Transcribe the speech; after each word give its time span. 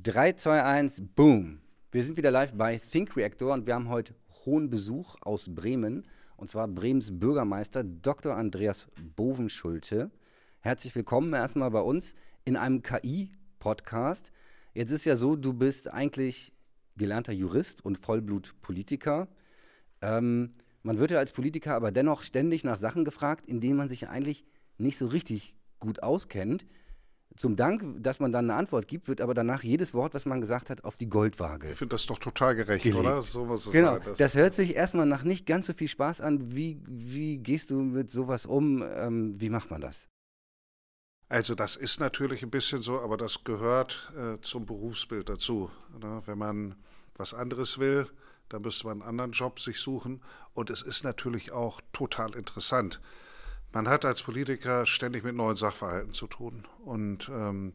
3, 0.00 0.32
2, 0.32 0.64
1, 0.64 1.02
boom. 1.14 1.60
Wir 1.90 2.02
sind 2.02 2.16
wieder 2.16 2.30
live 2.30 2.54
bei 2.54 2.78
Think 2.78 3.14
Reactor 3.14 3.52
und 3.52 3.66
wir 3.66 3.74
haben 3.74 3.90
heute 3.90 4.14
hohen 4.46 4.70
Besuch 4.70 5.16
aus 5.20 5.54
Bremen. 5.54 6.06
Und 6.36 6.48
zwar 6.48 6.66
Bremens 6.66 7.10
Bürgermeister 7.20 7.84
Dr. 7.84 8.34
Andreas 8.34 8.88
Bovenschulte. 9.16 10.10
Herzlich 10.60 10.94
willkommen 10.94 11.34
erstmal 11.34 11.70
bei 11.70 11.82
uns 11.82 12.14
in 12.46 12.56
einem 12.56 12.82
KI-Podcast. 12.82 14.32
Jetzt 14.72 14.92
ist 14.92 15.04
ja 15.04 15.16
so, 15.16 15.36
du 15.36 15.52
bist 15.52 15.88
eigentlich 15.88 16.54
gelernter 16.96 17.34
Jurist 17.34 17.84
und 17.84 17.98
Vollblutpolitiker. 17.98 19.28
Ähm, 20.00 20.54
man 20.82 20.98
wird 21.00 21.10
ja 21.10 21.18
als 21.18 21.32
Politiker 21.32 21.74
aber 21.74 21.92
dennoch 21.92 22.22
ständig 22.22 22.64
nach 22.64 22.78
Sachen 22.78 23.04
gefragt, 23.04 23.46
in 23.46 23.60
denen 23.60 23.76
man 23.76 23.90
sich 23.90 24.08
eigentlich 24.08 24.46
nicht 24.78 24.96
so 24.96 25.06
richtig 25.06 25.54
gut 25.80 26.02
auskennt. 26.02 26.64
Zum 27.36 27.56
Dank, 27.56 27.82
dass 28.02 28.20
man 28.20 28.30
dann 28.30 28.50
eine 28.50 28.58
Antwort 28.58 28.88
gibt, 28.88 29.08
wird 29.08 29.20
aber 29.20 29.32
danach 29.32 29.62
jedes 29.62 29.94
Wort, 29.94 30.12
was 30.14 30.26
man 30.26 30.40
gesagt 30.40 30.68
hat, 30.68 30.84
auf 30.84 30.98
die 30.98 31.08
Goldwaage. 31.08 31.70
Ich 31.72 31.78
finde 31.78 31.94
das 31.94 32.06
doch 32.06 32.18
total 32.18 32.54
gerecht, 32.54 32.84
gelegt. 32.84 33.00
oder? 33.00 33.22
So 33.22 33.44
muss 33.44 33.66
es 33.66 33.72
genau. 33.72 33.98
Das, 33.98 34.18
das 34.18 34.34
hört 34.34 34.54
sich 34.54 34.74
erstmal 34.76 35.06
nach 35.06 35.24
nicht 35.24 35.46
ganz 35.46 35.66
so 35.66 35.72
viel 35.72 35.88
Spaß 35.88 36.20
an. 36.20 36.54
Wie, 36.54 36.80
wie 36.86 37.38
gehst 37.38 37.70
du 37.70 37.76
mit 37.76 38.10
sowas 38.10 38.44
um? 38.44 38.82
Ähm, 38.82 39.40
wie 39.40 39.48
macht 39.48 39.70
man 39.70 39.80
das? 39.80 40.06
Also 41.28 41.54
das 41.54 41.76
ist 41.76 41.98
natürlich 41.98 42.42
ein 42.42 42.50
bisschen 42.50 42.82
so, 42.82 43.00
aber 43.00 43.16
das 43.16 43.44
gehört 43.44 44.12
äh, 44.14 44.38
zum 44.42 44.66
Berufsbild 44.66 45.30
dazu. 45.30 45.70
Ne? 45.98 46.22
Wenn 46.26 46.36
man 46.36 46.74
was 47.16 47.32
anderes 47.32 47.78
will, 47.78 48.06
dann 48.50 48.60
müsste 48.60 48.86
man 48.86 49.00
einen 49.00 49.08
anderen 49.08 49.32
Job 49.32 49.58
sich 49.58 49.78
suchen. 49.78 50.20
Und 50.52 50.68
es 50.68 50.82
ist 50.82 51.04
natürlich 51.04 51.50
auch 51.52 51.80
total 51.94 52.34
interessant. 52.34 53.00
Man 53.72 53.88
hat 53.88 54.04
als 54.04 54.22
Politiker 54.22 54.84
ständig 54.84 55.24
mit 55.24 55.34
neuen 55.34 55.56
Sachverhalten 55.56 56.12
zu 56.12 56.26
tun 56.26 56.68
und 56.84 57.30
ähm, 57.30 57.72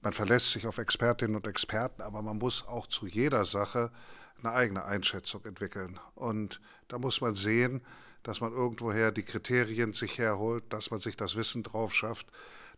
man 0.00 0.12
verlässt 0.14 0.52
sich 0.52 0.66
auf 0.66 0.78
Expertinnen 0.78 1.36
und 1.36 1.46
Experten, 1.46 2.02
aber 2.02 2.22
man 2.22 2.38
muss 2.38 2.66
auch 2.66 2.86
zu 2.86 3.06
jeder 3.06 3.44
Sache 3.44 3.90
eine 4.42 4.52
eigene 4.52 4.84
Einschätzung 4.84 5.44
entwickeln. 5.44 5.98
Und 6.14 6.60
da 6.86 6.98
muss 6.98 7.20
man 7.20 7.34
sehen, 7.34 7.82
dass 8.22 8.40
man 8.40 8.52
irgendwoher 8.52 9.10
die 9.12 9.22
Kriterien 9.22 9.92
sich 9.92 10.16
herholt, 10.18 10.64
dass 10.72 10.90
man 10.90 11.00
sich 11.00 11.16
das 11.16 11.36
Wissen 11.36 11.62
drauf 11.62 11.92
schafft, 11.92 12.28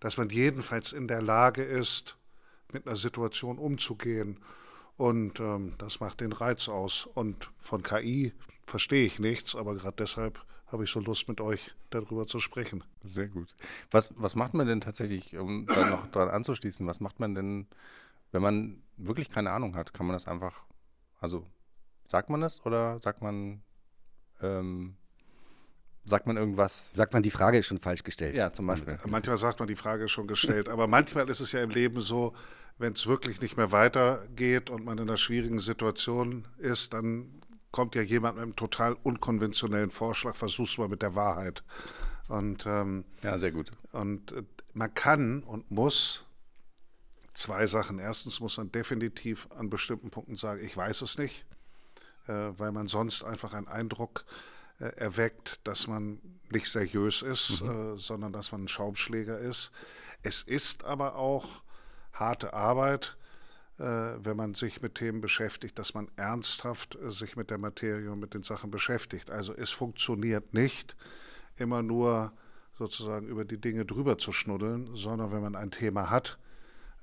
dass 0.01 0.17
man 0.17 0.31
jedenfalls 0.31 0.93
in 0.93 1.09
der 1.09 1.23
Lage 1.23 1.63
ist, 1.63 2.17
mit 2.73 2.87
einer 2.87 2.97
Situation 2.97 3.59
umzugehen. 3.59 4.41
Und 4.97 5.41
ähm, 5.41 5.75
das 5.79 6.01
macht 6.01 6.21
den 6.21 6.33
Reiz 6.33 6.69
aus. 6.69 7.07
Und 7.15 7.51
von 7.59 7.83
KI 7.83 8.33
verstehe 8.67 9.07
ich 9.07 9.19
nichts, 9.19 9.55
aber 9.55 9.75
gerade 9.75 9.97
deshalb 9.99 10.41
habe 10.73 10.85
ich 10.85 10.91
so 10.91 11.01
Lust, 11.01 11.29
mit 11.29 11.41
euch 11.41 11.75
darüber 11.91 12.27
zu 12.27 12.39
sprechen. 12.39 12.85
Sehr 13.03 13.29
gut. 13.29 13.55
Was, 13.91 14.13
was 14.17 14.35
macht 14.35 14.55
man 14.55 14.67
denn 14.67 14.81
tatsächlich, 14.81 15.37
um 15.37 15.67
da 15.67 15.89
noch 15.89 16.07
dran 16.07 16.29
anzuschließen, 16.29 16.87
was 16.87 17.01
macht 17.01 17.21
man 17.21 17.35
denn, 17.35 17.67
wenn 18.33 18.43
man 18.43 18.83
wirklich 18.97 19.31
keine 19.31 19.51
Ahnung 19.51 19.75
hat? 19.77 19.93
Kann 19.93 20.07
man 20.07 20.15
das 20.15 20.27
einfach, 20.27 20.65
also 21.19 21.47
sagt 22.05 22.31
man 22.31 22.41
das 22.41 22.65
oder 22.65 23.01
sagt 23.01 23.23
man, 23.23 23.63
ähm, 24.41 24.97
sagt 26.05 26.27
man 26.27 26.37
irgendwas? 26.37 26.91
Sagt 26.95 27.13
man, 27.13 27.23
die 27.23 27.31
Frage 27.31 27.59
ist 27.59 27.67
schon 27.67 27.79
falsch 27.79 28.05
gestellt. 28.05 28.37
Ja, 28.37 28.53
zum 28.53 28.67
Beispiel. 28.67 28.99
Manchmal 29.09 29.39
sagt 29.39 29.59
man, 29.59 29.69
die 29.69 29.77
Frage 29.77 30.05
ist 30.05 30.13
schon 30.13 30.27
gestellt, 30.27 30.69
aber 30.69 30.87
manchmal 30.87 31.29
ist 31.29 31.41
es 31.41 31.53
ja 31.53 31.63
im 31.63 31.71
Leben 31.71 32.01
so, 32.01 32.35
wenn 32.79 32.95
es 32.95 33.07
wirklich 33.07 33.41
nicht 33.41 33.57
mehr 33.57 33.73
weitergeht 33.73 34.71
und 34.71 34.85
man 34.85 34.99
in 34.99 35.09
einer 35.09 35.19
schwierigen 35.19 35.59
Situation 35.59 36.47
ist, 36.59 36.95
dann 36.95 37.41
kommt 37.73 37.95
ja 37.95 38.03
jemand 38.03 38.37
mit 38.37 38.43
einem 38.43 38.57
total 38.57 38.95
unkonventionellen 38.95 39.91
Vorschlag, 39.91 40.37
versuch's 40.37 40.79
mal 40.79 40.89
mit 40.89 41.03
der 41.03 41.15
Wahrheit. 41.15 41.63
Und, 42.29 42.65
ähm, 42.67 43.05
ja, 43.23 43.39
sehr 43.39 43.53
gut. 43.53 43.73
Und 43.93 44.33
äh, 44.33 44.43
man 44.73 44.95
kann 44.95 45.43
und 45.43 45.71
muss 45.71 46.25
zwei 47.35 47.67
Sachen. 47.67 47.99
Erstens 47.99 48.41
muss 48.41 48.57
man 48.57 48.71
definitiv 48.71 49.49
an 49.57 49.71
bestimmten 49.71 50.11
Punkten 50.11 50.37
sagen, 50.37 50.65
ich 50.65 50.77
weiß 50.77 51.03
es 51.03 51.19
nicht, 51.19 51.45
äh, 52.27 52.33
weil 52.33 52.73
man 52.73 52.87
sonst 52.87 53.25
einfach 53.25 53.53
einen 53.53 53.69
Eindruck 53.69 54.25
äh, 54.79 54.85
erweckt, 54.97 55.61
dass 55.65 55.87
man 55.87 56.21
nicht 56.51 56.71
seriös 56.71 57.23
ist, 57.23 57.63
mhm. 57.63 57.95
äh, 57.95 57.99
sondern 57.99 58.33
dass 58.33 58.53
man 58.53 58.65
ein 58.65 58.69
Schaumschläger 58.69 59.39
ist. 59.39 59.73
Es 60.23 60.43
ist 60.43 60.85
aber 60.85 61.17
auch 61.17 61.63
harte 62.13 62.53
Arbeit, 62.53 63.17
wenn 63.83 64.37
man 64.37 64.55
sich 64.55 64.83
mit 64.83 64.97
Themen 64.97 65.21
beschäftigt, 65.21 65.79
dass 65.79 65.95
man 65.95 66.09
ernsthaft 66.17 66.97
äh, 66.97 67.11
sich 67.11 67.37
mit 67.37 67.51
der 67.51 67.59
Materie 67.59 68.11
und 68.11 68.21
mit 68.21 68.35
den 68.35 68.43
Sachen 68.43 68.71
beschäftigt. 68.71 69.31
Also 69.31 69.55
es 69.55 69.71
funktioniert 69.71 70.53
nicht, 70.53 70.97
immer 71.57 71.83
nur 71.83 72.33
sozusagen 72.79 73.27
über 73.27 73.45
die 73.45 73.61
Dinge 73.61 73.85
drüber 73.85 74.19
zu 74.19 74.33
schnuddeln, 74.33 74.91
sondern 74.95 75.33
wenn 75.33 75.43
man 75.43 75.57
ein 75.57 75.71
Thema 75.71 76.11
hat, 76.11 76.39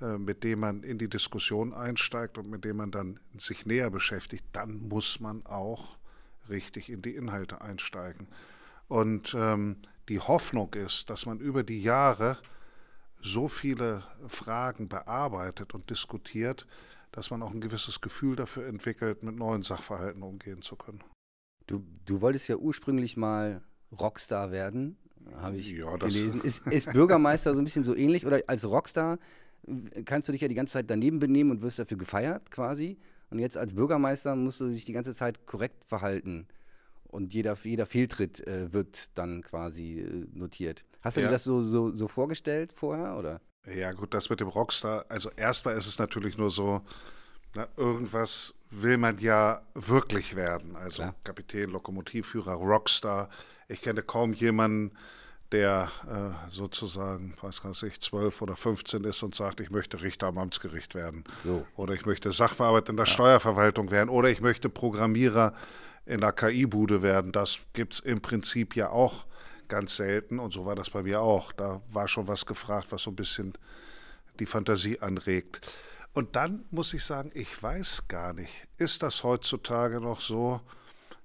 äh, 0.02 0.18
mit 0.18 0.44
dem 0.44 0.60
man 0.60 0.84
in 0.84 0.98
die 0.98 1.10
Diskussion 1.10 1.74
einsteigt 1.74 2.38
und 2.38 2.50
mit 2.50 2.64
dem 2.64 2.78
man 2.78 2.92
dann 2.92 3.20
sich 3.38 3.66
näher 3.66 3.90
beschäftigt, 3.90 4.46
dann 4.54 4.88
muss 4.88 5.20
man 5.20 5.46
auch 5.46 5.98
richtig 6.50 6.90
in 6.90 7.02
die 7.02 7.16
Inhalte 7.16 7.62
einsteigen. 7.62 8.28
Und 8.88 9.36
ähm, 9.38 9.78
die 10.10 10.20
Hoffnung 10.20 10.74
ist, 10.76 11.10
dass 11.10 11.26
man 11.26 11.40
über 11.40 11.64
die 11.64 11.82
Jahre 11.82 12.38
so 13.32 13.48
viele 13.48 14.04
Fragen 14.28 14.90
bearbeitet 14.90 15.74
und 15.74 15.90
diskutiert, 15.90 16.68
dass 17.12 17.30
man 17.30 17.42
auch 17.44 17.52
ein 17.52 17.62
gewisses 17.62 18.02
Gefühl 18.02 18.36
dafür 18.36 18.68
entwickelt, 18.68 19.24
mit 19.24 19.36
neuen 19.36 19.64
Sachverhalten 19.64 20.24
umgehen 20.24 20.62
zu 20.62 20.76
können. 20.76 21.04
Du, 21.66 21.84
du 22.06 22.22
wolltest 22.22 22.48
ja 22.48 22.56
ursprünglich 22.56 23.18
mal 23.18 23.62
Rockstar 23.98 24.52
werden, 24.52 24.98
habe 25.36 25.58
ich 25.58 25.72
ja, 25.72 25.96
gelesen. 25.98 26.42
Ist, 26.42 26.66
ist 26.68 26.94
Bürgermeister 26.94 27.54
so 27.54 27.60
ein 27.62 27.64
bisschen 27.66 27.84
so 27.84 27.96
ähnlich? 27.96 28.26
Oder 28.26 28.42
als 28.48 28.66
Rockstar 28.66 29.20
kannst 30.06 30.28
du 30.28 30.32
dich 30.32 30.42
ja 30.42 30.48
die 30.48 30.56
ganze 30.56 30.74
Zeit 30.74 30.90
daneben 30.90 31.20
benehmen 31.20 31.52
und 31.52 31.62
wirst 31.62 31.80
dafür 31.80 31.98
gefeiert 31.98 32.52
quasi. 32.52 32.98
Und 33.30 33.40
jetzt 33.40 33.58
als 33.58 33.74
Bürgermeister 33.74 34.36
musst 34.36 34.62
du 34.62 34.70
dich 34.70 34.86
die 34.86 34.94
ganze 34.94 35.14
Zeit 35.14 35.46
korrekt 35.46 35.84
verhalten 35.84 36.48
und 37.18 37.34
jeder, 37.34 37.58
jeder 37.64 37.88
Fehltritt 37.88 38.46
äh, 38.46 38.72
wird 38.72 39.10
dann 39.16 39.42
quasi 39.42 40.02
äh, 40.02 40.38
notiert. 40.38 40.86
Hast 41.02 41.18
du 41.18 41.22
ja. 41.22 41.28
dir 41.28 41.32
das 41.32 41.44
so, 41.44 41.62
so, 41.62 41.90
so 41.90 42.08
vorgestellt 42.08 42.72
vorher, 42.74 43.18
oder? 43.18 43.42
Ja, 43.76 43.92
gut, 43.92 44.14
das 44.14 44.30
mit 44.30 44.40
dem 44.40 44.50
Rockstar, 44.50 45.04
also 45.10 45.32
erstmal 45.32 45.76
ist 45.76 45.88
es 45.88 45.98
natürlich 45.98 46.38
nur 46.38 46.52
so, 46.52 46.82
na, 47.56 47.68
irgendwas 47.76 48.54
will 48.70 49.00
man 49.00 49.18
ja 49.18 49.64
wirklich 49.74 50.36
werden. 50.36 50.76
Also 50.76 50.98
Klar. 50.98 51.16
Kapitän, 51.24 51.72
Lokomotivführer, 51.72 52.54
Rockstar. 52.54 53.30
Ich 53.68 53.82
kenne 53.82 54.04
kaum 54.04 54.34
jemanden, 54.34 54.92
der 55.52 55.90
äh, 56.08 56.52
sozusagen, 56.52 57.34
weiß 57.42 57.64
gar 57.64 57.70
nicht, 57.70 58.04
12 58.04 58.44
oder 58.44 58.56
15 58.56 59.06
ist 59.06 59.24
und 59.24 59.34
sagt, 59.34 59.60
ich 59.60 59.72
möchte 59.72 60.02
Richter 60.02 60.28
am 60.28 60.38
Amtsgericht 60.38 60.94
werden. 60.94 61.24
So. 61.44 61.66
Oder 61.78 61.96
ich 61.96 62.06
möchte 62.06 62.32
Sachbearbeiter 62.32 62.92
in 62.92 62.98
der 62.98 63.08
ja. 63.08 63.12
Steuerverwaltung 63.12 63.90
werden. 63.90 64.10
Oder 64.10 64.30
ich 64.30 64.40
möchte 64.40 64.70
Programmierer 64.70 65.54
in 66.08 66.22
der 66.22 66.32
KI-Bude 66.32 67.02
werden. 67.02 67.32
Das 67.32 67.60
gibt 67.74 67.94
es 67.94 68.00
im 68.00 68.22
Prinzip 68.22 68.76
ja 68.76 68.90
auch 68.90 69.26
ganz 69.68 69.98
selten 69.98 70.40
und 70.40 70.54
so 70.54 70.66
war 70.66 70.76
das 70.76 70.90
bei 70.90 71.04
mir 71.04 71.22
auch. 71.22 71.52
Da 71.52 71.82
war 71.92 72.08
schon 72.08 72.28
was 72.28 72.46
gefragt, 72.46 72.88
was 72.92 73.04
so 73.04 73.12
ein 73.12 73.16
bisschen 73.16 73.54
die 74.40 74.46
Fantasie 74.46 75.00
anregt. 75.00 75.68
Und 76.14 76.36
dann 76.36 76.66
muss 76.72 76.94
ich 76.94 77.04
sagen, 77.04 77.30
ich 77.34 77.62
weiß 77.62 78.08
gar 78.08 78.34
nicht, 78.34 78.68
ist 78.78 79.04
das 79.04 79.24
heutzutage 79.24 80.00
noch 80.00 80.22
so, 80.22 80.62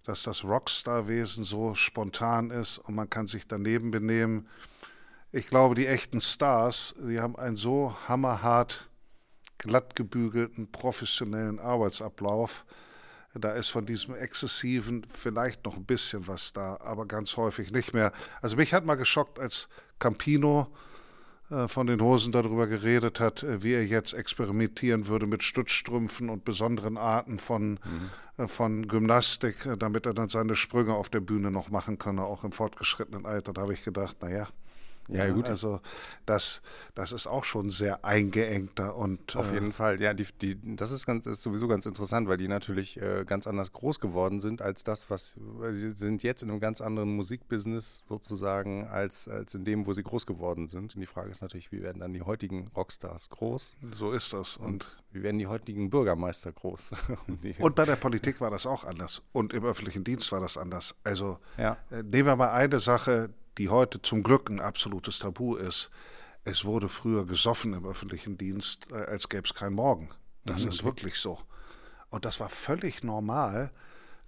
dass 0.04 0.24
das 0.24 0.44
Rockstar-Wesen 0.44 1.44
so 1.44 1.74
spontan 1.74 2.50
ist 2.50 2.78
und 2.78 2.94
man 2.94 3.08
kann 3.08 3.26
sich 3.26 3.46
daneben 3.46 3.90
benehmen? 3.90 4.48
Ich 5.30 5.46
glaube, 5.46 5.74
die 5.74 5.86
echten 5.86 6.20
Stars, 6.20 6.94
die 6.98 7.20
haben 7.20 7.36
einen 7.36 7.56
so 7.56 7.96
hammerhart 8.08 8.90
glatt 9.58 9.94
gebügelten, 9.96 10.70
professionellen 10.70 11.58
Arbeitsablauf, 11.58 12.64
da 13.34 13.52
ist 13.52 13.68
von 13.68 13.86
diesem 13.86 14.14
Exzessiven 14.14 15.06
vielleicht 15.08 15.64
noch 15.64 15.76
ein 15.76 15.84
bisschen 15.84 16.26
was 16.26 16.52
da, 16.52 16.78
aber 16.80 17.06
ganz 17.06 17.36
häufig 17.36 17.72
nicht 17.72 17.94
mehr. 17.94 18.12
Also 18.40 18.56
mich 18.56 18.74
hat 18.74 18.84
mal 18.84 18.96
geschockt, 18.96 19.38
als 19.38 19.68
Campino 19.98 20.68
äh, 21.52 21.68
von 21.68 21.86
den 21.86 22.00
Hosen 22.00 22.32
darüber 22.32 22.66
geredet 22.66 23.20
hat, 23.20 23.42
äh, 23.42 23.62
wie 23.62 23.74
er 23.74 23.84
jetzt 23.84 24.14
experimentieren 24.14 25.06
würde 25.06 25.26
mit 25.26 25.42
Stützstrümpfen 25.42 26.30
und 26.30 26.44
besonderen 26.44 26.96
Arten 26.96 27.38
von, 27.38 27.72
mhm. 27.72 28.10
äh, 28.38 28.48
von 28.48 28.88
Gymnastik, 28.88 29.56
damit 29.78 30.06
er 30.06 30.14
dann 30.14 30.28
seine 30.28 30.56
Sprünge 30.56 30.94
auf 30.94 31.08
der 31.10 31.20
Bühne 31.20 31.50
noch 31.50 31.70
machen 31.70 31.98
könne, 31.98 32.24
auch 32.24 32.44
im 32.44 32.52
fortgeschrittenen 32.52 33.26
Alter. 33.26 33.52
Da 33.52 33.62
habe 33.62 33.74
ich 33.74 33.84
gedacht, 33.84 34.16
naja, 34.22 34.48
ja, 35.08 35.28
gut. 35.30 35.46
Also 35.46 35.80
das, 36.26 36.62
das 36.94 37.12
ist 37.12 37.26
auch 37.26 37.44
schon 37.44 37.70
sehr 37.70 38.04
eingeengter 38.04 38.96
und 38.96 39.36
auf 39.36 39.50
äh, 39.50 39.54
jeden 39.54 39.72
Fall. 39.72 40.00
Ja, 40.00 40.14
die, 40.14 40.26
die, 40.40 40.76
das 40.76 40.92
ist 40.92 41.06
ganz 41.06 41.26
ist 41.26 41.42
sowieso 41.42 41.68
ganz 41.68 41.86
interessant, 41.86 42.28
weil 42.28 42.36
die 42.36 42.48
natürlich 42.48 43.00
äh, 43.00 43.24
ganz 43.26 43.46
anders 43.46 43.72
groß 43.72 44.00
geworden 44.00 44.40
sind 44.40 44.62
als 44.62 44.84
das, 44.84 45.10
was 45.10 45.36
sie 45.72 45.90
sind 45.90 46.22
jetzt 46.22 46.42
in 46.42 46.50
einem 46.50 46.60
ganz 46.60 46.80
anderen 46.80 47.14
Musikbusiness 47.16 48.04
sozusagen 48.08 48.86
als 48.86 49.28
als 49.28 49.54
in 49.54 49.64
dem, 49.64 49.86
wo 49.86 49.92
sie 49.92 50.02
groß 50.02 50.26
geworden 50.26 50.68
sind. 50.68 50.94
Und 50.94 51.00
die 51.00 51.06
Frage 51.06 51.30
ist 51.30 51.42
natürlich, 51.42 51.72
wie 51.72 51.82
werden 51.82 52.00
dann 52.00 52.12
die 52.12 52.22
heutigen 52.22 52.68
Rockstars 52.68 53.30
groß? 53.30 53.76
So 53.94 54.12
ist 54.12 54.32
das 54.32 54.56
und, 54.56 54.66
und 54.66 55.02
wie 55.10 55.22
werden 55.22 55.38
die 55.38 55.46
heutigen 55.46 55.90
Bürgermeister 55.90 56.52
groß? 56.52 56.92
und 57.58 57.74
bei 57.74 57.84
der 57.84 57.96
Politik 57.96 58.40
war 58.40 58.50
das 58.50 58.66
auch 58.66 58.84
anders 58.84 59.22
und 59.32 59.52
im 59.52 59.64
öffentlichen 59.64 60.04
Dienst 60.04 60.30
war 60.32 60.40
das 60.40 60.56
anders. 60.56 60.94
Also 61.04 61.38
ja. 61.58 61.76
äh, 61.90 62.02
nehmen 62.02 62.26
wir 62.26 62.36
mal 62.36 62.52
eine 62.52 62.80
Sache, 62.80 63.30
die 63.58 63.68
heute 63.68 64.00
zum 64.02 64.22
Glück 64.22 64.48
ein 64.50 64.60
absolutes 64.60 65.18
Tabu 65.18 65.56
ist. 65.56 65.90
Es 66.44 66.64
wurde 66.64 66.88
früher 66.88 67.26
gesoffen 67.26 67.74
im 67.74 67.86
öffentlichen 67.86 68.36
Dienst, 68.36 68.90
äh, 68.90 68.96
als 68.96 69.28
gäbe 69.28 69.46
es 69.46 69.54
keinen 69.54 69.74
Morgen. 69.74 70.10
Das 70.44 70.64
mhm. 70.64 70.70
ist 70.70 70.84
wirklich 70.84 71.16
so. 71.16 71.38
Und 72.10 72.24
das 72.24 72.40
war 72.40 72.48
völlig 72.48 73.04
normal, 73.04 73.70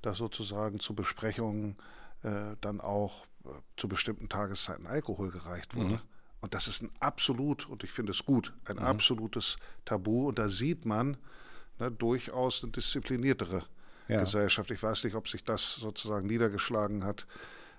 dass 0.03 0.19
sozusagen 0.19 0.81
zu 0.81 0.95
Besprechungen 0.95 1.77
äh, 2.23 2.57
dann 2.61 2.81
auch 2.81 3.27
äh, 3.45 3.49
zu 3.77 3.89
bestimmten 3.89 4.29
Tageszeiten 4.29 4.87
Alkohol 4.87 5.31
gereicht 5.31 5.75
wurde. 5.75 5.95
Mhm. 5.95 6.01
Und 6.41 6.55
das 6.55 6.69
ist 6.69 6.83
ein 6.83 6.91
absolut, 7.01 7.69
und 7.69 7.85
ich 7.85 7.91
finde 7.91 8.13
es 8.13 8.25
gut, 8.25 8.53
ein 8.67 8.77
mhm. 8.77 8.83
absolutes 8.83 9.57
Tabu. 9.85 10.29
Und 10.29 10.39
da 10.39 10.49
sieht 10.49 10.85
man 10.85 11.17
ne, 11.79 11.91
durchaus 11.91 12.63
eine 12.63 12.73
diszipliniertere 12.73 13.65
ja. 14.09 14.21
Gesellschaft. 14.21 14.71
Ich 14.71 14.83
weiß 14.83 15.05
nicht, 15.05 15.15
ob 15.15 15.29
sich 15.29 15.43
das 15.43 15.77
sozusagen 15.77 16.27
niedergeschlagen 16.27 17.05
hat 17.05 17.27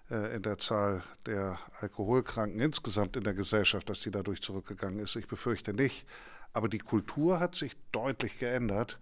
in 0.09 0.43
der 0.43 0.59
Zahl 0.59 1.03
der 1.25 1.59
Alkoholkranken 1.81 2.59
insgesamt 2.59 3.15
in 3.17 3.23
der 3.23 3.33
Gesellschaft, 3.33 3.89
dass 3.89 4.01
die 4.01 4.11
dadurch 4.11 4.41
zurückgegangen 4.41 4.99
ist. 4.99 5.15
Ich 5.15 5.27
befürchte 5.27 5.73
nicht. 5.73 6.05
Aber 6.53 6.69
die 6.69 6.79
Kultur 6.79 7.39
hat 7.39 7.55
sich 7.55 7.75
deutlich 7.91 8.39
geändert 8.39 8.99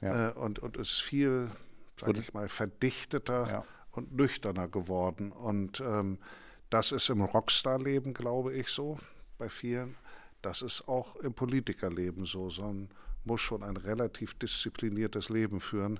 ja. 0.00 0.28
äh, 0.28 0.32
und, 0.32 0.58
und 0.58 0.76
ist 0.76 1.00
viel, 1.00 1.50
sag 1.98 2.16
ich 2.18 2.34
mal, 2.34 2.48
verdichteter 2.48 3.48
ja. 3.48 3.64
und 3.90 4.14
nüchterner 4.14 4.68
geworden. 4.68 5.32
Und 5.32 5.80
ähm, 5.80 6.18
das 6.70 6.92
ist 6.92 7.08
im 7.08 7.22
Rockstar-Leben, 7.22 8.14
glaube 8.14 8.52
ich, 8.54 8.68
so 8.68 8.98
bei 9.38 9.48
vielen. 9.48 9.96
Das 10.42 10.62
ist 10.62 10.86
auch 10.88 11.16
im 11.16 11.34
Politikerleben 11.34 12.26
so. 12.26 12.50
So 12.50 12.62
man 12.62 12.90
muss 13.24 13.40
schon 13.40 13.62
ein 13.62 13.76
relativ 13.76 14.34
diszipliniertes 14.34 15.30
Leben 15.30 15.58
führen, 15.58 15.98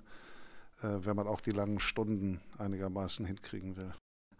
äh, 0.82 0.88
wenn 1.00 1.16
man 1.16 1.26
auch 1.26 1.40
die 1.40 1.50
langen 1.50 1.80
Stunden 1.80 2.40
einigermaßen 2.58 3.24
hinkriegen 3.24 3.76
will. 3.76 3.94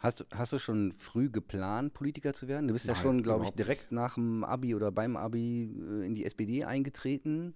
Hast, 0.04 0.26
hast 0.34 0.52
du 0.52 0.58
schon 0.58 0.92
früh 0.98 1.30
geplant, 1.30 1.94
Politiker 1.94 2.34
zu 2.34 2.46
werden? 2.46 2.68
Du 2.68 2.74
bist 2.74 2.86
Nein, 2.86 2.94
ja 2.94 3.02
schon, 3.02 3.22
glaube 3.22 3.46
ich, 3.46 3.52
direkt 3.52 3.90
nach 3.90 4.16
dem 4.16 4.44
Abi 4.44 4.74
oder 4.74 4.92
beim 4.92 5.16
Abi 5.16 5.74
äh, 5.80 6.06
in 6.06 6.14
die 6.14 6.26
SPD 6.26 6.62
eingetreten. 6.62 7.54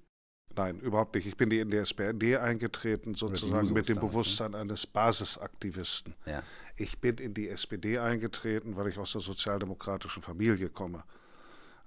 Nein, 0.56 0.80
überhaupt 0.80 1.14
nicht. 1.14 1.26
Ich 1.26 1.36
bin 1.36 1.50
in 1.50 1.70
die 1.70 1.76
SPD 1.76 2.38
eingetreten, 2.38 3.14
sozusagen 3.14 3.70
mit 3.74 3.90
dem 3.90 3.96
ne? 3.96 4.00
Bewusstsein 4.00 4.52
ne? 4.52 4.60
eines 4.60 4.86
Basisaktivisten. 4.86 6.14
Ja. 6.24 6.42
Ich 6.76 6.98
bin 6.98 7.18
in 7.18 7.34
die 7.34 7.50
SPD 7.50 7.98
eingetreten, 7.98 8.76
weil 8.76 8.88
ich 8.88 8.96
aus 8.96 9.12
der 9.12 9.20
sozialdemokratischen 9.20 10.22
Familie 10.22 10.70
komme. 10.70 11.04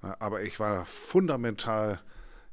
Aber 0.02 0.44
ich 0.44 0.60
war 0.60 0.86
fundamental 0.86 2.02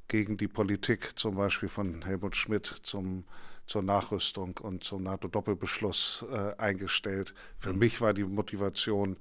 gegen 0.08 0.38
die 0.38 0.48
Politik, 0.48 1.18
zum 1.18 1.34
Beispiel 1.36 1.68
von 1.68 2.00
Helmut 2.06 2.36
Schmidt 2.36 2.74
zum 2.82 3.24
zur 3.68 3.82
Nachrüstung 3.82 4.56
und 4.58 4.82
zum 4.82 5.02
NATO-Doppelbeschluss 5.04 6.24
äh, 6.30 6.54
eingestellt. 6.56 7.34
Für 7.58 7.72
mhm. 7.72 7.78
mich 7.78 8.00
war 8.00 8.14
die 8.14 8.24
Motivation, 8.24 9.16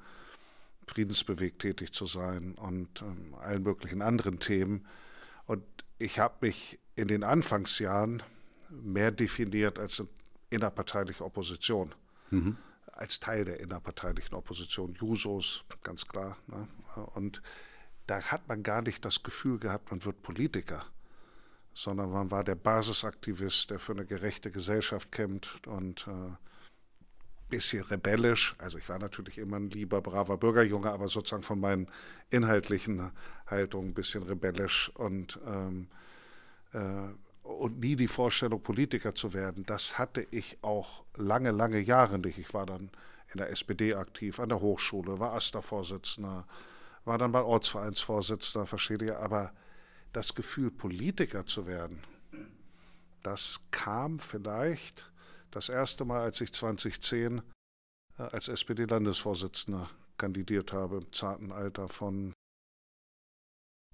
friedensbewegt 0.87 1.59
tätig 1.59 1.91
zu 1.91 2.05
sein 2.05 2.53
und 2.53 3.01
ähm, 3.01 3.35
allen 3.41 3.61
möglichen 3.61 4.01
anderen 4.01 4.39
Themen. 4.39 4.87
Und 5.45 5.63
ich 5.99 6.17
habe 6.17 6.47
mich 6.47 6.79
in 6.95 7.09
den 7.09 7.25
Anfangsjahren 7.25 8.23
mehr 8.69 9.11
definiert 9.11 9.79
als 9.79 10.01
innerparteiliche 10.49 11.25
Opposition. 11.25 11.93
Mhm. 12.31 12.57
Als 12.93 13.19
Teil 13.19 13.43
der 13.43 13.59
innerparteilichen 13.59 14.33
Opposition, 14.33 14.93
Jusos, 14.93 15.65
ganz 15.83 16.07
klar. 16.07 16.37
Ne? 16.47 16.67
Und 17.15 17.41
da 18.07 18.21
hat 18.31 18.47
man 18.47 18.63
gar 18.63 18.81
nicht 18.81 19.03
das 19.03 19.23
Gefühl 19.23 19.59
gehabt, 19.59 19.91
man 19.91 20.03
wird 20.05 20.21
Politiker 20.23 20.85
sondern 21.77 22.09
man 22.09 22.31
war 22.31 22.43
der 22.43 22.55
Basisaktivist, 22.55 23.69
der 23.69 23.77
für 23.77 23.91
eine 23.91 24.03
gerechte 24.03 24.49
Gesellschaft 24.49 25.11
kämpft 25.11 25.67
und 25.67 26.07
äh, 26.07 26.35
bisschen 27.49 27.83
rebellisch. 27.83 28.55
Also 28.57 28.79
ich 28.79 28.89
war 28.89 28.97
natürlich 28.97 29.37
immer 29.37 29.57
ein 29.57 29.69
lieber, 29.69 30.01
braver 30.01 30.37
Bürgerjunge, 30.37 30.89
aber 30.91 31.07
sozusagen 31.07 31.43
von 31.43 31.59
meinen 31.59 31.87
inhaltlichen 32.31 33.11
Haltungen 33.45 33.91
ein 33.91 33.93
bisschen 33.93 34.23
rebellisch 34.23 34.89
und, 34.95 35.39
ähm, 35.45 35.87
äh, 36.73 37.09
und 37.43 37.79
nie 37.79 37.95
die 37.95 38.07
Vorstellung, 38.07 38.63
Politiker 38.63 39.13
zu 39.13 39.35
werden. 39.35 39.63
Das 39.67 39.99
hatte 39.99 40.25
ich 40.31 40.57
auch 40.63 41.03
lange, 41.15 41.51
lange 41.51 41.79
Jahre 41.79 42.17
nicht. 42.17 42.39
Ich 42.39 42.55
war 42.55 42.65
dann 42.65 42.89
in 43.31 43.37
der 43.37 43.51
SPD 43.51 43.93
aktiv, 43.93 44.39
an 44.39 44.49
der 44.49 44.61
Hochschule, 44.61 45.19
war 45.19 45.33
AStA-Vorsitzender, 45.33 46.47
war 47.05 47.17
dann 47.19 47.29
mal 47.29 47.43
Ortsvereinsvorsitzender, 47.43 48.65
verstehe 48.65 49.15
aber 49.15 49.53
das 50.13 50.35
Gefühl, 50.35 50.71
Politiker 50.71 51.45
zu 51.45 51.67
werden, 51.67 52.03
das 53.23 53.61
kam 53.71 54.19
vielleicht 54.19 55.11
das 55.51 55.69
erste 55.69 56.05
Mal, 56.05 56.21
als 56.21 56.41
ich 56.41 56.53
2010 56.53 57.41
äh, 58.17 58.21
als 58.21 58.47
SPD-Landesvorsitzender 58.47 59.89
kandidiert 60.17 60.73
habe, 60.73 60.97
im 60.97 61.13
zarten 61.13 61.51
Alter 61.51 61.87
von 61.87 62.33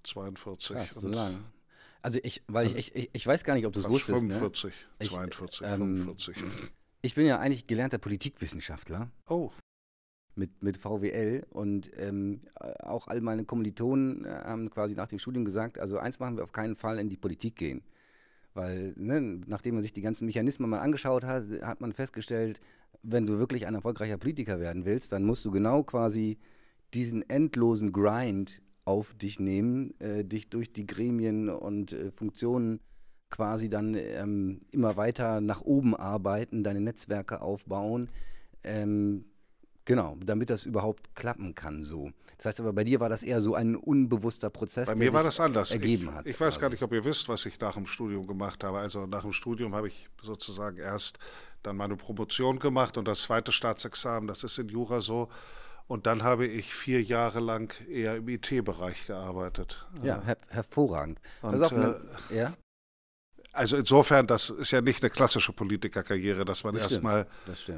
42. 0.04 0.76
Krass, 0.76 0.90
so 0.94 1.08
lang. 1.08 1.44
Also 2.02 2.18
ich, 2.22 2.42
weil 2.48 2.66
also 2.66 2.78
ich, 2.78 2.94
ich, 2.94 3.10
ich 3.12 3.26
weiß 3.26 3.44
gar 3.44 3.54
nicht, 3.54 3.66
ob 3.66 3.72
du 3.72 3.80
es 3.80 3.88
wusstest. 3.88 4.20
45, 4.20 4.74
ne? 5.00 5.08
42, 5.08 5.60
ich, 5.60 5.72
ähm, 5.72 5.96
45. 5.96 6.44
Ich 7.02 7.14
bin 7.14 7.26
ja 7.26 7.38
eigentlich 7.38 7.66
gelernter 7.66 7.98
Politikwissenschaftler. 7.98 9.10
Oh 9.26 9.50
mit, 10.36 10.62
mit 10.62 10.76
VWL 10.76 11.44
und 11.50 11.90
ähm, 11.96 12.40
auch 12.80 13.08
all 13.08 13.20
meine 13.20 13.44
Kommilitonen 13.44 14.24
äh, 14.24 14.28
haben 14.28 14.70
quasi 14.70 14.94
nach 14.94 15.08
dem 15.08 15.18
Studium 15.18 15.44
gesagt, 15.44 15.78
also 15.78 15.98
eins 15.98 16.18
machen 16.18 16.36
wir 16.36 16.44
auf 16.44 16.52
keinen 16.52 16.76
Fall 16.76 16.98
in 16.98 17.08
die 17.08 17.16
Politik 17.16 17.56
gehen. 17.56 17.82
Weil, 18.54 18.94
ne, 18.96 19.40
nachdem 19.46 19.74
man 19.74 19.82
sich 19.82 19.92
die 19.92 20.00
ganzen 20.00 20.26
Mechanismen 20.26 20.70
mal 20.70 20.78
angeschaut 20.78 21.24
hat, 21.24 21.44
hat 21.62 21.80
man 21.80 21.92
festgestellt, 21.92 22.60
wenn 23.02 23.26
du 23.26 23.38
wirklich 23.38 23.66
ein 23.66 23.74
erfolgreicher 23.74 24.16
Politiker 24.16 24.60
werden 24.60 24.84
willst, 24.84 25.12
dann 25.12 25.24
musst 25.24 25.44
du 25.44 25.50
genau 25.50 25.82
quasi 25.82 26.38
diesen 26.94 27.28
endlosen 27.28 27.92
Grind 27.92 28.62
auf 28.84 29.14
dich 29.14 29.40
nehmen, 29.40 29.98
äh, 30.00 30.24
dich 30.24 30.50
durch 30.50 30.72
die 30.72 30.86
Gremien 30.86 31.48
und 31.48 31.92
äh, 31.92 32.12
Funktionen 32.12 32.80
quasi 33.30 33.68
dann 33.68 33.94
ähm, 33.94 34.60
immer 34.70 34.96
weiter 34.96 35.40
nach 35.40 35.62
oben 35.62 35.96
arbeiten, 35.96 36.62
deine 36.62 36.80
Netzwerke 36.80 37.42
aufbauen. 37.42 38.08
Ähm, 38.62 39.24
Genau, 39.86 40.16
damit 40.24 40.50
das 40.50 40.64
überhaupt 40.64 41.14
klappen 41.14 41.54
kann 41.54 41.82
so. 41.82 42.10
Das 42.36 42.46
heißt 42.46 42.60
aber, 42.60 42.72
bei 42.72 42.84
dir 42.84 43.00
war 43.00 43.08
das 43.08 43.22
eher 43.22 43.40
so 43.40 43.54
ein 43.54 43.76
unbewusster 43.76 44.50
Prozess. 44.50 44.86
Bei 44.86 44.94
mir 44.94 45.12
war 45.12 45.22
das 45.22 45.40
anders. 45.40 45.70
Ergeben 45.70 46.08
ich, 46.08 46.10
hat. 46.10 46.26
Ich 46.26 46.40
weiß 46.40 46.58
gar 46.58 46.70
nicht, 46.70 46.82
ob 46.82 46.92
ihr 46.92 47.04
wisst, 47.04 47.28
was 47.28 47.44
ich 47.46 47.60
nach 47.60 47.74
dem 47.74 47.86
Studium 47.86 48.26
gemacht 48.26 48.64
habe. 48.64 48.78
Also 48.78 49.06
nach 49.06 49.22
dem 49.22 49.32
Studium 49.32 49.74
habe 49.74 49.88
ich 49.88 50.08
sozusagen 50.22 50.78
erst 50.78 51.18
dann 51.62 51.76
meine 51.76 51.96
Promotion 51.96 52.58
gemacht 52.58 52.96
und 52.96 53.06
das 53.06 53.22
zweite 53.22 53.52
Staatsexamen, 53.52 54.26
das 54.26 54.42
ist 54.42 54.58
in 54.58 54.68
Jura 54.68 55.00
so. 55.00 55.28
Und 55.86 56.06
dann 56.06 56.22
habe 56.22 56.46
ich 56.46 56.74
vier 56.74 57.02
Jahre 57.02 57.40
lang 57.40 57.74
eher 57.88 58.16
im 58.16 58.28
IT-Bereich 58.28 59.06
gearbeitet. 59.06 59.86
Ja, 60.02 60.22
her 60.22 60.38
hervorragend. 60.48 61.20
Und, 61.42 61.62
eine, 61.62 62.00
äh, 62.30 62.36
ja? 62.36 62.54
Also 63.54 63.76
insofern, 63.76 64.26
das 64.26 64.50
ist 64.50 64.72
ja 64.72 64.80
nicht 64.80 65.02
eine 65.02 65.10
klassische 65.10 65.52
Politikerkarriere, 65.52 66.44
dass 66.44 66.64
man 66.64 66.76
erstmal 66.76 67.28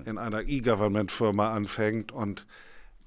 in 0.06 0.16
einer 0.16 0.42
E-Government-Firma 0.42 1.52
anfängt 1.52 2.12
und 2.12 2.46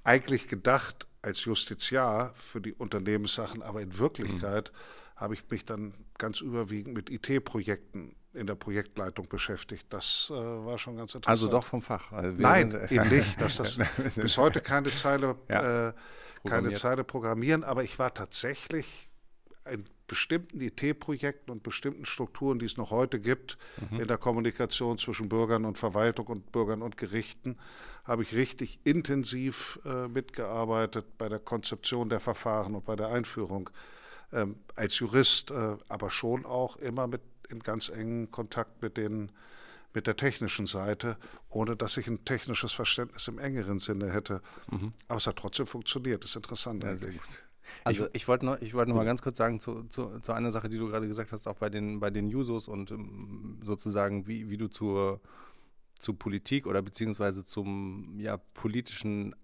eigentlich 0.03 0.47
gedacht 0.47 1.07
als 1.23 1.43
Justiziar 1.45 2.31
für 2.35 2.61
die 2.61 2.73
Unternehmenssachen, 2.73 3.63
aber 3.63 3.81
in 3.81 3.97
Wirklichkeit 3.97 4.71
mhm. 4.71 5.19
habe 5.19 5.33
ich 5.33 5.49
mich 5.49 5.65
dann 5.65 5.95
ganz 6.19 6.41
überwiegend 6.41 6.93
mit 6.93 7.09
IT-Projekten 7.09 8.15
in 8.33 8.45
der 8.45 8.55
Projektleitung 8.55 9.27
beschäftigt. 9.27 9.87
Das 9.89 10.27
äh, 10.29 10.35
war 10.35 10.77
schon 10.77 10.95
ganz 10.95 11.15
interessant. 11.15 11.41
Also 11.41 11.47
doch 11.49 11.63
vom 11.63 11.81
Fach. 11.81 12.11
Also 12.11 12.33
Nein, 12.37 12.87
eben 12.89 13.09
nicht. 13.09 13.41
Dass 13.41 13.57
das 13.57 13.79
bis 14.15 14.37
heute 14.37 14.61
keine 14.61 14.89
Zeile, 14.89 15.35
ja. 15.49 15.89
äh, 15.89 15.93
keine 16.45 16.73
Zeile 16.73 17.03
programmieren, 17.03 17.63
aber 17.63 17.83
ich 17.83 17.97
war 17.97 18.13
tatsächlich 18.13 19.09
in 19.69 19.85
bestimmten 20.09 20.59
IT-Projekten 20.59 21.51
und 21.51 21.63
bestimmten 21.63 22.03
Strukturen, 22.03 22.59
die 22.59 22.65
es 22.65 22.75
noch 22.75 22.91
heute 22.91 23.21
gibt, 23.21 23.57
mhm. 23.89 24.01
in 24.01 24.07
der 24.09 24.17
Kommunikation 24.17 24.97
zwischen 24.97 25.29
Bürgern 25.29 25.63
und 25.63 25.77
Verwaltung 25.77 26.27
und 26.27 26.51
Bürgern 26.51 26.81
und 26.81 26.97
Gerichten, 26.97 27.57
habe 28.03 28.23
ich 28.23 28.33
richtig 28.33 28.79
intensiv 28.83 29.79
äh, 29.85 30.09
mitgearbeitet 30.09 31.05
bei 31.17 31.29
der 31.29 31.39
Konzeption 31.39 32.09
der 32.09 32.19
Verfahren 32.19 32.75
und 32.75 32.83
bei 32.83 32.97
der 32.97 33.07
Einführung. 33.07 33.69
Ähm, 34.33 34.57
als 34.75 34.99
Jurist, 34.99 35.51
äh, 35.51 35.77
aber 35.87 36.09
schon 36.09 36.45
auch 36.45 36.75
immer 36.77 37.07
mit 37.07 37.21
in 37.49 37.59
ganz 37.61 37.89
engen 37.89 38.29
Kontakt 38.29 38.81
mit 38.81 38.97
den 38.97 39.31
mit 39.93 40.05
der 40.05 40.15
technischen 40.15 40.67
Seite, 40.67 41.17
ohne 41.49 41.75
dass 41.75 41.97
ich 41.97 42.07
ein 42.07 42.23
technisches 42.23 42.73
Verständnis 42.73 43.27
im 43.27 43.39
engeren 43.39 43.79
Sinne 43.79 44.13
hätte. 44.13 44.41
Mhm. 44.69 44.91
Aber 45.07 45.17
es 45.17 45.25
hat 45.25 45.37
trotzdem 45.37 45.65
funktioniert. 45.65 46.23
Das 46.23 46.31
ist 46.31 46.35
interessant. 46.35 46.83
Ja, 46.83 46.93
gut. 46.93 47.43
Also 47.83 48.05
ich, 48.07 48.15
ich 48.15 48.27
wollte 48.27 48.45
noch, 48.45 48.59
wollt 48.73 48.87
noch 48.87 48.95
mal 48.95 49.05
ganz 49.05 49.21
kurz 49.21 49.37
sagen 49.37 49.59
zu, 49.59 49.83
zu, 49.83 50.19
zu, 50.19 50.31
einer 50.31 50.51
Sache, 50.51 50.69
die 50.69 50.77
du 50.77 50.87
gerade 50.87 51.07
gesagt 51.07 51.31
hast, 51.31 51.47
auch 51.47 51.55
bei 51.55 51.69
den, 51.69 51.99
bei 51.99 52.09
den 52.09 52.29
Jusos 52.29 52.67
und 52.67 52.91
um, 52.91 53.59
sozusagen, 53.63 54.27
wie, 54.27 54.49
wie 54.49 54.57
du 54.57 54.67
zur, 54.67 55.21
zu 55.99 56.13
Politik 56.13 56.67
oder 56.67 56.81
beziehungsweise 56.81 57.45
zum 57.45 58.19
ja, 58.19 58.37
politischen 58.37 59.35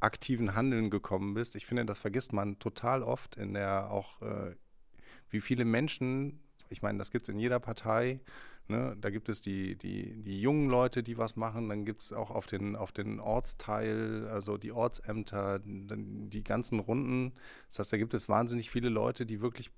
aktiven 0.00 0.54
Handeln 0.54 0.90
gekommen 0.90 1.34
bist. 1.34 1.54
Ich 1.54 1.66
finde, 1.66 1.84
das 1.84 1.98
vergisst 1.98 2.32
man 2.32 2.58
total 2.58 3.02
oft 3.02 3.36
in 3.36 3.54
der 3.54 3.90
auch, 3.90 4.20
äh, 4.22 4.54
wie 5.28 5.40
viele 5.40 5.64
Menschen, 5.64 6.40
ich 6.70 6.82
meine, 6.82 6.98
das 6.98 7.10
gibt 7.10 7.28
es 7.28 7.34
in 7.34 7.38
jeder 7.38 7.60
Partei, 7.60 8.20
Ne? 8.70 8.96
Da 9.00 9.10
gibt 9.10 9.28
es 9.28 9.40
die, 9.40 9.76
die, 9.76 10.22
die 10.22 10.40
jungen 10.40 10.70
Leute, 10.70 11.02
die 11.02 11.18
was 11.18 11.34
machen. 11.34 11.68
Dann 11.68 11.84
gibt 11.84 12.02
es 12.02 12.12
auch 12.12 12.30
auf 12.30 12.46
den, 12.46 12.76
auf 12.76 12.92
den 12.92 13.18
Ortsteil, 13.18 14.28
also 14.28 14.56
die 14.56 14.70
Ortsämter, 14.70 15.60
die 15.64 16.44
ganzen 16.44 16.78
Runden. 16.78 17.32
Das 17.68 17.80
heißt, 17.80 17.92
da 17.92 17.96
gibt 17.96 18.14
es 18.14 18.28
wahnsinnig 18.28 18.70
viele 18.70 18.88
Leute, 18.88 19.26
die 19.26 19.40
wirklich 19.40 19.70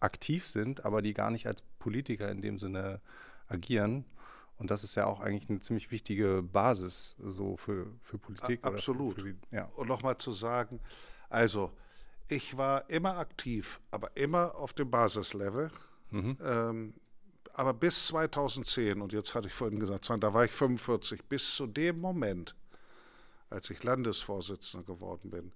aktiv 0.00 0.46
sind, 0.46 0.84
aber 0.84 1.00
die 1.00 1.14
gar 1.14 1.30
nicht 1.30 1.46
als 1.46 1.62
Politiker 1.78 2.30
in 2.30 2.42
dem 2.42 2.58
Sinne 2.58 3.00
agieren. 3.48 4.04
Und 4.58 4.70
das 4.70 4.84
ist 4.84 4.94
ja 4.96 5.06
auch 5.06 5.20
eigentlich 5.20 5.48
eine 5.48 5.60
ziemlich 5.60 5.90
wichtige 5.90 6.42
Basis 6.42 7.16
so 7.18 7.56
für, 7.56 7.86
für 8.02 8.18
Politik. 8.18 8.64
Absolut. 8.64 9.14
Für, 9.14 9.20
für 9.22 9.32
die, 9.32 9.38
ja. 9.50 9.64
Und 9.76 9.88
nochmal 9.88 10.18
zu 10.18 10.32
sagen, 10.32 10.80
also 11.30 11.72
ich 12.28 12.56
war 12.56 12.88
immer 12.90 13.16
aktiv, 13.16 13.80
aber 13.90 14.14
immer 14.14 14.54
auf 14.56 14.74
dem 14.74 14.90
Basislevel. 14.90 15.70
Mhm. 16.10 16.36
Ähm, 16.42 16.94
aber 17.56 17.72
bis 17.72 18.08
2010, 18.08 19.00
und 19.00 19.14
jetzt 19.14 19.34
hatte 19.34 19.48
ich 19.48 19.54
vorhin 19.54 19.80
gesagt, 19.80 20.10
da 20.10 20.34
war 20.34 20.44
ich 20.44 20.52
45, 20.52 21.24
bis 21.24 21.56
zu 21.56 21.66
dem 21.66 21.98
Moment, 21.98 22.54
als 23.48 23.70
ich 23.70 23.82
Landesvorsitzender 23.82 24.84
geworden 24.84 25.30
bin, 25.30 25.52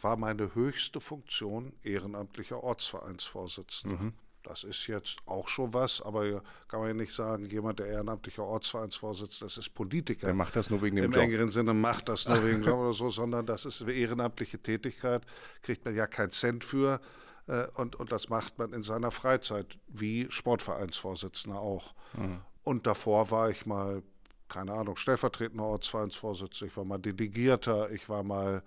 war 0.00 0.16
meine 0.16 0.56
höchste 0.56 1.00
Funktion 1.00 1.72
ehrenamtlicher 1.84 2.64
Ortsvereinsvorsitzender. 2.64 3.96
Mhm. 3.96 4.12
Das 4.42 4.64
ist 4.64 4.88
jetzt 4.88 5.18
auch 5.26 5.46
schon 5.46 5.72
was, 5.72 6.02
aber 6.02 6.42
kann 6.66 6.80
man 6.80 6.88
ja 6.88 6.94
nicht 6.94 7.14
sagen, 7.14 7.46
jemand, 7.46 7.78
der 7.78 7.86
ehrenamtlicher 7.86 8.42
Ortsvereinsvorsitzender 8.42 9.46
ist, 9.46 9.56
ist 9.56 9.74
Politiker. 9.74 10.26
Der 10.26 10.34
macht 10.34 10.56
das 10.56 10.68
nur 10.68 10.82
wegen 10.82 10.96
dem 10.96 11.06
Im 11.06 11.12
Job. 11.12 11.22
Im 11.22 11.30
engeren 11.30 11.50
Sinne 11.50 11.74
macht 11.74 12.08
das 12.08 12.26
nur 12.26 12.44
wegen 12.44 12.62
dem 12.62 12.64
Job 12.70 12.78
oder 12.80 12.92
so, 12.92 13.08
sondern 13.08 13.46
das 13.46 13.64
ist 13.64 13.82
eine 13.82 13.92
ehrenamtliche 13.92 14.58
Tätigkeit, 14.58 15.22
kriegt 15.62 15.84
man 15.84 15.94
ja 15.94 16.08
keinen 16.08 16.32
Cent 16.32 16.64
für. 16.64 17.00
Äh, 17.46 17.66
und, 17.74 17.96
und 17.96 18.12
das 18.12 18.28
macht 18.28 18.58
man 18.58 18.72
in 18.72 18.82
seiner 18.82 19.10
Freizeit, 19.10 19.78
wie 19.88 20.26
Sportvereinsvorsitzender 20.30 21.58
auch. 21.58 21.94
Mhm. 22.14 22.40
Und 22.62 22.86
davor 22.86 23.30
war 23.30 23.50
ich 23.50 23.66
mal, 23.66 24.02
keine 24.48 24.72
Ahnung, 24.72 24.96
stellvertretender 24.96 25.64
Ortsvereinsvorsitzender, 25.64 26.70
ich 26.70 26.76
war 26.76 26.84
mal 26.84 26.98
Delegierter, 26.98 27.90
ich 27.90 28.08
war 28.08 28.22
mal 28.22 28.62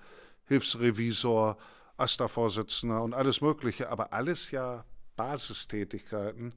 Hilfsrevisor, 0.45 1.57
AStA-Vorsitzender 1.97 3.03
und 3.03 3.13
alles 3.13 3.41
Mögliche, 3.41 3.89
aber 3.89 4.13
alles 4.13 4.51
ja 4.51 4.85
Basistätigkeiten, 5.17 6.55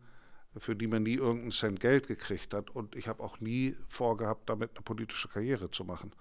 für 0.56 0.76
die 0.76 0.86
man 0.86 1.02
nie 1.02 1.14
irgendeinen 1.14 1.50
Cent 1.50 1.80
Geld 1.80 2.06
gekriegt 2.06 2.54
hat. 2.54 2.70
Und 2.70 2.94
ich 2.94 3.08
habe 3.08 3.22
auch 3.22 3.40
nie 3.40 3.76
vorgehabt, 3.88 4.48
damit 4.48 4.70
eine 4.70 4.82
politische 4.82 5.28
Karriere 5.28 5.70
zu 5.70 5.84
machen. 5.84 6.12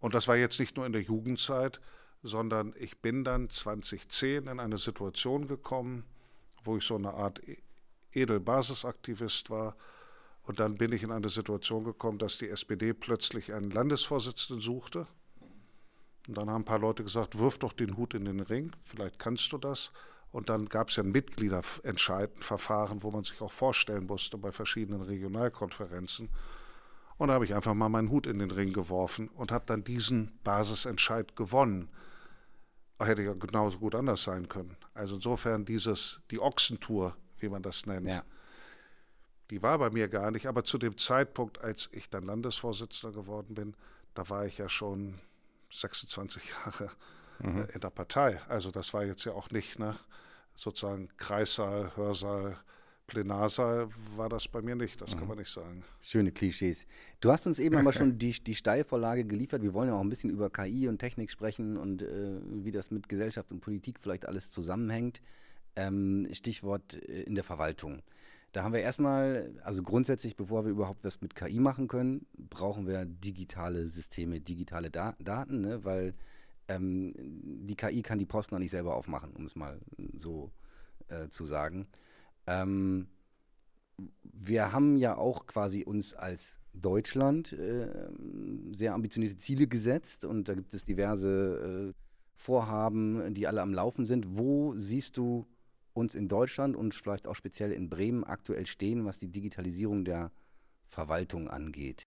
Und 0.00 0.14
das 0.14 0.28
war 0.28 0.36
jetzt 0.36 0.60
nicht 0.60 0.76
nur 0.76 0.86
in 0.86 0.92
der 0.92 1.02
Jugendzeit, 1.02 1.80
sondern 2.22 2.74
ich 2.78 2.98
bin 2.98 3.24
dann 3.24 3.50
2010 3.50 4.46
in 4.46 4.60
eine 4.60 4.78
Situation 4.78 5.46
gekommen, 5.46 6.04
wo 6.64 6.76
ich 6.76 6.84
so 6.84 6.96
eine 6.96 7.14
Art 7.14 7.40
e-, 7.48 7.58
Edelbasisaktivist 8.12 9.50
war. 9.50 9.76
Und 10.42 10.60
dann 10.60 10.76
bin 10.76 10.92
ich 10.92 11.02
in 11.02 11.12
eine 11.12 11.28
Situation 11.28 11.84
gekommen, 11.84 12.18
dass 12.18 12.38
die 12.38 12.48
SPD 12.48 12.94
plötzlich 12.94 13.52
einen 13.52 13.70
Landesvorsitzenden 13.70 14.60
suchte. 14.60 15.06
Und 16.26 16.36
dann 16.36 16.50
haben 16.50 16.62
ein 16.62 16.66
paar 16.66 16.78
Leute 16.78 17.04
gesagt, 17.04 17.38
wirf 17.38 17.58
doch 17.58 17.72
den 17.72 17.96
Hut 17.96 18.14
in 18.14 18.24
den 18.24 18.40
Ring, 18.40 18.72
vielleicht 18.84 19.18
kannst 19.18 19.52
du 19.52 19.58
das. 19.58 19.92
Und 20.30 20.50
dann 20.50 20.68
gab 20.68 20.90
es 20.90 20.96
ja 20.96 21.02
ein 21.02 21.10
Mitgliederentscheidverfahren, 21.10 23.02
wo 23.02 23.10
man 23.10 23.24
sich 23.24 23.40
auch 23.40 23.52
vorstellen 23.52 24.06
musste 24.06 24.36
bei 24.36 24.52
verschiedenen 24.52 25.00
Regionalkonferenzen. 25.00 26.28
Und 27.16 27.28
da 27.28 27.34
habe 27.34 27.46
ich 27.46 27.54
einfach 27.54 27.74
mal 27.74 27.88
meinen 27.88 28.10
Hut 28.10 28.26
in 28.26 28.38
den 28.38 28.50
Ring 28.50 28.72
geworfen 28.72 29.28
und 29.28 29.52
habe 29.52 29.64
dann 29.66 29.84
diesen 29.84 30.38
Basisentscheid 30.44 31.34
gewonnen. 31.34 31.88
Hätte 33.00 33.22
ja 33.22 33.32
genauso 33.32 33.78
gut 33.78 33.94
anders 33.94 34.24
sein 34.24 34.48
können. 34.48 34.76
Also 34.94 35.16
insofern 35.16 35.64
dieses, 35.64 36.20
die 36.30 36.40
Ochsentour, 36.40 37.16
wie 37.38 37.48
man 37.48 37.62
das 37.62 37.86
nennt, 37.86 38.06
ja. 38.06 38.24
die 39.50 39.62
war 39.62 39.78
bei 39.78 39.90
mir 39.90 40.08
gar 40.08 40.30
nicht. 40.30 40.46
Aber 40.46 40.64
zu 40.64 40.78
dem 40.78 40.98
Zeitpunkt, 40.98 41.60
als 41.60 41.88
ich 41.92 42.10
dann 42.10 42.24
Landesvorsitzender 42.24 43.14
geworden 43.14 43.54
bin, 43.54 43.74
da 44.14 44.28
war 44.28 44.46
ich 44.46 44.58
ja 44.58 44.68
schon 44.68 45.20
26 45.70 46.42
Jahre 46.64 46.90
mhm. 47.38 47.68
in 47.72 47.80
der 47.80 47.90
Partei. 47.90 48.40
Also 48.48 48.70
das 48.70 48.92
war 48.92 49.04
jetzt 49.04 49.24
ja 49.24 49.32
auch 49.32 49.50
nicht, 49.50 49.78
ne, 49.78 49.96
sozusagen 50.56 51.08
Kreissaal, 51.16 51.96
Hörsaal, 51.96 52.58
Plenarsaal 53.08 53.88
war 54.16 54.28
das 54.28 54.46
bei 54.46 54.60
mir 54.62 54.76
nicht, 54.76 55.00
das 55.00 55.14
mhm. 55.14 55.18
kann 55.18 55.28
man 55.28 55.38
nicht 55.38 55.50
sagen. 55.50 55.82
Schöne 56.00 56.30
Klischees. 56.30 56.86
Du 57.20 57.32
hast 57.32 57.46
uns 57.46 57.58
eben 57.58 57.76
aber 57.76 57.92
schon 57.92 58.18
die, 58.18 58.32
die 58.32 58.54
Steilvorlage 58.54 59.24
geliefert. 59.24 59.62
Wir 59.62 59.72
wollen 59.74 59.88
ja 59.88 59.94
auch 59.94 60.02
ein 60.02 60.10
bisschen 60.10 60.30
über 60.30 60.50
KI 60.50 60.88
und 60.88 60.98
Technik 60.98 61.30
sprechen 61.30 61.78
und 61.78 62.02
äh, 62.02 62.38
wie 62.44 62.70
das 62.70 62.90
mit 62.90 63.08
Gesellschaft 63.08 63.50
und 63.50 63.60
Politik 63.60 63.98
vielleicht 63.98 64.26
alles 64.26 64.50
zusammenhängt. 64.50 65.22
Ähm, 65.74 66.28
Stichwort 66.32 67.02
äh, 67.08 67.22
in 67.22 67.34
der 67.34 67.44
Verwaltung. 67.44 68.02
Da 68.52 68.62
haben 68.62 68.74
wir 68.74 68.80
erstmal, 68.80 69.54
also 69.64 69.82
grundsätzlich, 69.82 70.36
bevor 70.36 70.64
wir 70.64 70.70
überhaupt 70.70 71.02
was 71.04 71.20
mit 71.22 71.34
KI 71.34 71.60
machen 71.60 71.88
können, 71.88 72.26
brauchen 72.36 72.86
wir 72.86 73.06
digitale 73.06 73.88
Systeme, 73.88 74.40
digitale 74.40 74.90
da 74.90 75.14
Daten, 75.18 75.62
ne? 75.62 75.84
weil 75.84 76.14
ähm, 76.68 77.14
die 77.16 77.74
KI 77.74 78.02
kann 78.02 78.18
die 78.18 78.26
Post 78.26 78.52
noch 78.52 78.58
nicht 78.58 78.70
selber 78.70 78.94
aufmachen, 78.94 79.32
um 79.34 79.44
es 79.46 79.56
mal 79.56 79.80
so 80.16 80.50
äh, 81.08 81.28
zu 81.28 81.46
sagen. 81.46 81.86
Ähm, 82.48 83.08
wir 84.22 84.72
haben 84.72 84.96
ja 84.96 85.16
auch 85.16 85.46
quasi 85.46 85.84
uns 85.84 86.14
als 86.14 86.58
Deutschland 86.72 87.52
äh, 87.52 87.88
sehr 88.72 88.94
ambitionierte 88.94 89.36
Ziele 89.36 89.66
gesetzt 89.66 90.24
und 90.24 90.48
da 90.48 90.54
gibt 90.54 90.72
es 90.72 90.84
diverse 90.84 91.92
äh, 91.92 92.02
Vorhaben, 92.34 93.34
die 93.34 93.46
alle 93.46 93.60
am 93.60 93.74
Laufen 93.74 94.06
sind. 94.06 94.38
Wo 94.38 94.74
siehst 94.76 95.16
du 95.16 95.46
uns 95.92 96.14
in 96.14 96.28
Deutschland 96.28 96.76
und 96.76 96.94
vielleicht 96.94 97.26
auch 97.26 97.34
speziell 97.34 97.72
in 97.72 97.90
Bremen 97.90 98.24
aktuell 98.24 98.64
stehen, 98.64 99.04
was 99.04 99.18
die 99.18 99.28
Digitalisierung 99.28 100.04
der 100.04 100.30
Verwaltung 100.88 101.48
angeht? 101.48 102.04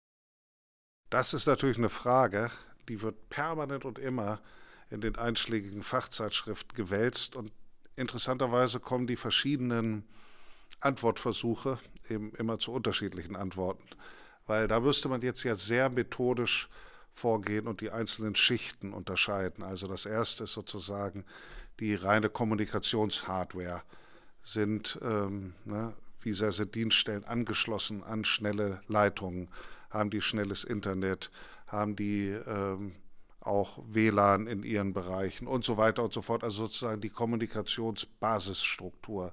Das 1.12 1.34
ist 1.34 1.46
natürlich 1.46 1.78
eine 1.78 1.90
Frage, 1.90 2.50
die 2.90 3.02
wird 3.02 3.30
permanent 3.30 3.86
und 3.86 4.00
immer 4.00 4.42
in 4.90 5.02
den 5.02 5.16
einschlägigen 5.16 5.84
Fachzeitschriften 5.84 6.76
gewälzt 6.76 7.36
und 7.36 7.52
interessanterweise 7.96 8.80
kommen 8.80 9.08
die 9.08 9.16
verschiedenen 9.16 10.04
Antwortversuche 10.80 11.80
eben 12.10 12.34
immer 12.36 12.60
zu 12.60 12.72
unterschiedlichen 12.72 13.36
Antworten, 13.36 13.84
weil 14.46 14.68
da 14.68 14.80
müsste 14.80 15.10
man 15.10 15.22
jetzt 15.22 15.44
ja 15.44 15.56
sehr 15.56 15.90
methodisch 15.90 16.70
vorgehen 17.14 17.68
und 17.68 17.82
die 17.82 17.92
einzelnen 17.92 18.36
Schichten 18.36 18.94
unterscheiden. 18.94 19.64
Also 19.64 19.88
das 19.88 20.06
erste 20.06 20.44
ist 20.44 20.54
sozusagen 20.54 21.26
die 21.80 21.96
reine 21.96 22.30
Kommunikationshardware. 22.30 23.82
Sind, 24.44 25.00
ähm, 25.02 25.56
ne, 25.66 25.94
wie 26.22 26.34
sehr 26.34 26.52
sind 26.52 26.76
Dienststellen 26.76 27.24
angeschlossen 27.24 28.04
an 28.04 28.26
schnelle 28.26 28.82
Leitungen? 28.88 29.50
Haben 29.90 30.10
die 30.10 30.22
schnelles 30.22 30.64
Internet? 30.64 31.32
haben 31.68 31.96
die 31.96 32.30
ähm, 32.30 32.96
auch 33.40 33.78
WLAN 33.88 34.48
in 34.48 34.64
ihren 34.64 34.92
Bereichen 34.94 35.48
und 35.48 35.64
so 35.64 35.78
weiter 35.78 36.04
und 36.04 36.12
so 36.14 36.22
fort, 36.22 36.44
also 36.44 36.64
sozusagen 36.64 37.02
die 37.02 37.10
Kommunikationsbasisstruktur. 37.10 39.32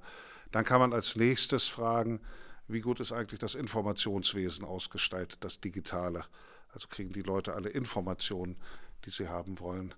Dann 0.52 0.64
kann 0.64 0.80
man 0.80 0.92
als 0.92 1.16
nächstes 1.16 1.68
fragen, 1.68 2.20
wie 2.68 2.80
gut 2.80 3.00
ist 3.00 3.12
eigentlich 3.12 3.40
das 3.40 3.54
Informationswesen 3.54 4.64
ausgestaltet, 4.64 5.44
das 5.44 5.60
Digitale? 5.60 6.24
Also 6.72 6.88
kriegen 6.88 7.12
die 7.12 7.22
Leute 7.22 7.54
alle 7.54 7.68
Informationen, 7.68 8.56
die 9.04 9.10
sie 9.10 9.28
haben 9.28 9.58
wollen. 9.58 9.94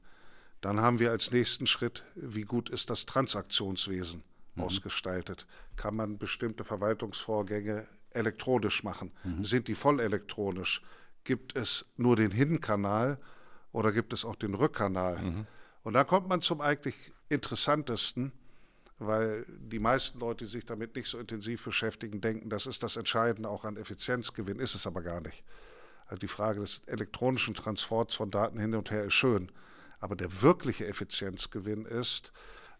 Dann 0.61 0.81
haben 0.81 0.99
wir 0.99 1.11
als 1.11 1.31
nächsten 1.31 1.67
Schritt, 1.67 2.05
wie 2.15 2.43
gut 2.43 2.71
ist 2.71 2.89
das 2.89 3.05
Transaktionswesen 3.05 4.23
mhm. 4.55 4.63
ausgestaltet? 4.63 5.47
Kann 5.77 5.95
man 5.95 6.19
bestimmte 6.19 6.65
Verwaltungsvorgänge 6.65 7.87
elektronisch 8.11 8.83
machen? 8.83 9.13
Mhm. 9.25 9.45
Sind 9.45 9.69
die 9.69 9.75
voll 9.75 10.01
elektronisch? 10.01 10.81
gibt 11.25 11.57
es 11.57 11.87
nur 11.97 12.17
den 12.17 12.31
Hinkanal 12.31 13.19
oder 13.73 13.93
gibt 13.93 14.13
es 14.13 14.25
auch 14.25 14.37
den 14.37 14.55
Rückkanal? 14.55 15.21
Mhm. 15.21 15.47
Und 15.83 15.95
da 15.95 16.05
kommt 16.05 16.29
man 16.29 16.41
zum 16.41 16.61
eigentlich 16.61 17.13
interessantesten, 17.29 18.33
weil 18.99 19.45
die 19.49 19.79
meisten 19.79 20.21
Leute, 20.21 20.45
die 20.45 20.51
sich 20.51 20.65
damit 20.65 20.95
nicht 20.95 21.09
so 21.09 21.19
intensiv 21.19 21.65
beschäftigen, 21.65 22.21
denken, 22.21 22.49
das 22.49 22.67
ist 22.67 22.83
das 22.83 22.97
Entscheidende 22.97 23.49
auch 23.49 23.65
an 23.65 23.77
Effizienzgewinn, 23.77 24.61
ist 24.61 24.75
es 24.75 24.87
aber 24.87 25.03
gar 25.03 25.21
nicht. 25.21 25.43
Also 26.07 26.21
die 26.21 26.29
Frage 26.29 26.61
des 26.61 26.83
elektronischen 26.87 27.55
Transports 27.55 28.15
von 28.15 28.31
Daten 28.31 28.59
hin 28.59 28.75
und 28.75 28.91
her 28.91 29.05
ist 29.05 29.15
schön, 29.15 29.51
aber 30.01 30.17
der 30.17 30.43
wirkliche 30.43 30.87
Effizienzgewinn 30.87 31.87
ist, 31.87 32.33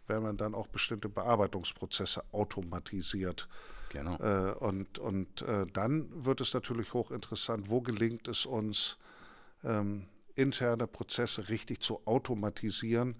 wenn 0.07 0.21
man 0.21 0.37
dann 0.37 0.53
auch 0.53 0.67
bestimmte 0.67 1.09
Bearbeitungsprozesse 1.09 2.23
automatisiert. 2.31 3.47
Genau. 3.89 4.17
Äh, 4.17 4.53
und 4.53 4.99
und 4.99 5.41
äh, 5.41 5.65
dann 5.73 6.25
wird 6.25 6.41
es 6.41 6.53
natürlich 6.53 6.93
hochinteressant, 6.93 7.69
wo 7.69 7.81
gelingt 7.81 8.27
es 8.27 8.45
uns, 8.45 8.97
ähm, 9.63 10.07
interne 10.35 10.85
Prozesse 10.85 11.49
richtig 11.49 11.81
zu 11.81 12.05
automatisieren. 12.05 13.15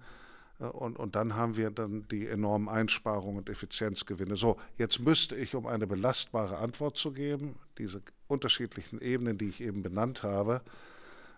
Äh, 0.60 0.64
und, 0.64 0.98
und 0.98 1.16
dann 1.16 1.34
haben 1.34 1.56
wir 1.56 1.70
dann 1.70 2.06
die 2.08 2.26
enormen 2.26 2.68
Einsparungen 2.68 3.38
und 3.38 3.48
Effizienzgewinne. 3.48 4.36
So, 4.36 4.56
jetzt 4.78 5.00
müsste 5.00 5.36
ich, 5.36 5.54
um 5.54 5.66
eine 5.66 5.86
belastbare 5.86 6.58
Antwort 6.58 6.96
zu 6.96 7.12
geben, 7.12 7.56
diese 7.78 8.02
unterschiedlichen 8.28 9.00
Ebenen, 9.00 9.38
die 9.38 9.48
ich 9.48 9.60
eben 9.60 9.82
benannt 9.82 10.22
habe, 10.22 10.62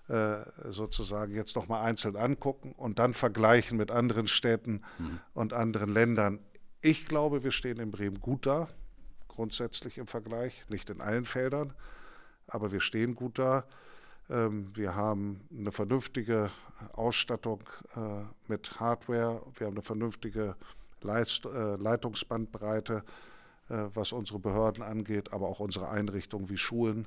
äh, 0.09 0.39
sozusagen 0.71 1.35
jetzt 1.35 1.55
nochmal 1.57 1.85
einzeln 1.85 2.17
angucken 2.17 2.73
und 2.73 2.99
dann 2.99 3.13
vergleichen 3.13 3.77
mit 3.77 3.91
anderen 3.91 4.27
Städten 4.27 4.83
mhm. 4.99 5.21
und 5.35 5.53
anderen 5.53 5.93
Ländern. 5.93 6.39
Ich 6.81 7.07
glaube, 7.07 7.45
wir 7.45 7.51
stehen 7.51 7.79
in 7.79 7.91
Bremen 7.91 8.21
gut 8.21 8.47
da 8.47 8.69
grundsätzlich 9.39 9.99
im 9.99 10.09
Vergleich, 10.09 10.65
nicht 10.69 10.91
in 10.91 11.01
allen 11.01 11.25
Feldern, 11.25 11.73
aber 12.49 12.73
wir 12.73 12.81
stehen 12.81 13.15
gut 13.15 13.39
da. 13.39 13.65
Ähm, 14.29 14.73
wir 14.75 14.97
haben 14.97 15.43
eine 15.57 15.71
vernünftige 15.71 16.51
Ausstattung 16.93 17.63
äh, 17.97 18.25
mit 18.47 18.81
Hardware, 18.81 19.43
wir 19.55 19.67
haben 19.67 19.75
eine 19.75 19.83
vernünftige 19.83 20.57
Leist, 21.01 21.45
äh, 21.45 21.77
Leitungsbandbreite, 21.77 23.05
äh, 23.69 23.85
was 23.95 24.13
unsere 24.13 24.39
Behörden 24.39 24.83
angeht, 24.83 25.33
aber 25.33 25.49
auch 25.49 25.61
unsere 25.61 25.91
Einrichtungen 25.91 26.49
wie 26.49 26.59
Schulen 26.59 27.07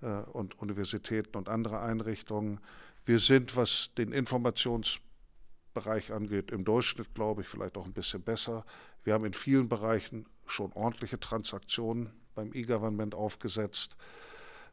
äh, 0.00 0.06
und 0.06 0.58
Universitäten 0.58 1.36
und 1.36 1.48
andere 1.48 1.80
Einrichtungen. 1.80 2.60
Wir 3.04 3.18
sind, 3.18 3.56
was 3.56 3.90
den 3.96 4.12
Informationsbereich 4.12 6.12
angeht, 6.12 6.50
im 6.50 6.64
Durchschnitt, 6.64 7.14
glaube 7.14 7.42
ich, 7.42 7.48
vielleicht 7.48 7.76
auch 7.76 7.86
ein 7.86 7.92
bisschen 7.92 8.22
besser. 8.22 8.64
Wir 9.04 9.14
haben 9.14 9.24
in 9.24 9.34
vielen 9.34 9.68
Bereichen 9.68 10.26
schon 10.46 10.72
ordentliche 10.72 11.18
Transaktionen 11.18 12.10
beim 12.34 12.52
E-Government 12.52 13.14
aufgesetzt. 13.14 13.96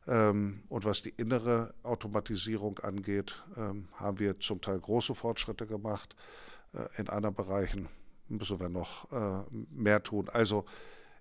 Ähm, 0.08 0.63
und 0.70 0.86
was 0.86 1.01
die 1.01 1.10
innere 1.10 1.74
Automatisierung 1.84 2.79
angeht, 2.79 3.36
ähm, 3.58 3.88
haben 3.94 4.20
wir 4.20 4.39
zum 4.39 4.62
Teil 4.62 4.79
große 4.79 5.15
Fortschritte 5.15 5.68
gemacht. 5.68 6.15
Äh, 6.74 6.88
in 7.00 7.10
anderen 7.10 7.36
Bereichen 7.36 7.89
müssen 8.27 8.60
wir 8.60 8.70
noch 8.70 9.12
äh, 9.12 9.44
mehr 9.72 10.03
tun. 10.03 10.29
Also 10.29 10.65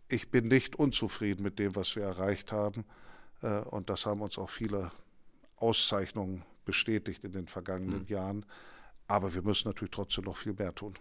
ich 0.08 0.30
bin 0.30 0.49
nicht 0.49 0.76
unzufrieden 0.76 1.42
mit 1.42 1.58
dem, 1.58 1.76
was 1.76 1.97
wir 1.97 2.04
erreicht 2.04 2.52
haben. 2.52 2.85
Äh, 3.42 3.61
und 3.61 3.90
das 3.90 4.06
haben 4.06 4.20
uns 4.20 4.38
auch 4.38 4.50
viele 4.50 4.90
Auszeichnungen 5.56 6.44
bestätigt 6.64 7.25
in 7.25 7.32
den 7.32 7.47
vergangenen 7.47 8.00
mhm. 8.00 8.08
Jahren. 8.08 8.47
Aber 9.06 9.35
wir 9.35 9.42
müssen 9.42 9.68
natürlich 9.68 9.90
trotzdem 9.90 10.25
noch 10.25 10.37
viel 10.37 10.52
mehr 10.52 10.75
tun. 10.75 10.94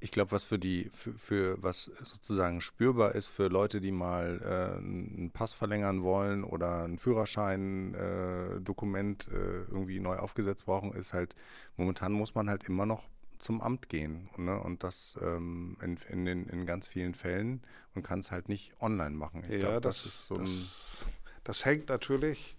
Ich 0.00 0.12
glaube, 0.12 0.30
was 0.32 0.44
für 0.44 0.60
die, 0.60 0.90
für, 0.94 1.12
für, 1.12 1.62
was 1.62 1.84
sozusagen 1.84 2.60
spürbar 2.60 3.14
ist 3.14 3.28
für 3.28 3.48
Leute, 3.48 3.80
die 3.80 3.90
mal 3.90 4.40
äh, 4.42 4.76
einen 4.78 5.30
Pass 5.32 5.54
verlängern 5.54 6.04
wollen 6.04 6.44
oder 6.44 6.84
ein 6.84 6.98
Führerschein-Dokument 6.98 9.28
äh, 9.28 9.34
äh, 9.34 9.64
irgendwie 9.70 9.98
neu 9.98 10.14
aufgesetzt 10.16 10.66
brauchen, 10.66 10.92
ist 10.92 11.14
halt, 11.14 11.34
momentan 11.76 12.12
muss 12.12 12.36
man 12.36 12.48
halt 12.48 12.68
immer 12.68 12.86
noch 12.86 13.02
zum 13.40 13.60
Amt 13.60 13.88
gehen. 13.88 14.30
Ne? 14.36 14.56
Und 14.60 14.84
das 14.84 15.18
ähm, 15.20 15.76
in, 15.82 15.98
in, 16.08 16.24
den, 16.24 16.48
in 16.48 16.64
ganz 16.66 16.86
vielen 16.86 17.14
Fällen 17.14 17.62
und 17.94 18.02
kann 18.02 18.20
es 18.20 18.30
halt 18.30 18.48
nicht 18.48 18.72
online 18.80 19.16
machen. 19.16 19.42
Ich 19.44 19.62
ja, 19.62 19.70
glaub, 19.70 19.82
das, 19.82 20.04
das, 20.04 20.06
ist 20.06 20.26
so 20.26 20.36
das, 20.36 21.06
das 21.44 21.64
hängt 21.64 21.88
natürlich. 21.88 22.56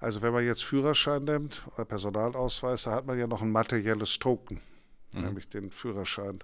Also 0.00 0.20
wenn 0.20 0.34
man 0.34 0.44
jetzt 0.44 0.64
Führerschein 0.64 1.24
nimmt 1.24 1.66
oder 1.74 1.86
Personalausweis, 1.86 2.82
da 2.82 2.90
hat 2.92 3.06
man 3.06 3.18
ja 3.18 3.26
noch 3.26 3.40
ein 3.40 3.50
materielles 3.50 4.18
Token 4.18 4.60
mhm. 5.14 5.22
nämlich 5.22 5.48
den 5.48 5.70
Führerschein 5.70 6.40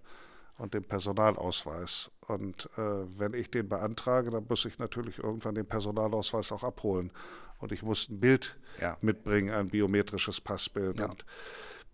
und 0.59 0.75
den 0.75 0.85
Personalausweis. 0.85 2.11
Und 2.27 2.69
äh, 2.77 2.83
wenn 3.19 3.35
ich 3.35 3.51
den 3.51 3.69
beantrage, 3.69 4.31
dann 4.31 4.47
muss 4.49 4.65
ich 4.65 4.79
natürlich 4.79 5.19
irgendwann 5.19 5.55
den 5.55 5.67
Personalausweis 5.67 6.53
auch 6.53 6.65
abholen. 6.65 7.13
Und 7.59 7.73
ich 7.73 7.83
muss 7.83 8.09
ein 8.09 8.21
Bild 8.21 8.59
ja. 8.81 8.97
mitbringen, 9.01 9.55
ein 9.55 9.69
biometrisches 9.69 10.41
Passbild. 10.41 10.99
Ja. 10.99 11.07
Und 11.07 11.25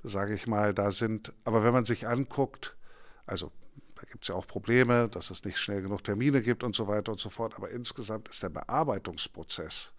sage 0.03 0.35
ich 0.35 0.47
mal, 0.47 0.75
da 0.75 0.91
sind, 0.91 1.33
aber 1.45 1.65
wenn 1.65 1.73
man 1.73 1.85
sich 1.85 2.07
anguckt, 2.07 2.77
also 3.25 3.51
da 3.97 4.03
gibt 4.03 4.25
es 4.25 4.29
ja 4.29 4.35
auch 4.35 4.47
Probleme, 4.47 5.09
dass 5.09 5.31
es 5.31 5.45
nicht 5.45 5.59
schnell 5.59 5.83
genug 5.83 6.05
Termine 6.05 6.43
gibt 6.43 6.63
und 6.63 6.75
so 6.75 6.87
weiter 6.87 7.13
und 7.13 7.19
so 7.19 7.31
fort, 7.31 7.55
aber 7.57 7.71
insgesamt 7.71 8.29
ist 8.29 8.43
der 8.43 8.51
Bearbeitungsprozess 8.51 9.93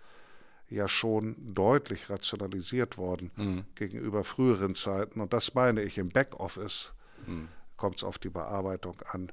ja 0.69 0.87
schon 0.87 1.35
deutlich 1.53 2.09
rationalisiert 2.09 2.97
worden 2.97 3.31
mhm. 3.35 3.65
gegenüber 3.75 4.23
früheren 4.23 4.75
Zeiten. 4.75 5.21
Und 5.21 5.33
das 5.33 5.53
meine 5.53 5.81
ich, 5.81 5.97
im 5.97 6.09
Backoffice 6.09 6.93
mhm. 7.25 7.47
kommt 7.77 7.97
es 7.97 8.03
auf 8.03 8.17
die 8.19 8.29
Bearbeitung 8.29 9.01
an. 9.09 9.31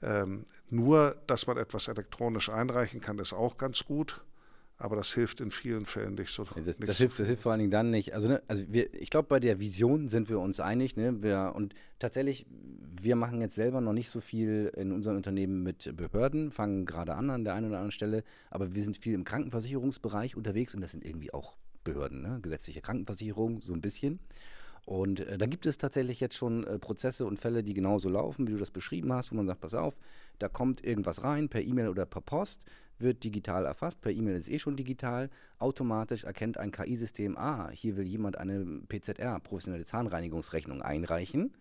Ähm, 0.00 0.46
nur, 0.70 1.20
dass 1.26 1.46
man 1.46 1.56
etwas 1.56 1.88
elektronisch 1.88 2.48
einreichen 2.48 3.00
kann, 3.00 3.18
ist 3.18 3.32
auch 3.32 3.58
ganz 3.58 3.84
gut. 3.84 4.20
Aber 4.80 4.94
das 4.94 5.12
hilft 5.12 5.40
in 5.40 5.50
vielen 5.50 5.86
Fällen 5.86 6.14
nicht 6.14 6.32
so. 6.32 6.44
Das, 6.44 6.78
nicht 6.78 6.88
das, 6.88 6.98
hilft, 6.98 7.18
das 7.18 7.26
hilft 7.26 7.42
vor 7.42 7.50
allen 7.50 7.58
Dingen 7.58 7.72
dann 7.72 7.90
nicht. 7.90 8.14
Also, 8.14 8.28
ne, 8.28 8.42
also 8.46 8.62
wir, 8.68 8.94
ich 8.94 9.10
glaube, 9.10 9.26
bei 9.26 9.40
der 9.40 9.58
Vision 9.58 10.08
sind 10.08 10.28
wir 10.28 10.38
uns 10.38 10.60
einig. 10.60 10.96
Ne? 10.96 11.20
Wir, 11.20 11.52
und 11.56 11.74
tatsächlich, 11.98 12.46
wir 13.00 13.16
machen 13.16 13.40
jetzt 13.40 13.56
selber 13.56 13.80
noch 13.80 13.92
nicht 13.92 14.08
so 14.08 14.20
viel 14.20 14.72
in 14.76 14.92
unserem 14.92 15.16
Unternehmen 15.16 15.64
mit 15.64 15.96
Behörden, 15.96 16.52
fangen 16.52 16.86
gerade 16.86 17.14
an 17.16 17.28
an 17.30 17.42
der 17.42 17.54
einen 17.54 17.66
oder 17.66 17.78
anderen 17.78 17.90
Stelle. 17.90 18.22
Aber 18.50 18.72
wir 18.72 18.82
sind 18.82 18.96
viel 18.96 19.14
im 19.14 19.24
Krankenversicherungsbereich 19.24 20.36
unterwegs 20.36 20.76
und 20.76 20.80
das 20.80 20.92
sind 20.92 21.04
irgendwie 21.04 21.34
auch 21.34 21.56
Behörden, 21.82 22.22
ne? 22.22 22.38
gesetzliche 22.40 22.80
Krankenversicherung, 22.80 23.60
so 23.62 23.72
ein 23.72 23.80
bisschen. 23.80 24.20
Und 24.88 25.20
äh, 25.20 25.36
da 25.36 25.44
gibt 25.44 25.66
es 25.66 25.76
tatsächlich 25.76 26.18
jetzt 26.18 26.34
schon 26.34 26.64
äh, 26.64 26.78
Prozesse 26.78 27.26
und 27.26 27.38
Fälle, 27.38 27.62
die 27.62 27.74
genauso 27.74 28.08
laufen, 28.08 28.48
wie 28.48 28.52
du 28.52 28.56
das 28.56 28.70
beschrieben 28.70 29.12
hast, 29.12 29.30
wo 29.30 29.36
man 29.36 29.46
sagt, 29.46 29.60
pass 29.60 29.74
auf, 29.74 29.98
da 30.38 30.48
kommt 30.48 30.82
irgendwas 30.82 31.22
rein 31.22 31.50
per 31.50 31.60
E-Mail 31.60 31.88
oder 31.88 32.06
per 32.06 32.22
Post 32.22 32.64
wird 32.98 33.22
digital 33.22 33.66
erfasst, 33.66 34.00
per 34.00 34.12
E-Mail 34.12 34.36
ist 34.36 34.48
eh 34.48 34.58
schon 34.58 34.76
digital, 34.76 35.28
automatisch 35.58 36.24
erkennt 36.24 36.56
ein 36.56 36.72
KI-System, 36.72 37.36
ah, 37.36 37.68
hier 37.70 37.98
will 37.98 38.06
jemand 38.06 38.38
eine 38.38 38.64
PZR, 38.88 39.38
professionelle 39.40 39.84
Zahnreinigungsrechnung, 39.84 40.80
einreichen. 40.80 41.52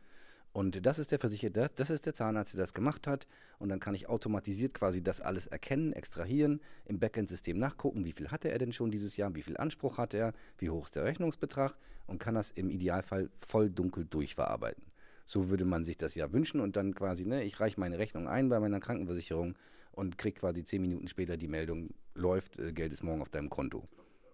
Und 0.58 0.88
das 0.88 0.98
ist 0.98 1.12
der 1.12 1.20
Versicherte, 1.20 1.70
das 1.76 1.92
ist 1.92 2.08
der 2.08 2.16
Zahnarzt, 2.16 2.56
der 2.56 2.62
das 2.62 2.74
gemacht 2.74 3.06
hat. 3.06 3.28
Und 3.60 3.70
dann 3.70 3.80
kann 3.80 3.94
ich 3.94 4.10
automatisiert 4.10 4.74
quasi 4.74 5.04
das 5.04 5.22
alles 5.22 5.46
erkennen, 5.46 5.94
extrahieren, 5.94 6.62
im 6.86 6.98
Backend-System 6.98 7.60
nachgucken, 7.60 8.06
wie 8.06 8.12
viel 8.12 8.32
hatte 8.32 8.50
er 8.50 8.58
denn 8.58 8.74
schon 8.74 8.90
dieses 8.90 9.18
Jahr, 9.18 9.36
wie 9.36 9.44
viel 9.44 9.56
Anspruch 9.58 10.00
hat 10.00 10.16
er, 10.16 10.34
wie 10.58 10.72
hoch 10.72 10.86
ist 10.86 10.96
der 10.96 11.04
Rechnungsbetrag 11.04 11.78
und 12.08 12.18
kann 12.18 12.34
das 12.34 12.50
im 12.50 12.72
Idealfall 12.72 13.30
voll 13.38 13.70
dunkel 13.70 14.06
durchverarbeiten. 14.06 14.84
So 15.28 15.50
würde 15.50 15.64
man 15.64 15.86
sich 15.86 15.96
das 15.96 16.16
ja 16.16 16.34
wünschen 16.34 16.60
und 16.60 16.76
dann 16.76 16.96
quasi, 16.96 17.24
ne, 17.24 17.44
ich 17.44 17.60
reiche 17.60 17.80
meine 17.80 18.00
Rechnung 18.00 18.28
ein 18.28 18.50
bei 18.50 18.60
meiner 18.60 18.80
Krankenversicherung 18.80 19.54
und 19.92 20.18
kriege 20.18 20.40
quasi 20.40 20.64
zehn 20.64 20.82
Minuten 20.82 21.08
später 21.08 21.38
die 21.38 21.48
Meldung, 21.48 21.92
läuft, 22.16 22.58
äh, 22.58 22.74
Geld 22.74 22.94
ist 22.94 23.04
morgen 23.04 23.22
auf 23.22 23.30
deinem 23.30 23.52
Konto. 23.52 23.88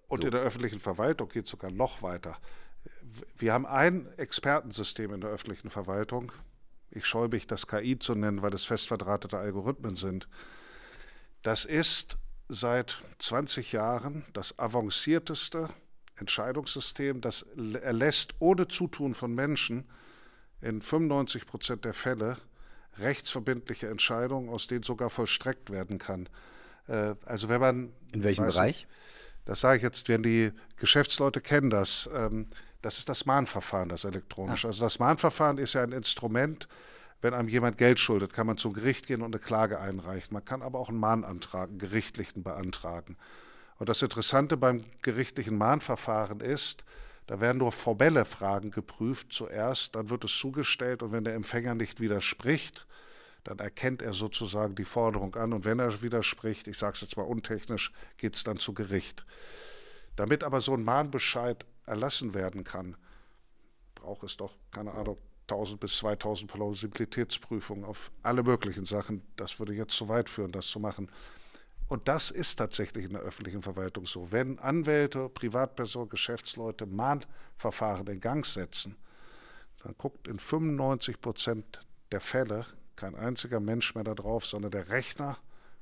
Und 0.08 0.22
so. 0.22 0.28
in 0.28 0.32
der 0.32 0.42
öffentlichen 0.42 0.80
Verwaltung 0.80 1.28
geht 1.28 1.46
es 1.46 1.52
sogar 1.52 1.72
noch 1.72 2.02
weiter. 2.02 2.38
Wir 3.38 3.54
haben 3.54 3.66
ein 3.66 4.08
Expertensystem 4.18 5.14
in 5.14 5.22
der 5.22 5.30
öffentlichen 5.30 5.70
Verwaltung. 5.70 6.32
Ich 6.92 7.06
scheue 7.06 7.28
mich, 7.28 7.48
das 7.48 7.68
KI 7.68 7.98
zu 7.98 8.16
nennen, 8.16 8.42
weil 8.42 8.54
es 8.54 8.66
fest 8.66 8.88
verdrahtete 8.88 9.38
Algorithmen 9.38 9.96
sind. 9.96 10.28
Das 11.42 11.66
ist 11.66 12.18
seit 12.50 13.02
20 13.20 13.72
Jahren 13.72 14.24
das 14.34 14.58
avancierteste 14.60 15.70
Entscheidungssystem, 16.16 17.22
das 17.22 17.46
erlässt 17.82 18.36
ohne 18.40 18.68
Zutun 18.68 19.14
von 19.14 19.34
Menschen 19.34 19.86
in 20.62 20.82
95 20.82 21.46
Prozent 21.46 21.86
der 21.86 21.94
Fälle 21.94 22.38
rechtsverbindliche 23.00 23.90
Entscheidung, 23.90 24.50
aus 24.50 24.68
denen 24.68 24.84
sogar 24.84 25.10
vollstreckt 25.10 25.72
werden 25.72 25.98
kann. 25.98 26.30
Äh, 26.88 27.16
also 27.26 27.50
wenn 27.50 27.60
man 27.60 27.94
in 28.12 28.24
welchem 28.24 28.46
Bereich? 28.46 28.88
Das 29.46 29.60
sage 29.60 29.78
ich 29.78 29.84
jetzt, 29.84 30.08
wenn 30.08 30.24
die 30.24 30.52
Geschäftsleute 30.78 31.42
kennen 31.42 31.70
das. 31.70 32.10
Das 32.84 32.98
ist 32.98 33.08
das 33.08 33.26
Mahnverfahren, 33.26 33.88
das 33.88 34.04
elektronische. 34.04 34.68
Also 34.68 34.84
das 34.84 35.00
Mahnverfahren 35.00 35.58
ist 35.58 35.74
ja 35.74 35.84
ein 35.84 35.94
Instrument, 35.94 36.68
wenn 37.22 37.34
einem 37.34 37.48
jemand 37.48 37.78
Geld 37.78 37.98
schuldet, 37.98 38.34
kann 38.34 38.46
man 38.46 38.58
zum 38.58 38.74
Gericht 38.74 39.08
gehen 39.08 39.22
und 39.22 39.34
eine 39.34 39.40
Klage 39.40 39.80
einreichen. 39.80 40.34
Man 40.34 40.44
kann 40.44 40.62
aber 40.62 40.80
auch 40.80 40.90
einen 40.90 41.00
Mahnantrag, 41.00 41.70
einen 41.70 41.80
gerichtlichen 41.80 42.44
beantragen. 42.44 43.16
Und 43.80 43.88
das 43.88 44.02
Interessante 44.02 44.58
beim 44.58 44.84
gerichtlichen 45.02 45.58
Mahnverfahren 45.58 46.42
ist, 46.42 46.84
da 47.28 47.40
werden 47.40 47.60
nur 47.60 47.72
formelle 47.72 48.26
Fragen 48.26 48.70
geprüft 48.70 49.32
zuerst, 49.32 49.96
dann 49.96 50.10
wird 50.10 50.26
es 50.26 50.38
zugestellt 50.38 51.02
und 51.04 51.14
wenn 51.14 51.24
der 51.24 51.36
Empfänger 51.36 51.76
nicht 51.76 52.02
widerspricht, 52.02 52.86
dann 53.46 53.60
erkennt 53.60 54.02
er 54.02 54.12
sozusagen 54.12 54.76
die 54.76 54.84
Forderung 54.84 55.36
an 55.36 55.54
und 55.54 55.64
wenn 55.64 55.80
er 55.80 56.02
widerspricht, 56.02 56.68
ich 56.68 56.78
sage 56.78 56.96
es 56.96 57.02
jetzt 57.02 57.16
mal 57.16 57.24
untechnisch, 57.24 57.94
geht 58.18 58.36
es 58.36 58.44
dann 58.44 58.58
zu 58.58 58.74
Gericht. 58.74 59.26
Damit 60.18 60.44
aber 60.44 60.60
so 60.60 60.74
ein 60.74 60.84
Mahnbescheid 60.84 61.66
erlassen 61.86 62.34
werden 62.34 62.64
kann, 62.64 62.96
braucht 63.96 64.24
es 64.24 64.38
doch, 64.38 64.54
keine 64.72 64.94
Ahnung, 64.94 65.18
1000 65.44 65.80
bis 65.80 65.98
2000 65.98 66.52
Plausibilitätsprüfungen 66.52 67.84
auf 67.84 68.12
alle 68.22 68.44
möglichen 68.44 68.86
Sachen. 68.86 69.22
Das 69.36 69.60
würde 69.60 69.74
jetzt 69.74 69.94
zu 69.94 70.08
weit 70.08 70.30
führen, 70.30 70.52
das 70.52 70.68
zu 70.68 70.80
machen. 70.80 71.10
Und 71.90 72.08
das 72.08 72.32
ist 72.32 72.56
tatsächlich 72.56 73.06
in 73.06 73.14
der 73.14 73.22
öffentlichen 73.22 73.62
Verwaltung 73.62 74.06
so. 74.06 74.32
Wenn 74.32 74.58
Anwälte, 74.60 75.30
Privatpersonen, 75.30 76.10
Geschäftsleute 76.10 76.86
Mahnverfahren 76.86 78.08
in 78.08 78.22
Gang 78.22 78.46
setzen, 78.46 78.96
dann 79.84 79.96
guckt 79.98 80.28
in 80.28 80.40
95 80.40 81.20
Prozent 81.20 81.82
der 82.12 82.22
Fälle 82.22 82.66
kein 82.96 83.16
einziger 83.16 83.60
Mensch 83.60 83.96
mehr 83.96 84.06
da 84.06 84.16
drauf, 84.16 84.46
sondern 84.46 84.72
der 84.72 84.90
Rechner 84.90 85.38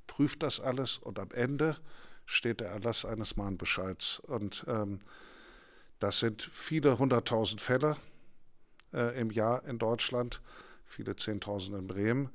prüft 0.07 0.43
das 0.43 0.59
alles 0.59 0.97
und 0.97 1.19
am 1.19 1.29
Ende 1.31 1.77
steht 2.25 2.61
der 2.61 2.69
Erlass 2.69 3.05
eines 3.05 3.35
Mahnbescheids. 3.35 4.19
Und 4.19 4.65
ähm, 4.67 5.01
das 6.01 6.19
sind 6.19 6.49
viele 6.51 6.97
hunderttausend 6.97 7.61
Fälle 7.61 7.95
äh, 8.91 9.19
im 9.19 9.29
Jahr 9.29 9.63
in 9.65 9.77
Deutschland, 9.77 10.41
viele 10.83 11.15
Zehntausend 11.15 11.77
in 11.77 11.87
Bremen. 11.87 12.29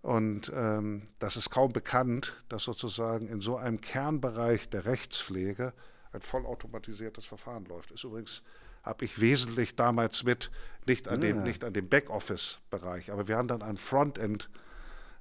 Und 0.00 0.50
ähm, 0.54 1.08
das 1.18 1.36
ist 1.36 1.50
kaum 1.50 1.72
bekannt, 1.72 2.42
dass 2.48 2.64
sozusagen 2.64 3.28
in 3.28 3.40
so 3.40 3.56
einem 3.56 3.80
Kernbereich 3.80 4.70
der 4.70 4.86
Rechtspflege 4.86 5.74
ein 6.12 6.22
vollautomatisiertes 6.22 7.26
Verfahren 7.26 7.66
läuft. 7.66 7.90
Ist 7.90 8.04
übrigens 8.04 8.42
habe 8.82 9.04
ich 9.04 9.20
wesentlich 9.20 9.76
damals 9.76 10.24
mit, 10.24 10.50
nicht 10.86 11.08
an 11.08 11.20
dem, 11.20 11.44
ja. 11.44 11.70
dem 11.70 11.88
Backoffice-Bereich, 11.88 13.10
aber 13.10 13.28
wir 13.28 13.36
haben 13.36 13.48
dann 13.48 13.62
ein 13.62 13.76
Frontend 13.76 14.50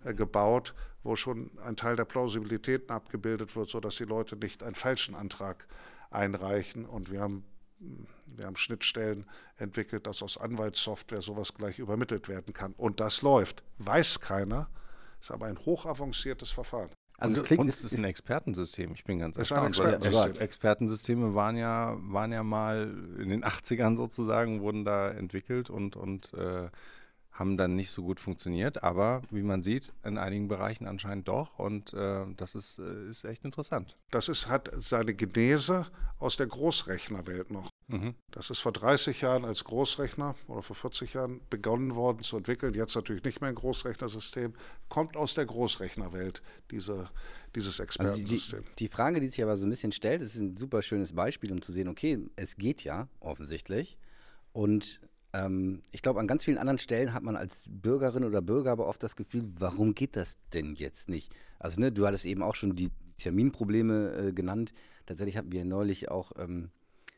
äh, 0.05 0.13
gebaut, 0.13 0.73
wo 1.03 1.17
schon 1.17 1.51
ein 1.65 1.75
Teil 1.75 1.97
der 1.97 2.05
Plausibilitäten 2.05 2.91
abgebildet 2.91 3.57
wird, 3.57 3.69
sodass 3.69 3.97
die 3.97 4.05
Leute 4.05 4.37
nicht 4.37 4.63
einen 4.63 4.75
falschen 4.75 5.15
Antrag 5.15 5.67
einreichen. 6.11 6.85
Und 6.85 7.11
wir 7.11 7.19
haben 7.19 7.43
wir 8.25 8.45
haben 8.45 8.55
Schnittstellen 8.55 9.25
entwickelt, 9.57 10.07
dass 10.07 10.23
aus 10.23 10.37
Anwaltssoftware 10.37 11.21
sowas 11.21 11.53
gleich 11.53 11.79
übermittelt 11.79 12.27
werden 12.27 12.53
kann. 12.53 12.73
Und 12.73 12.99
das 12.99 13.21
läuft. 13.21 13.63
Weiß 13.77 14.19
keiner, 14.19 14.69
ist 15.21 15.31
aber 15.31 15.45
ein 15.47 15.57
hochavanciertes 15.57 16.51
Verfahren. 16.51 16.89
Also 17.17 17.41
es 17.41 17.47
klingt, 17.47 17.61
und 17.61 17.69
es 17.69 17.83
ist 17.83 17.97
ein 17.97 18.03
Expertensystem. 18.03 18.93
Ich 18.93 19.03
bin 19.03 19.19
ganz 19.19 19.37
erstaunt. 19.37 19.77
Expertensystem. 19.77 20.41
Expertensysteme 20.41 21.35
waren 21.35 21.57
ja, 21.57 21.95
waren 21.99 22.31
ja 22.31 22.43
mal 22.43 22.93
in 23.19 23.29
den 23.29 23.43
80ern 23.45 23.95
sozusagen, 23.95 24.61
wurden 24.61 24.83
da 24.83 25.09
entwickelt 25.11 25.69
und, 25.69 25.95
und 25.95 26.33
äh, 26.33 26.69
haben 27.33 27.57
dann 27.57 27.75
nicht 27.75 27.91
so 27.91 28.03
gut 28.03 28.19
funktioniert, 28.19 28.83
aber 28.83 29.23
wie 29.31 29.41
man 29.41 29.63
sieht, 29.63 29.91
in 30.03 30.17
einigen 30.17 30.47
Bereichen 30.47 30.85
anscheinend 30.85 31.27
doch 31.27 31.57
und 31.57 31.93
äh, 31.93 32.25
das 32.37 32.55
ist, 32.55 32.77
äh, 32.79 33.09
ist 33.09 33.25
echt 33.25 33.43
interessant. 33.43 33.97
Das 34.11 34.29
ist, 34.29 34.47
hat 34.47 34.69
seine 34.77 35.15
Genese 35.15 35.87
aus 36.19 36.37
der 36.37 36.47
Großrechnerwelt 36.47 37.49
noch. 37.49 37.69
Mhm. 37.87 38.15
Das 38.31 38.49
ist 38.49 38.59
vor 38.59 38.71
30 38.71 39.21
Jahren 39.21 39.45
als 39.45 39.63
Großrechner 39.63 40.35
oder 40.47 40.61
vor 40.61 40.75
40 40.75 41.13
Jahren 41.13 41.41
begonnen 41.49 41.95
worden 41.95 42.23
zu 42.23 42.37
entwickeln, 42.37 42.73
jetzt 42.73 42.95
natürlich 42.95 43.23
nicht 43.23 43.41
mehr 43.41 43.49
ein 43.49 43.55
Großrechnersystem, 43.55 44.53
kommt 44.89 45.17
aus 45.17 45.33
der 45.33 45.45
Großrechnerwelt, 45.45 46.41
diese, 46.71 47.09
dieses 47.55 47.79
Expertensystem. 47.79 48.59
Also 48.59 48.69
die, 48.71 48.75
die, 48.75 48.87
Frage, 48.87 49.19
die 49.19 49.29
sich 49.29 49.43
aber 49.43 49.57
so 49.57 49.65
ein 49.65 49.69
bisschen 49.69 49.91
stellt, 49.91 50.21
ist 50.21 50.35
ein 50.35 50.57
super 50.57 50.81
schönes 50.81 51.13
Beispiel, 51.13 51.51
um 51.51 51.61
zu 51.61 51.71
sehen, 51.71 51.87
okay, 51.87 52.19
es 52.35 52.55
geht 52.55 52.83
ja 52.83 53.07
offensichtlich 53.19 53.97
und 54.53 55.01
ähm, 55.33 55.81
ich 55.91 56.01
glaube, 56.01 56.19
an 56.19 56.27
ganz 56.27 56.45
vielen 56.45 56.57
anderen 56.57 56.77
Stellen 56.77 57.13
hat 57.13 57.23
man 57.23 57.35
als 57.35 57.65
Bürgerin 57.67 58.23
oder 58.23 58.41
Bürger 58.41 58.71
aber 58.71 58.87
oft 58.87 59.01
das 59.03 59.15
Gefühl, 59.15 59.43
warum 59.57 59.95
geht 59.95 60.15
das 60.15 60.37
denn 60.53 60.75
jetzt 60.75 61.09
nicht? 61.09 61.33
Also, 61.59 61.81
ne, 61.81 61.91
du 61.91 62.05
hattest 62.05 62.25
eben 62.25 62.43
auch 62.43 62.55
schon 62.55 62.75
die 62.75 62.91
Terminprobleme 63.17 64.15
äh, 64.15 64.33
genannt. 64.33 64.73
Tatsächlich 65.05 65.37
hatten 65.37 65.51
wir 65.51 65.65
neulich 65.65 66.09
auch, 66.09 66.31
ähm, 66.37 66.69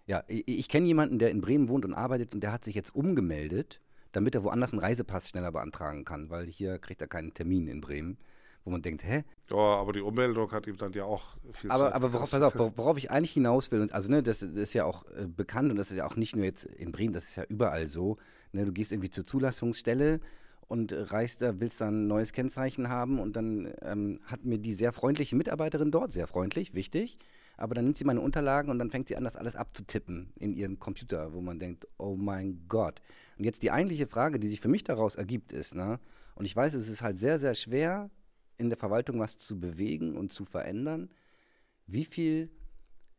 ja, 0.06 0.24
ich, 0.28 0.48
ich 0.48 0.70
kenne 0.70 0.88
jemanden, 0.88 1.20
der 1.20 1.32
in 1.32 1.42
Bremen 1.42 1.70
wohnt 1.70 1.86
und 1.86 1.94
arbeitet 1.94 2.34
und 2.34 2.42
der 2.42 2.52
hat 2.52 2.66
sich 2.66 2.76
jetzt 2.76 2.94
umgemeldet, 2.96 3.82
damit 4.12 4.36
er 4.36 4.44
woanders 4.44 4.72
einen 4.72 4.82
Reisepass 4.82 5.30
schneller 5.30 5.52
beantragen 5.52 6.06
kann, 6.06 6.30
weil 6.30 6.48
hier 6.48 6.80
kriegt 6.80 7.02
er 7.02 7.08
keinen 7.08 7.34
Termin 7.34 7.68
in 7.68 7.82
Bremen 7.82 8.18
wo 8.66 8.72
man 8.72 8.82
denkt, 8.82 9.04
hä? 9.04 9.24
Ja, 9.50 9.56
aber 9.56 9.94
die 9.94 10.02
Ummeldung 10.02 10.52
hat 10.52 10.66
ihm 10.66 10.76
dann 10.76 10.92
ja 10.94 11.06
auch 11.06 11.38
viel 11.54 11.70
aber, 11.70 11.86
Zeit 11.86 11.94
Aber 11.94 12.14
worauf, 12.14 12.32
pass 12.32 12.42
auf, 12.42 12.56
worauf 12.56 12.98
ich 12.98 13.12
eigentlich 13.12 13.32
hinaus 13.32 13.72
will, 13.72 13.82
und 13.82 13.94
also 13.94 14.10
ne, 14.10 14.24
das, 14.24 14.40
das 14.40 14.50
ist 14.50 14.74
ja 14.74 14.86
auch 14.86 15.06
äh, 15.16 15.28
bekannt 15.28 15.70
und 15.70 15.78
das 15.78 15.92
ist 15.92 15.98
ja 15.98 16.08
auch 16.08 16.16
nicht 16.16 16.36
nur 16.36 16.46
jetzt 16.46 16.66
in 16.66 16.92
Bremen, 16.92 17.14
das 17.14 17.26
ist 17.26 17.36
ja 17.36 17.44
überall 17.44 17.88
so. 17.88 18.18
Ne, 18.52 18.66
du 18.66 18.74
gehst 18.74 18.92
irgendwie 18.92 19.12
zur 19.12 19.24
Zulassungsstelle 19.24 20.20
und 20.68 20.96
reist 20.98 21.44
da, 21.44 21.60
willst 21.60 21.80
dann 21.80 22.06
ein 22.06 22.08
neues 22.08 22.34
Kennzeichen 22.34 22.90
haben 22.90 23.20
und 23.20 23.36
dann 23.36 23.72
ähm, 23.84 24.20
hat 24.26 24.44
mir 24.46 24.58
die 24.58 24.74
sehr 24.74 24.92
freundliche 24.92 25.36
Mitarbeiterin 25.36 25.92
dort, 25.92 26.12
sehr 26.12 26.26
freundlich, 26.26 26.74
wichtig, 26.74 27.20
aber 27.58 27.76
dann 27.76 27.86
nimmt 27.86 27.98
sie 27.98 28.04
meine 28.04 28.22
Unterlagen 28.22 28.70
und 28.70 28.80
dann 28.80 28.92
fängt 28.92 29.08
sie 29.08 29.16
an, 29.16 29.24
das 29.24 29.36
alles 29.36 29.56
abzutippen 29.56 30.34
in 30.36 30.54
ihren 30.54 30.80
Computer, 30.80 31.34
wo 31.34 31.42
man 31.42 31.60
denkt, 31.60 31.88
oh 31.98 32.16
mein 32.16 32.66
Gott. 32.68 33.02
Und 33.38 33.46
jetzt 33.46 33.64
die 33.64 33.72
eigentliche 33.72 34.08
Frage, 34.08 34.40
die 34.40 34.48
sich 34.48 34.62
für 34.62 34.68
mich 34.68 34.84
daraus 34.84 35.16
ergibt, 35.16 35.52
ist, 35.52 35.76
ne, 35.76 36.00
und 36.36 36.46
ich 36.46 36.56
weiß, 36.56 36.74
es 36.74 36.90
ist 36.90 37.02
halt 37.02 37.18
sehr, 37.18 37.40
sehr 37.40 37.56
schwer, 37.56 38.10
in 38.58 38.70
der 38.70 38.78
Verwaltung 38.78 39.20
was 39.20 39.38
zu 39.38 39.60
bewegen 39.60 40.18
und 40.18 40.32
zu 40.32 40.46
verändern, 40.46 41.10
wie 41.88 42.06
viel, 42.06 42.50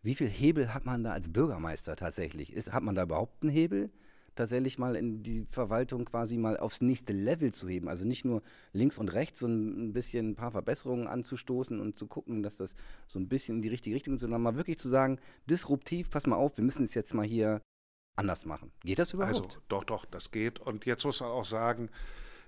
wie 0.02 0.14
viel 0.14 0.28
Hebel 0.28 0.72
hat 0.74 0.84
man 0.84 1.04
da 1.04 1.12
als 1.12 1.32
Bürgermeister 1.32 1.96
tatsächlich? 1.96 2.52
Ist, 2.52 2.72
hat 2.72 2.82
man 2.82 2.94
da 2.94 3.02
überhaupt 3.02 3.42
einen 3.42 3.52
Hebel? 3.52 3.90
Tatsächlich 4.36 4.78
mal 4.78 4.94
in 4.94 5.22
die 5.22 5.44
Verwaltung 5.50 6.04
quasi 6.04 6.36
mal 6.36 6.56
aufs 6.56 6.80
nächste 6.80 7.12
Level 7.12 7.52
zu 7.52 7.68
heben. 7.68 7.88
Also 7.88 8.04
nicht 8.04 8.24
nur 8.24 8.42
links 8.72 8.98
und 8.98 9.08
rechts 9.08 9.40
so 9.40 9.48
ein 9.48 9.92
bisschen 9.92 10.30
ein 10.30 10.36
paar 10.36 10.52
Verbesserungen 10.52 11.08
anzustoßen 11.08 11.80
und 11.80 11.96
zu 11.96 12.06
gucken, 12.06 12.42
dass 12.42 12.58
das 12.58 12.74
so 13.06 13.18
ein 13.18 13.28
bisschen 13.28 13.56
in 13.56 13.62
die 13.62 13.68
richtige 13.68 13.96
Richtung 13.96 14.14
ist, 14.14 14.20
sondern 14.20 14.42
mal 14.42 14.56
wirklich 14.56 14.78
zu 14.78 14.88
sagen, 14.88 15.18
disruptiv, 15.46 16.10
pass 16.10 16.26
mal 16.26 16.36
auf, 16.36 16.56
wir 16.56 16.64
müssen 16.64 16.84
es 16.84 16.94
jetzt 16.94 17.14
mal 17.14 17.26
hier 17.26 17.60
anders 18.16 18.46
machen. 18.46 18.72
Geht 18.84 18.98
das 18.98 19.12
überhaupt? 19.12 19.36
Also 19.36 19.48
doch, 19.68 19.84
doch, 19.84 20.04
das 20.04 20.30
geht. 20.30 20.58
Und 20.60 20.86
jetzt 20.86 21.04
muss 21.04 21.20
man 21.20 21.30
auch 21.30 21.44
sagen, 21.44 21.90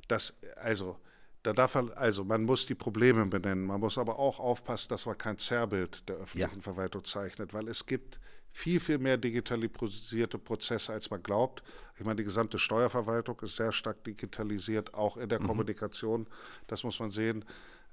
dass, 0.09 0.39
also 0.57 0.97
da 1.43 1.53
darf 1.53 1.75
man, 1.75 1.93
also 1.93 2.25
man 2.25 2.45
muss 2.45 2.67
die 2.67 2.75
Probleme 2.75 3.25
benennen, 3.27 3.65
man 3.65 3.81
muss 3.81 3.99
aber 3.99 4.19
auch 4.19 4.41
aufpassen, 4.41 4.89
dass 4.91 5.07
man 5.07 5.17
kein 5.17 5.39
Zerrbild 5.39 6.09
der 6.09 6.17
öffentlichen 6.17 6.57
ja. 6.57 6.63
Verwaltung 6.63 7.05
zeichnet, 7.05 7.55
weil 7.55 7.69
es 7.69 7.87
gibt 7.87 8.19
viel, 8.51 8.81
viel 8.81 8.99
mehr 8.99 9.17
digitalisierte 9.17 10.39
Prozesse, 10.39 10.93
als 10.93 11.11
man 11.11 11.23
glaubt. 11.23 11.63
Ich 11.99 12.05
meine, 12.05 12.17
die 12.17 12.25
gesamte 12.25 12.59
Steuerverwaltung 12.59 13.39
ist 13.41 13.57
sehr 13.57 13.73
stark 13.73 14.05
digitalisiert, 14.05 14.95
auch 14.95 15.17
in 15.17 15.29
der 15.29 15.41
mhm. 15.41 15.47
Kommunikation. 15.47 16.27
Das 16.67 16.85
muss 16.85 16.99
man 17.01 17.11
sehen. 17.11 17.45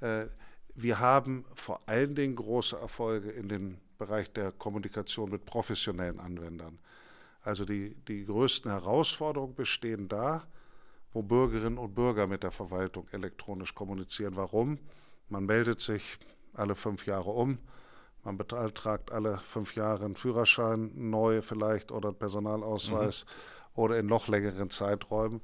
Äh, 0.01 0.27
wir 0.75 0.99
haben 0.99 1.45
vor 1.53 1.81
allen 1.87 2.15
Dingen 2.15 2.35
große 2.35 2.77
Erfolge 2.77 3.29
in 3.31 3.47
dem 3.47 3.77
Bereich 3.97 4.31
der 4.33 4.51
Kommunikation 4.51 5.29
mit 5.29 5.45
professionellen 5.45 6.19
Anwendern. 6.19 6.79
Also 7.41 7.63
die, 7.63 7.95
die 8.07 8.25
größten 8.25 8.69
Herausforderungen 8.71 9.55
bestehen 9.55 10.07
da, 10.09 10.45
wo 11.13 11.21
Bürgerinnen 11.21 11.77
und 11.77 11.95
Bürger 11.95 12.27
mit 12.27 12.43
der 12.43 12.51
Verwaltung 12.51 13.07
elektronisch 13.11 13.73
kommunizieren. 13.73 14.35
Warum? 14.35 14.79
Man 15.29 15.45
meldet 15.45 15.79
sich 15.79 16.19
alle 16.53 16.75
fünf 16.75 17.05
Jahre 17.05 17.29
um, 17.29 17.57
man 18.25 18.37
beantragt 18.37 19.11
alle 19.11 19.37
fünf 19.37 19.75
Jahre 19.75 20.05
einen 20.05 20.15
Führerschein 20.15 20.91
neu 20.95 21.41
vielleicht 21.41 21.91
oder 21.91 22.09
einen 22.09 22.17
Personalausweis 22.17 23.25
mhm. 23.25 23.81
oder 23.81 23.99
in 23.99 24.07
noch 24.07 24.27
längeren 24.27 24.69
Zeiträumen. 24.69 25.41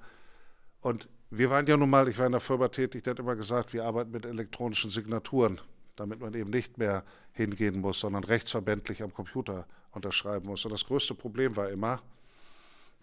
Und 0.81 1.07
wir 1.29 1.49
waren 1.49 1.67
ja 1.67 1.77
nun 1.77 1.89
mal, 1.89 2.07
ich 2.07 2.17
war 2.17 2.25
in 2.25 2.33
der 2.33 2.41
Firma 2.41 2.67
tätig, 2.67 3.03
der 3.03 3.11
hat 3.11 3.19
immer 3.19 3.35
gesagt, 3.35 3.73
wir 3.73 3.85
arbeiten 3.85 4.11
mit 4.11 4.25
elektronischen 4.25 4.89
Signaturen, 4.89 5.61
damit 5.95 6.19
man 6.19 6.33
eben 6.33 6.49
nicht 6.49 6.77
mehr 6.77 7.03
hingehen 7.31 7.79
muss, 7.79 7.99
sondern 7.99 8.23
rechtsverbändlich 8.23 9.03
am 9.03 9.13
Computer 9.13 9.65
unterschreiben 9.91 10.47
muss. 10.47 10.65
Und 10.65 10.71
das 10.71 10.85
größte 10.85 11.15
Problem 11.15 11.55
war 11.55 11.69
immer, 11.69 12.01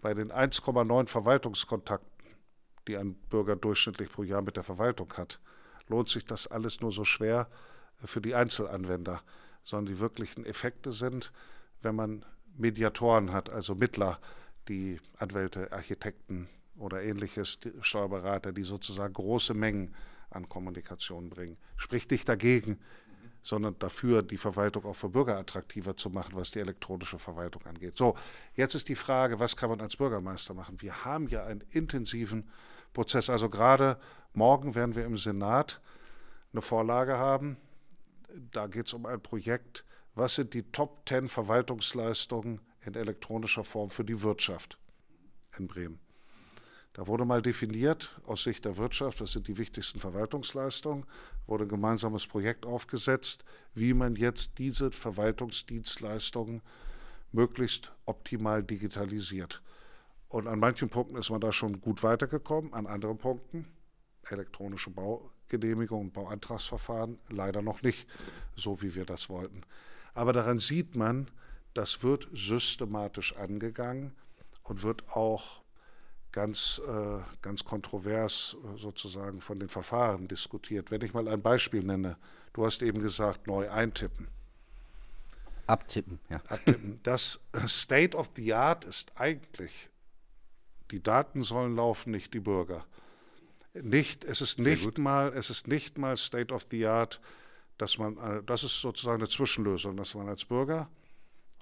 bei 0.02 0.12
den 0.14 0.30
1,9 0.30 1.08
Verwaltungskontakten 1.08 2.18
die 2.88 2.96
ein 2.96 3.14
Bürger 3.14 3.54
durchschnittlich 3.54 4.10
pro 4.10 4.22
Jahr 4.22 4.42
mit 4.42 4.56
der 4.56 4.64
Verwaltung 4.64 5.12
hat, 5.16 5.38
lohnt 5.88 6.08
sich 6.08 6.24
das 6.24 6.46
alles 6.46 6.80
nur 6.80 6.90
so 6.90 7.04
schwer 7.04 7.48
für 8.04 8.20
die 8.20 8.34
Einzelanwender, 8.34 9.22
sondern 9.68 9.92
die 9.92 10.00
wirklichen 10.00 10.46
Effekte 10.46 10.92
sind, 10.92 11.30
wenn 11.82 11.94
man 11.94 12.24
Mediatoren 12.56 13.32
hat, 13.34 13.50
also 13.50 13.74
Mittler, 13.74 14.18
die 14.66 14.98
Anwälte, 15.18 15.70
Architekten 15.72 16.48
oder 16.78 17.02
ähnliches, 17.02 17.60
die 17.60 17.72
Steuerberater, 17.82 18.52
die 18.52 18.62
sozusagen 18.62 19.12
große 19.12 19.52
Mengen 19.52 19.94
an 20.30 20.48
Kommunikation 20.48 21.28
bringen. 21.28 21.58
Spricht 21.76 22.10
nicht 22.10 22.26
dagegen, 22.26 22.78
sondern 23.42 23.78
dafür, 23.78 24.22
die 24.22 24.38
Verwaltung 24.38 24.86
auch 24.86 24.96
für 24.96 25.10
Bürger 25.10 25.36
attraktiver 25.36 25.98
zu 25.98 26.08
machen, 26.08 26.32
was 26.34 26.50
die 26.50 26.60
elektronische 26.60 27.18
Verwaltung 27.18 27.66
angeht. 27.66 27.98
So, 27.98 28.16
jetzt 28.54 28.74
ist 28.74 28.88
die 28.88 28.94
Frage, 28.94 29.38
was 29.38 29.54
kann 29.54 29.68
man 29.68 29.82
als 29.82 29.96
Bürgermeister 29.96 30.54
machen? 30.54 30.80
Wir 30.80 31.04
haben 31.04 31.28
ja 31.28 31.44
einen 31.44 31.62
intensiven 31.72 32.48
Prozess. 32.94 33.28
Also 33.28 33.50
gerade 33.50 34.00
morgen 34.32 34.74
werden 34.74 34.96
wir 34.96 35.04
im 35.04 35.18
Senat 35.18 35.82
eine 36.54 36.62
Vorlage 36.62 37.18
haben. 37.18 37.58
Da 38.28 38.66
geht 38.66 38.86
es 38.86 38.94
um 38.94 39.06
ein 39.06 39.20
Projekt, 39.20 39.84
was 40.14 40.34
sind 40.34 40.54
die 40.54 40.64
Top 40.70 41.08
10 41.08 41.28
Verwaltungsleistungen 41.28 42.60
in 42.84 42.94
elektronischer 42.94 43.64
Form 43.64 43.90
für 43.90 44.04
die 44.04 44.22
Wirtschaft 44.22 44.78
in 45.56 45.66
Bremen. 45.66 46.00
Da 46.92 47.06
wurde 47.06 47.24
mal 47.24 47.42
definiert 47.42 48.20
aus 48.26 48.42
Sicht 48.42 48.64
der 48.64 48.76
Wirtschaft, 48.76 49.20
was 49.20 49.32
sind 49.32 49.46
die 49.46 49.56
wichtigsten 49.56 50.00
Verwaltungsleistungen, 50.00 51.06
wurde 51.46 51.64
ein 51.64 51.68
gemeinsames 51.68 52.26
Projekt 52.26 52.66
aufgesetzt, 52.66 53.44
wie 53.74 53.94
man 53.94 54.16
jetzt 54.16 54.58
diese 54.58 54.90
Verwaltungsdienstleistungen 54.90 56.60
möglichst 57.30 57.92
optimal 58.04 58.64
digitalisiert. 58.64 59.62
Und 60.28 60.48
an 60.48 60.58
manchen 60.58 60.88
Punkten 60.88 61.16
ist 61.16 61.30
man 61.30 61.40
da 61.40 61.52
schon 61.52 61.80
gut 61.80 62.02
weitergekommen, 62.02 62.74
an 62.74 62.86
anderen 62.86 63.18
Punkten, 63.18 63.66
elektronische 64.28 64.90
Baugenehmigung 65.48 66.02
und 66.02 66.12
Bauantragsverfahren, 66.12 67.18
leider 67.30 67.62
noch 67.62 67.82
nicht 67.82 68.06
so, 68.56 68.80
wie 68.82 68.94
wir 68.94 69.04
das 69.04 69.28
wollten. 69.28 69.62
Aber 70.14 70.32
daran 70.32 70.58
sieht 70.58 70.94
man, 70.94 71.30
das 71.74 72.02
wird 72.02 72.28
systematisch 72.32 73.36
angegangen 73.36 74.12
und 74.64 74.82
wird 74.82 75.08
auch 75.10 75.62
ganz, 76.32 76.80
äh, 76.86 77.20
ganz 77.40 77.64
kontrovers 77.64 78.56
äh, 78.62 78.78
sozusagen 78.78 79.40
von 79.40 79.58
den 79.58 79.68
Verfahren 79.68 80.28
diskutiert. 80.28 80.90
Wenn 80.90 81.02
ich 81.02 81.14
mal 81.14 81.28
ein 81.28 81.40
Beispiel 81.40 81.82
nenne, 81.82 82.16
du 82.52 82.66
hast 82.66 82.82
eben 82.82 83.00
gesagt, 83.00 83.46
neu 83.46 83.70
eintippen. 83.70 84.28
Abtippen, 85.66 86.18
ja. 86.28 86.40
Abtippen. 86.48 87.00
Das 87.02 87.40
State 87.66 88.16
of 88.16 88.30
the 88.36 88.54
Art 88.54 88.84
ist 88.84 89.12
eigentlich 89.16 89.88
die 90.90 91.02
Daten 91.02 91.42
sollen 91.42 91.76
laufen, 91.76 92.10
nicht 92.10 92.32
die 92.32 92.40
Bürger. 92.40 92.86
Nicht, 93.82 94.24
es 94.24 94.40
ist 94.40 94.58
nicht 94.58 94.98
mal, 94.98 95.32
es 95.34 95.50
ist 95.50 95.68
nicht 95.68 95.98
mal 95.98 96.16
State 96.16 96.52
of 96.52 96.66
the 96.70 96.86
Art, 96.86 97.20
dass 97.76 97.98
man, 97.98 98.16
äh, 98.18 98.42
das 98.44 98.64
ist 98.64 98.80
sozusagen 98.80 99.20
eine 99.20 99.28
Zwischenlösung, 99.28 99.96
dass 99.96 100.14
man 100.14 100.28
als 100.28 100.44
Bürger 100.44 100.88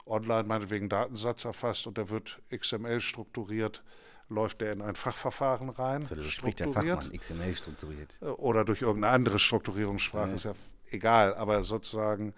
online 0.07 0.44
meinetwegen 0.44 0.88
Datensatz 0.88 1.44
erfasst 1.44 1.87
und 1.87 1.98
der 1.98 2.09
wird 2.09 2.40
XML 2.57 3.00
strukturiert, 3.00 3.83
läuft 4.29 4.61
der 4.61 4.72
in 4.72 4.83
ein 4.83 4.94
Fachverfahren 4.94 5.68
rein. 5.68 6.07
Also 6.09 6.22
spricht 6.24 6.61
der 6.61 6.72
Fachmann 6.72 7.12
XML 7.12 7.55
strukturiert. 7.55 8.18
Äh, 8.20 8.26
oder 8.26 8.64
durch 8.64 8.83
irgendeine 8.83 9.14
andere 9.14 9.38
Strukturierungssprache, 9.38 10.29
ja. 10.29 10.35
ist 10.35 10.44
ja 10.44 10.55
egal, 10.90 11.35
aber 11.35 11.64
sozusagen 11.64 12.35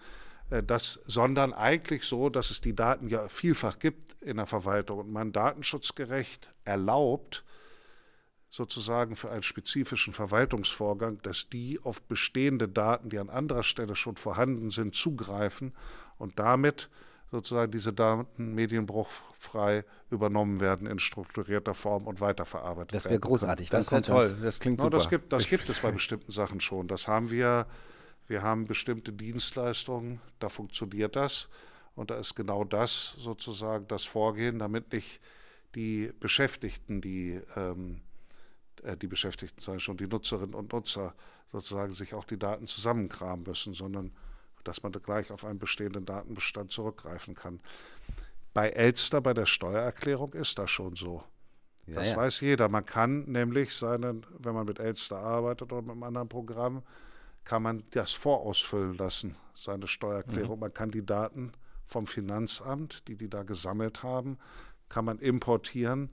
äh, 0.49 0.63
das, 0.63 0.99
sondern 1.05 1.53
eigentlich 1.53 2.03
so, 2.03 2.29
dass 2.29 2.51
es 2.51 2.61
die 2.61 2.75
Daten 2.75 3.07
ja 3.07 3.27
vielfach 3.29 3.79
gibt 3.79 4.21
in 4.21 4.37
der 4.37 4.45
Verwaltung 4.45 4.99
und 4.99 5.11
man 5.11 5.31
datenschutzgerecht 5.31 6.53
erlaubt, 6.65 7.43
sozusagen 8.49 9.15
für 9.15 9.29
einen 9.29 9.43
spezifischen 9.43 10.13
Verwaltungsvorgang, 10.13 11.21
dass 11.21 11.49
die 11.49 11.79
auf 11.83 12.01
bestehende 12.01 12.67
Daten, 12.67 13.09
die 13.09 13.19
an 13.19 13.29
anderer 13.29 13.63
Stelle 13.63 13.95
schon 13.95 14.15
vorhanden 14.15 14.71
sind, 14.71 14.95
zugreifen 14.95 15.73
und 16.17 16.39
damit 16.39 16.89
sozusagen 17.31 17.71
diese 17.71 17.93
Daten 17.93 18.55
medienbruchfrei 18.55 19.85
übernommen 20.09 20.59
werden 20.59 20.87
in 20.87 20.97
strukturierter 20.97 21.75
Form 21.75 22.07
und 22.07 22.21
weiterverarbeitet 22.21 22.93
werden. 22.93 23.03
Das 23.03 23.09
wäre 23.09 23.19
großartig. 23.19 23.69
Das 23.69 23.91
wäre 23.91 24.01
toll. 24.01 24.37
Das 24.41 24.59
klingt 24.59 24.79
super. 24.79 24.89
No, 24.89 24.97
das 24.97 25.09
gibt, 25.09 25.31
das 25.31 25.47
gibt 25.47 25.69
es 25.69 25.79
bei 25.79 25.91
bestimmten 25.91 26.31
Sachen 26.31 26.59
schon. 26.59 26.87
Das 26.87 27.07
haben 27.07 27.29
wir. 27.29 27.67
Wir 28.27 28.43
haben 28.43 28.67
bestimmte 28.67 29.11
Dienstleistungen, 29.11 30.21
da 30.37 30.49
funktioniert 30.49 31.15
das. 31.15 31.49
Und 31.95 32.11
da 32.11 32.19
ist 32.19 32.35
genau 32.35 32.63
das 32.63 33.15
sozusagen 33.17 33.87
das 33.87 34.05
Vorgehen, 34.05 34.59
damit 34.59 34.93
nicht 34.93 35.19
die 35.73 36.13
Beschäftigten, 36.19 37.01
die, 37.01 37.41
ähm, 37.55 37.95
äh, 37.95 38.08
die 39.01 39.07
Beschäftigten 39.07 39.61
sei 39.61 39.79
schon, 39.79 39.97
die 39.97 40.07
Nutzerinnen 40.07 40.55
und 40.55 40.73
Nutzer 40.73 41.13
sozusagen 41.51 41.91
sich 41.91 42.13
auch 42.13 42.25
die 42.25 42.37
Daten 42.37 42.67
zusammenkramen 42.67 43.45
müssen, 43.45 43.73
sondern 43.73 44.11
dass 44.63 44.83
man 44.83 44.91
gleich 44.91 45.31
auf 45.31 45.45
einen 45.45 45.59
bestehenden 45.59 46.05
Datenbestand 46.05 46.71
zurückgreifen 46.71 47.33
kann. 47.33 47.59
Bei 48.53 48.69
Elster, 48.69 49.21
bei 49.21 49.33
der 49.33 49.45
Steuererklärung 49.45 50.33
ist 50.33 50.59
das 50.59 50.69
schon 50.69 50.95
so. 50.95 51.23
Ja, 51.87 51.95
das 51.95 52.09
ja. 52.09 52.17
weiß 52.17 52.41
jeder. 52.41 52.69
Man 52.69 52.85
kann 52.85 53.23
nämlich 53.25 53.73
seinen, 53.73 54.25
wenn 54.37 54.53
man 54.53 54.65
mit 54.65 54.79
Elster 54.79 55.17
arbeitet 55.17 55.71
oder 55.71 55.81
mit 55.81 55.91
einem 55.91 56.03
anderen 56.03 56.29
Programm, 56.29 56.83
kann 57.45 57.63
man 57.63 57.83
das 57.91 58.11
vorausfüllen 58.11 58.95
lassen, 58.97 59.35
seine 59.55 59.87
Steuererklärung. 59.87 60.57
Mhm. 60.57 60.61
Man 60.61 60.73
kann 60.73 60.91
die 60.91 61.05
Daten 61.05 61.53
vom 61.85 62.05
Finanzamt, 62.05 63.07
die 63.07 63.15
die 63.15 63.29
da 63.29 63.43
gesammelt 63.43 64.03
haben, 64.03 64.37
kann 64.87 65.05
man 65.05 65.17
importieren 65.19 66.11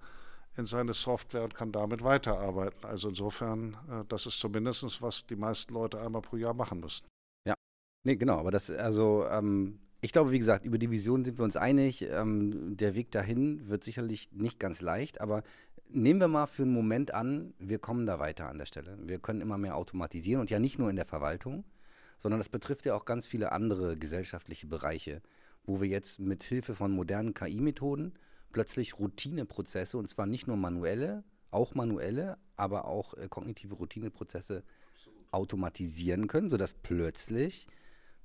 in 0.56 0.66
seine 0.66 0.94
Software 0.94 1.44
und 1.44 1.54
kann 1.54 1.72
damit 1.72 2.02
weiterarbeiten. 2.02 2.84
Also 2.84 3.08
insofern, 3.08 3.76
äh, 3.90 4.04
das 4.08 4.26
ist 4.26 4.38
zumindest, 4.40 5.02
was 5.02 5.26
die 5.26 5.36
meisten 5.36 5.74
Leute 5.74 6.00
einmal 6.00 6.22
pro 6.22 6.36
Jahr 6.36 6.54
machen 6.54 6.80
müssen. 6.80 7.04
Nee, 8.06 8.14
genau, 8.14 8.38
aber 8.38 8.52
das, 8.52 8.70
also, 8.70 9.26
ähm, 9.28 9.80
ich 10.00 10.12
glaube, 10.12 10.30
wie 10.30 10.38
gesagt, 10.38 10.64
über 10.64 10.78
die 10.78 10.92
Vision 10.92 11.24
sind 11.24 11.38
wir 11.38 11.44
uns 11.44 11.56
einig. 11.56 12.02
Ähm, 12.02 12.76
der 12.76 12.94
Weg 12.94 13.10
dahin 13.10 13.68
wird 13.68 13.82
sicherlich 13.82 14.30
nicht 14.30 14.60
ganz 14.60 14.80
leicht, 14.80 15.20
aber 15.20 15.42
nehmen 15.88 16.20
wir 16.20 16.28
mal 16.28 16.46
für 16.46 16.62
einen 16.62 16.72
Moment 16.72 17.12
an, 17.12 17.52
wir 17.58 17.80
kommen 17.80 18.06
da 18.06 18.20
weiter 18.20 18.48
an 18.48 18.58
der 18.58 18.66
Stelle. 18.66 18.96
Wir 19.02 19.18
können 19.18 19.40
immer 19.40 19.58
mehr 19.58 19.74
automatisieren 19.74 20.40
und 20.40 20.50
ja 20.50 20.60
nicht 20.60 20.78
nur 20.78 20.88
in 20.88 20.94
der 20.94 21.04
Verwaltung, 21.04 21.64
sondern 22.16 22.38
das 22.38 22.48
betrifft 22.48 22.86
ja 22.86 22.94
auch 22.94 23.06
ganz 23.06 23.26
viele 23.26 23.50
andere 23.50 23.96
gesellschaftliche 23.96 24.68
Bereiche, 24.68 25.20
wo 25.64 25.80
wir 25.80 25.88
jetzt 25.88 26.20
mit 26.20 26.44
Hilfe 26.44 26.76
von 26.76 26.92
modernen 26.92 27.34
KI-Methoden 27.34 28.12
plötzlich 28.52 28.98
Routineprozesse, 28.98 29.98
und 29.98 30.09
zwar 30.09 30.26
nicht 30.26 30.46
nur 30.46 30.56
manuelle, 30.56 31.24
auch 31.50 31.74
manuelle, 31.74 32.38
aber 32.56 32.87
auch 32.87 33.14
äh, 33.14 33.28
kognitive 33.28 33.74
Routineprozesse 33.74 34.62
automatisieren 35.30 36.26
können, 36.28 36.50
sodass 36.50 36.74
plötzlich 36.74 37.66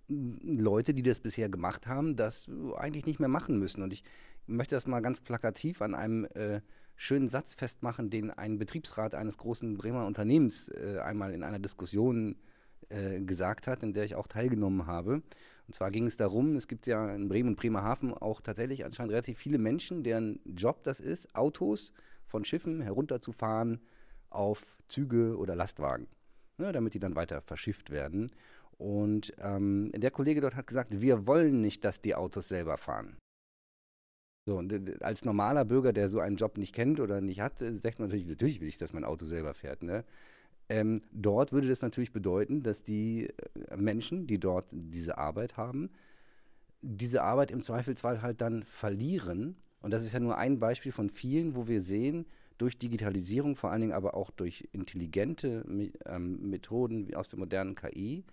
Leute, 0.07 0.93
die 0.93 1.03
das 1.03 1.19
bisher 1.19 1.49
gemacht 1.49 1.87
haben, 1.87 2.15
das 2.15 2.49
eigentlich 2.75 3.05
nicht 3.05 3.19
mehr 3.19 3.29
machen 3.29 3.57
müssen. 3.57 3.81
Und 3.81 3.93
ich 3.93 4.03
möchte 4.45 4.75
das 4.75 4.87
mal 4.87 5.01
ganz 5.01 5.21
plakativ 5.21 5.81
an 5.81 5.95
einem 5.95 6.25
äh, 6.25 6.61
schönen 6.95 7.29
Satz 7.29 7.53
festmachen, 7.53 8.09
den 8.09 8.29
ein 8.31 8.57
Betriebsrat 8.57 9.15
eines 9.15 9.37
großen 9.37 9.77
Bremer 9.77 10.05
Unternehmens 10.05 10.69
äh, 10.69 10.99
einmal 10.99 11.33
in 11.33 11.43
einer 11.43 11.59
Diskussion 11.59 12.35
äh, 12.89 13.21
gesagt 13.21 13.67
hat, 13.67 13.83
in 13.83 13.93
der 13.93 14.03
ich 14.03 14.15
auch 14.15 14.27
teilgenommen 14.27 14.85
habe. 14.85 15.21
Und 15.67 15.73
zwar 15.73 15.91
ging 15.91 16.07
es 16.07 16.17
darum, 16.17 16.55
es 16.55 16.67
gibt 16.67 16.87
ja 16.87 17.13
in 17.13 17.29
Bremen 17.29 17.49
und 17.49 17.55
Bremerhaven 17.55 18.13
auch 18.13 18.41
tatsächlich 18.41 18.83
anscheinend 18.83 19.11
relativ 19.13 19.37
viele 19.37 19.57
Menschen, 19.57 20.03
deren 20.03 20.39
Job 20.45 20.83
das 20.83 20.99
ist, 20.99 21.33
Autos 21.35 21.93
von 22.25 22.45
Schiffen 22.45 22.81
herunterzufahren 22.81 23.81
auf 24.29 24.77
Züge 24.87 25.37
oder 25.37 25.55
Lastwagen, 25.55 26.07
ne, 26.57 26.71
damit 26.71 26.93
die 26.93 26.99
dann 26.99 27.15
weiter 27.15 27.41
verschifft 27.41 27.89
werden. 27.89 28.31
Und 28.77 29.33
ähm, 29.37 29.91
der 29.93 30.11
Kollege 30.11 30.41
dort 30.41 30.55
hat 30.55 30.67
gesagt, 30.67 31.01
wir 31.01 31.27
wollen 31.27 31.61
nicht, 31.61 31.83
dass 31.83 32.01
die 32.01 32.15
Autos 32.15 32.47
selber 32.47 32.77
fahren. 32.77 33.17
So, 34.47 34.57
und 34.57 35.03
als 35.03 35.23
normaler 35.23 35.65
Bürger, 35.65 35.93
der 35.93 36.07
so 36.07 36.19
einen 36.19 36.35
Job 36.35 36.57
nicht 36.57 36.73
kennt 36.73 36.99
oder 36.99 37.21
nicht 37.21 37.41
hat, 37.41 37.61
äh, 37.61 37.77
sagt 37.77 37.99
man 37.99 38.07
natürlich, 38.07 38.25
natürlich 38.25 38.59
will 38.59 38.67
ich, 38.67 38.77
dass 38.77 38.93
mein 38.93 39.03
Auto 39.03 39.25
selber 39.25 39.53
fährt. 39.53 39.83
Ne? 39.83 40.03
Ähm, 40.71 41.01
dort 41.11 41.51
würde 41.51 41.67
das 41.67 41.81
natürlich 41.81 42.13
bedeuten, 42.13 42.63
dass 42.63 42.81
die 42.81 43.27
äh, 43.27 43.75
Menschen, 43.75 44.25
die 44.25 44.39
dort 44.39 44.67
diese 44.71 45.17
Arbeit 45.17 45.57
haben, 45.57 45.89
diese 46.81 47.23
Arbeit 47.23 47.51
im 47.51 47.61
Zweifelsfall 47.61 48.21
halt 48.21 48.39
dann 48.39 48.63
verlieren. 48.63 49.57
Und 49.81 49.91
das 49.91 50.03
ist 50.03 50.13
ja 50.13 50.21
nur 50.21 50.37
ein 50.37 50.59
Beispiel 50.59 50.93
von 50.93 51.09
vielen, 51.09 51.55
wo 51.55 51.67
wir 51.67 51.81
sehen, 51.81 52.25
durch 52.57 52.77
Digitalisierung, 52.77 53.57
vor 53.57 53.69
allen 53.71 53.81
Dingen 53.81 53.93
aber 53.93 54.13
auch 54.13 54.31
durch 54.31 54.69
intelligente 54.71 55.65
ähm, 56.05 56.49
Methoden 56.49 57.13
aus 57.15 57.27
der 57.27 57.39
modernen 57.39 57.75
KI, 57.75 58.23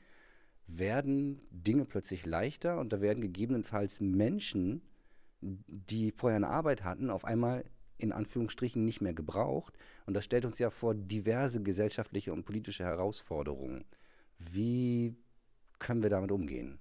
werden 0.69 1.41
Dinge 1.51 1.87
plötzlich 1.87 2.25
leichter 2.25 2.79
und 2.79 2.93
da 2.93 3.01
werden 3.01 3.21
gegebenenfalls 3.21 4.01
Menschen, 4.01 4.83
die 5.41 6.13
vorher 6.13 6.37
eine 6.37 6.51
Arbeit 6.51 6.85
hatten, 6.85 7.11
auf 7.11 7.25
einmal 7.25 7.65
in 7.99 8.13
Anführungsstrichen 8.13 8.85
nicht 8.85 9.01
mehr 9.01 9.15
gebraucht. 9.15 9.75
Und 10.07 10.15
das 10.15 10.25
stellt 10.25 10.45
uns 10.45 10.59
ja 10.59 10.71
vor 10.71 10.95
diverse 10.95 11.63
gesellschaftliche 11.63 12.33
und 12.33 12.45
politische 12.45 12.85
Herausforderungen. 12.85 13.85
Wie 14.39 15.17
können 15.79 16.03
wir 16.03 16.11
damit 16.11 16.33
umgehen? 16.33 16.79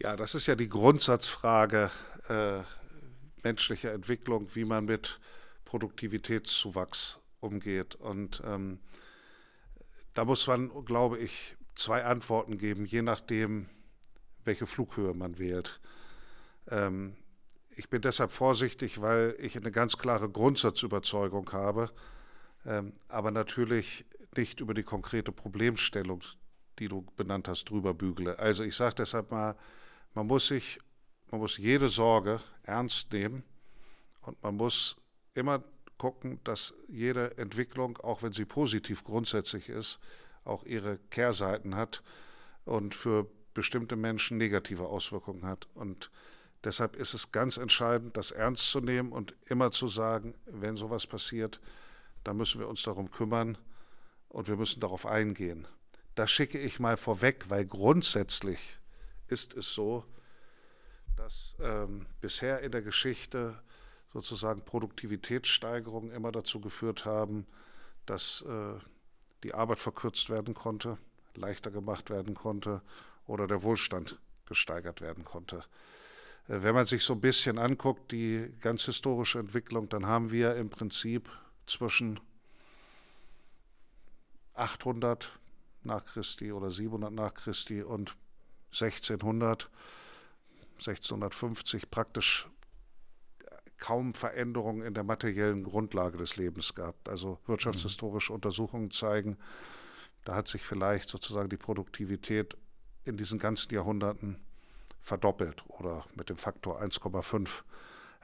Ja, 0.00 0.16
das 0.16 0.34
ist 0.34 0.46
ja 0.46 0.54
die 0.54 0.68
Grundsatzfrage 0.68 1.90
äh, 2.28 2.60
menschlicher 3.42 3.92
Entwicklung, 3.92 4.54
wie 4.54 4.64
man 4.64 4.84
mit 4.84 5.20
Produktivitätszuwachs 5.64 7.18
umgeht. 7.40 7.94
Und 7.96 8.42
ähm, 8.44 8.80
da 10.14 10.24
muss 10.24 10.46
man, 10.46 10.70
glaube 10.84 11.18
ich, 11.18 11.56
zwei 11.74 12.04
Antworten 12.04 12.58
geben, 12.58 12.86
je 12.86 13.02
nachdem, 13.02 13.68
welche 14.44 14.66
Flughöhe 14.66 15.14
man 15.14 15.38
wählt. 15.38 15.80
Ähm, 16.70 17.16
ich 17.78 17.88
bin 17.88 18.02
deshalb 18.02 18.32
vorsichtig, 18.32 19.00
weil 19.00 19.36
ich 19.38 19.56
eine 19.56 19.70
ganz 19.70 19.96
klare 19.96 20.28
Grundsatzüberzeugung 20.28 21.52
habe, 21.52 21.90
ähm, 22.66 22.92
aber 23.08 23.30
natürlich 23.30 24.04
nicht 24.36 24.60
über 24.60 24.74
die 24.74 24.82
konkrete 24.82 25.30
Problemstellung, 25.30 26.22
die 26.80 26.88
du 26.88 27.06
benannt 27.16 27.46
hast, 27.48 27.66
drüber 27.66 27.94
bügle. 27.94 28.38
Also 28.38 28.64
ich 28.64 28.74
sage 28.74 28.96
deshalb 28.96 29.30
mal, 29.30 29.56
man 30.14 30.26
muss 30.26 30.48
sich, 30.48 30.80
man 31.30 31.40
muss 31.40 31.56
jede 31.56 31.88
Sorge 31.88 32.40
ernst 32.64 33.12
nehmen 33.12 33.44
und 34.22 34.42
man 34.42 34.56
muss 34.56 34.96
immer 35.34 35.62
gucken, 35.98 36.40
dass 36.44 36.74
jede 36.88 37.38
Entwicklung, 37.38 37.96
auch 37.98 38.22
wenn 38.22 38.32
sie 38.32 38.44
positiv 38.44 39.04
grundsätzlich 39.04 39.68
ist, 39.68 40.00
auch 40.44 40.64
ihre 40.64 40.98
Kehrseiten 41.10 41.76
hat 41.76 42.02
und 42.64 42.94
für 42.94 43.28
bestimmte 43.54 43.96
Menschen 43.96 44.36
negative 44.36 44.86
Auswirkungen 44.86 45.46
hat. 45.46 45.68
Und 45.74 46.10
deshalb 46.64 46.96
ist 46.96 47.14
es 47.14 47.32
ganz 47.32 47.56
entscheidend, 47.56 48.16
das 48.16 48.30
ernst 48.30 48.70
zu 48.70 48.80
nehmen 48.80 49.12
und 49.12 49.34
immer 49.46 49.70
zu 49.70 49.88
sagen, 49.88 50.34
wenn 50.46 50.76
sowas 50.76 51.06
passiert, 51.06 51.60
dann 52.24 52.36
müssen 52.36 52.60
wir 52.60 52.68
uns 52.68 52.82
darum 52.82 53.10
kümmern 53.10 53.58
und 54.28 54.48
wir 54.48 54.56
müssen 54.56 54.80
darauf 54.80 55.06
eingehen. 55.06 55.66
Das 56.14 56.30
schicke 56.30 56.58
ich 56.58 56.80
mal 56.80 56.96
vorweg, 56.96 57.48
weil 57.48 57.64
grundsätzlich 57.64 58.78
ist 59.28 59.54
es 59.54 59.72
so, 59.72 60.04
dass 61.16 61.56
ähm, 61.60 62.06
bisher 62.20 62.60
in 62.60 62.72
der 62.72 62.82
Geschichte 62.82 63.60
sozusagen 64.12 64.64
Produktivitätssteigerungen 64.64 66.10
immer 66.10 66.32
dazu 66.32 66.60
geführt 66.60 67.04
haben, 67.04 67.46
dass 68.06 68.42
äh, 68.42 68.74
die 69.42 69.54
Arbeit 69.54 69.78
verkürzt 69.78 70.30
werden 70.30 70.54
konnte, 70.54 70.98
leichter 71.34 71.70
gemacht 71.70 72.10
werden 72.10 72.34
konnte 72.34 72.82
oder 73.26 73.46
der 73.46 73.62
Wohlstand 73.62 74.18
gesteigert 74.46 75.00
werden 75.00 75.24
konnte. 75.24 75.62
Äh, 76.48 76.62
wenn 76.62 76.74
man 76.74 76.86
sich 76.86 77.04
so 77.04 77.12
ein 77.12 77.20
bisschen 77.20 77.58
anguckt, 77.58 78.12
die 78.12 78.52
ganz 78.60 78.84
historische 78.84 79.38
Entwicklung, 79.38 79.88
dann 79.88 80.06
haben 80.06 80.30
wir 80.30 80.56
im 80.56 80.70
Prinzip 80.70 81.28
zwischen 81.66 82.20
800 84.54 85.38
nach 85.84 86.04
Christi 86.04 86.52
oder 86.52 86.70
700 86.70 87.12
nach 87.12 87.34
Christi 87.34 87.82
und 87.82 88.16
1600, 88.72 89.70
1650 90.78 91.90
praktisch 91.90 92.48
kaum 93.78 94.12
Veränderungen 94.12 94.82
in 94.82 94.92
der 94.92 95.04
materiellen 95.04 95.62
Grundlage 95.62 96.18
des 96.18 96.36
Lebens 96.36 96.74
gehabt. 96.74 97.08
Also 97.08 97.38
wirtschaftshistorische 97.46 98.32
Untersuchungen 98.32 98.90
zeigen, 98.90 99.38
da 100.24 100.34
hat 100.34 100.48
sich 100.48 100.62
vielleicht 100.62 101.08
sozusagen 101.08 101.48
die 101.48 101.56
Produktivität 101.56 102.56
in 103.04 103.16
diesen 103.16 103.38
ganzen 103.38 103.72
Jahrhunderten 103.72 104.36
verdoppelt 105.00 105.64
oder 105.68 106.04
mit 106.14 106.28
dem 106.28 106.36
Faktor 106.36 106.80
1,5 106.82 107.48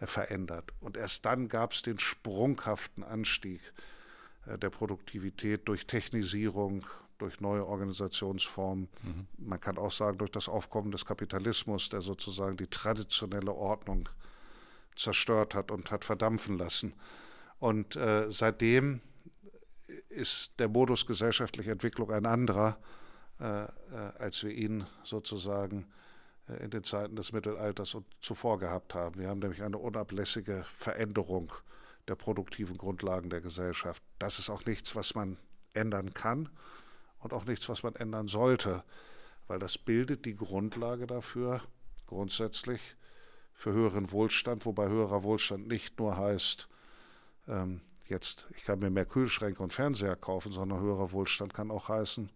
äh, 0.00 0.06
verändert. 0.06 0.72
Und 0.80 0.96
erst 0.96 1.24
dann 1.24 1.48
gab 1.48 1.72
es 1.72 1.82
den 1.82 1.98
sprunghaften 1.98 3.04
Anstieg 3.04 3.60
äh, 4.46 4.58
der 4.58 4.70
Produktivität 4.70 5.68
durch 5.68 5.86
Technisierung, 5.86 6.84
durch 7.18 7.40
neue 7.40 7.66
Organisationsformen. 7.66 8.88
Mhm. 9.02 9.26
Man 9.38 9.60
kann 9.60 9.78
auch 9.78 9.92
sagen, 9.92 10.18
durch 10.18 10.32
das 10.32 10.48
Aufkommen 10.48 10.90
des 10.90 11.04
Kapitalismus, 11.04 11.88
der 11.88 12.02
sozusagen 12.02 12.56
die 12.56 12.66
traditionelle 12.66 13.52
Ordnung 13.52 14.08
zerstört 14.96 15.54
hat 15.54 15.70
und 15.70 15.90
hat 15.90 16.04
verdampfen 16.04 16.58
lassen. 16.58 16.94
Und 17.58 17.96
äh, 17.96 18.30
seitdem 18.30 19.00
ist 20.08 20.52
der 20.58 20.68
Modus 20.68 21.06
gesellschaftlicher 21.06 21.72
Entwicklung 21.72 22.10
ein 22.10 22.26
anderer, 22.26 22.78
äh, 23.40 23.64
äh, 23.64 23.68
als 24.18 24.42
wir 24.42 24.50
ihn 24.50 24.86
sozusagen 25.02 25.86
in 26.48 26.70
den 26.70 26.84
Zeiten 26.84 27.16
des 27.16 27.32
Mittelalters 27.32 27.94
und 27.94 28.06
zuvor 28.20 28.58
gehabt 28.58 28.94
haben. 28.94 29.18
Wir 29.18 29.28
haben 29.28 29.38
nämlich 29.38 29.62
eine 29.62 29.78
unablässige 29.78 30.64
Veränderung 30.76 31.52
der 32.06 32.16
produktiven 32.16 32.76
Grundlagen 32.76 33.30
der 33.30 33.40
Gesellschaft. 33.40 34.02
Das 34.18 34.38
ist 34.38 34.50
auch 34.50 34.64
nichts, 34.66 34.94
was 34.94 35.14
man 35.14 35.38
ändern 35.72 36.12
kann 36.12 36.50
und 37.20 37.32
auch 37.32 37.46
nichts, 37.46 37.68
was 37.68 37.82
man 37.82 37.94
ändern 37.96 38.28
sollte, 38.28 38.84
weil 39.46 39.58
das 39.58 39.78
bildet 39.78 40.26
die 40.26 40.36
Grundlage 40.36 41.06
dafür, 41.06 41.62
grundsätzlich 42.06 42.80
für 43.54 43.72
höheren 43.72 44.10
Wohlstand, 44.10 44.66
wobei 44.66 44.88
höherer 44.88 45.22
Wohlstand 45.22 45.66
nicht 45.66 45.98
nur 45.98 46.16
heißt, 46.16 46.68
ähm, 47.48 47.80
jetzt, 48.06 48.46
ich 48.56 48.64
kann 48.64 48.80
mir 48.80 48.90
mehr 48.90 49.06
Kühlschränke 49.06 49.62
und 49.62 49.72
Fernseher 49.72 50.16
kaufen, 50.16 50.52
sondern 50.52 50.80
höherer 50.80 51.12
Wohlstand 51.12 51.54
kann 51.54 51.70
auch 51.70 51.88
heißen, 51.88 52.30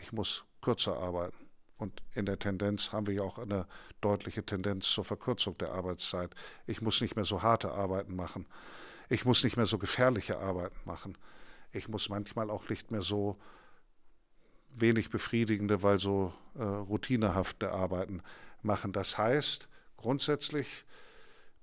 ich 0.00 0.12
muss 0.12 0.44
kürzer 0.60 0.96
arbeiten. 0.96 1.41
Und 1.82 2.00
in 2.14 2.26
der 2.26 2.38
Tendenz 2.38 2.92
haben 2.92 3.08
wir 3.08 3.14
ja 3.14 3.22
auch 3.22 3.38
eine 3.38 3.66
deutliche 4.00 4.46
Tendenz 4.46 4.86
zur 4.86 5.04
Verkürzung 5.04 5.58
der 5.58 5.72
Arbeitszeit. 5.72 6.32
Ich 6.64 6.80
muss 6.80 7.00
nicht 7.00 7.16
mehr 7.16 7.24
so 7.24 7.42
harte 7.42 7.72
Arbeiten 7.72 8.14
machen. 8.14 8.46
Ich 9.08 9.24
muss 9.24 9.42
nicht 9.42 9.56
mehr 9.56 9.66
so 9.66 9.78
gefährliche 9.78 10.38
Arbeiten 10.38 10.78
machen. 10.84 11.18
Ich 11.72 11.88
muss 11.88 12.08
manchmal 12.08 12.50
auch 12.50 12.68
nicht 12.68 12.92
mehr 12.92 13.02
so 13.02 13.36
wenig 14.70 15.10
befriedigende, 15.10 15.82
weil 15.82 15.98
so 15.98 16.32
äh, 16.54 16.62
routinehafte 16.62 17.72
Arbeiten 17.72 18.22
machen. 18.62 18.92
Das 18.92 19.18
heißt, 19.18 19.68
grundsätzlich 19.96 20.84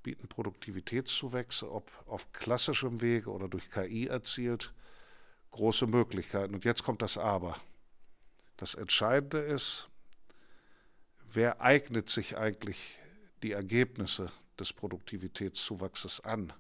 bieten 0.04 0.28
Produktivitätszuwächse, 0.28 1.72
ob 1.72 1.90
auf 2.08 2.34
klassischem 2.34 3.00
Wege 3.00 3.32
oder 3.32 3.48
durch 3.48 3.72
KI 3.72 4.08
erzielt, 4.08 4.74
große 5.52 5.88
Möglichkeiten. 5.88 6.56
Und 6.56 6.66
jetzt 6.66 6.84
kommt 6.84 7.02
das 7.02 7.18
Aber. 7.18 7.56
Das 8.58 8.76
Entscheidende 8.76 9.40
ist, 9.40 9.89
wer 11.34 11.62
eignet 11.62 12.10
sich 12.10 12.38
eigentlich 12.38 12.98
die 13.44 13.52
Ergebnisse 13.52 14.32
des 14.60 14.74
Produktivitätszuwachses 14.74 16.22
an? 16.22 16.54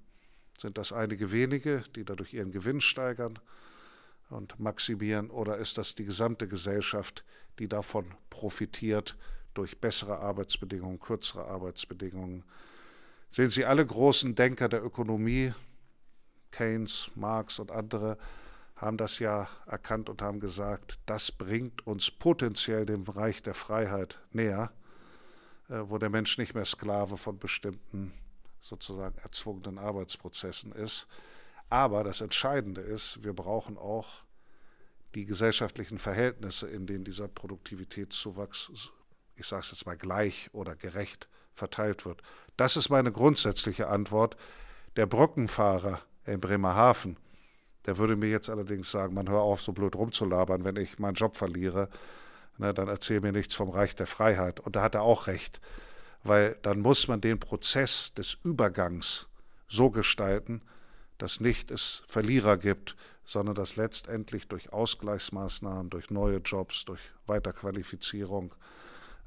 Sind 0.57 0.77
das 0.77 0.91
einige 0.91 1.31
wenige, 1.31 1.83
die 1.95 2.03
dadurch 2.03 2.33
ihren 2.33 2.51
Gewinn 2.51 2.81
steigern 2.81 3.39
und 4.29 4.59
maximieren, 4.59 5.29
oder 5.29 5.57
ist 5.57 5.77
das 5.77 5.95
die 5.95 6.05
gesamte 6.05 6.47
Gesellschaft, 6.47 7.23
die 7.57 7.67
davon 7.67 8.13
profitiert 8.29 9.17
durch 9.53 9.79
bessere 9.79 10.19
Arbeitsbedingungen, 10.19 10.99
kürzere 10.99 11.45
Arbeitsbedingungen? 11.45 12.43
Sehen 13.31 13.49
Sie 13.49 13.65
alle 13.65 13.85
großen 13.85 14.35
Denker 14.35 14.69
der 14.69 14.83
Ökonomie, 14.83 15.53
Keynes, 16.51 17.09
Marx 17.15 17.59
und 17.59 17.71
andere, 17.71 18.17
haben 18.79 18.97
das 18.97 19.19
ja 19.19 19.47
erkannt 19.65 20.09
und 20.09 20.21
haben 20.21 20.39
gesagt, 20.39 20.99
das 21.05 21.31
bringt 21.31 21.85
uns 21.85 22.09
potenziell 22.09 22.85
dem 22.85 23.03
Bereich 23.03 23.43
der 23.43 23.53
Freiheit 23.53 24.19
näher, 24.31 24.71
äh, 25.69 25.81
wo 25.83 25.97
der 25.97 26.09
Mensch 26.09 26.37
nicht 26.37 26.55
mehr 26.55 26.65
Sklave 26.65 27.17
von 27.17 27.39
bestimmten 27.39 28.13
sozusagen 28.61 29.17
erzwungenen 29.19 29.77
Arbeitsprozessen 29.77 30.71
ist. 30.71 31.07
Aber 31.69 32.03
das 32.03 32.21
Entscheidende 32.21 32.81
ist, 32.81 33.23
wir 33.23 33.33
brauchen 33.33 33.77
auch 33.77 34.23
die 35.15 35.25
gesellschaftlichen 35.25 35.99
Verhältnisse, 35.99 36.67
in 36.67 36.87
denen 36.87 37.03
dieser 37.03 37.27
Produktivitätszuwachs, 37.27 38.71
ich 39.35 39.45
sage 39.45 39.61
es 39.61 39.71
jetzt 39.71 39.85
mal 39.85 39.97
gleich 39.97 40.49
oder 40.53 40.75
gerecht 40.75 41.27
verteilt 41.53 42.05
wird. 42.05 42.21
Das 42.57 42.77
ist 42.77 42.89
meine 42.89 43.11
grundsätzliche 43.11 43.87
Antwort. 43.87 44.37
Der 44.95 45.05
Brückenfahrer 45.05 46.01
in 46.25 46.39
Bremerhaven, 46.39 47.17
der 47.85 47.97
würde 47.97 48.15
mir 48.15 48.29
jetzt 48.29 48.49
allerdings 48.49 48.91
sagen, 48.91 49.13
man 49.13 49.29
hör 49.29 49.41
auf, 49.41 49.61
so 49.61 49.71
blöd 49.71 49.95
rumzulabern, 49.95 50.63
wenn 50.63 50.75
ich 50.75 50.99
meinen 50.99 51.15
Job 51.15 51.37
verliere, 51.37 51.89
na, 52.57 52.73
dann 52.73 52.89
erzähl 52.89 53.21
mir 53.21 53.31
nichts 53.31 53.55
vom 53.55 53.69
Reich 53.69 53.95
der 53.95 54.07
Freiheit. 54.07 54.59
Und 54.59 54.75
da 54.75 54.81
hat 54.81 54.95
er 54.95 55.01
auch 55.01 55.27
recht, 55.27 55.61
weil 56.23 56.57
dann 56.61 56.81
muss 56.81 57.07
man 57.07 57.21
den 57.21 57.39
Prozess 57.39 58.13
des 58.13 58.37
Übergangs 58.43 59.27
so 59.69 59.89
gestalten, 59.89 60.61
dass 61.17 61.39
nicht 61.39 61.71
es 61.71 62.03
Verlierer 62.07 62.57
gibt, 62.57 62.95
sondern 63.23 63.55
dass 63.55 63.75
letztendlich 63.75 64.47
durch 64.47 64.73
Ausgleichsmaßnahmen, 64.73 65.89
durch 65.89 66.09
neue 66.09 66.37
Jobs, 66.37 66.83
durch 66.85 67.01
Weiterqualifizierung 67.27 68.53